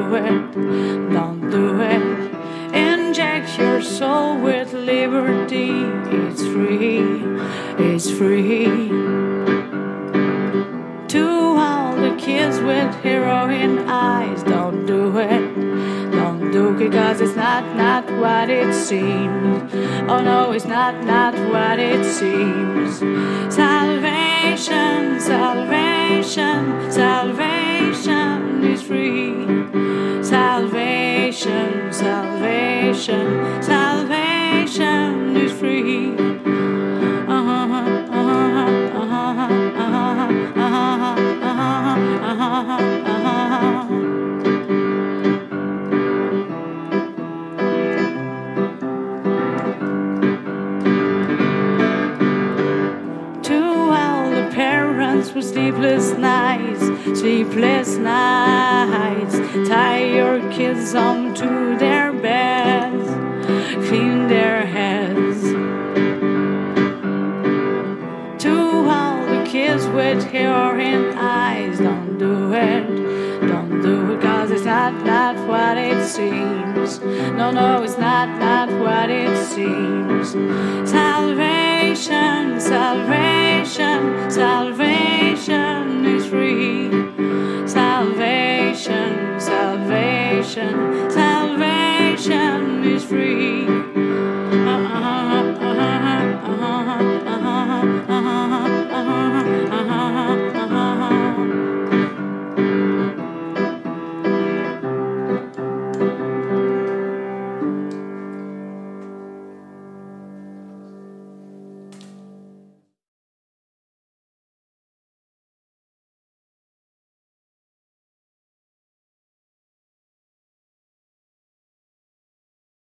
Do 0.10 0.16
it, 0.16 1.14
don't 1.14 1.50
do 1.52 1.82
it. 1.82 2.02
Inject 2.74 3.58
your 3.58 3.82
soul 3.82 4.40
with 4.40 4.74
liberty. 4.74 5.72
It's 6.10 6.42
free, 6.42 7.00
it's 7.78 8.10
free. 8.10 8.90
To 11.10 11.28
all 11.58 11.96
the 11.96 12.16
kids 12.18 12.60
with 12.60 12.94
heroin 13.04 13.80
eyes, 13.88 14.42
don't 14.44 14.86
do 14.86 15.18
it, 15.18 16.12
don't 16.12 16.52
do 16.52 16.70
it, 16.70 16.80
because 16.90 17.22
it's 17.22 17.36
not, 17.36 17.76
not 17.76 18.06
what 18.20 18.50
it 18.50 18.74
seems. 18.74 19.74
Oh 20.10 20.22
no, 20.22 20.52
it's 20.52 20.66
not, 20.66 21.04
not 21.04 21.34
what 21.52 21.80
it 21.80 22.04
seems. 22.06 23.02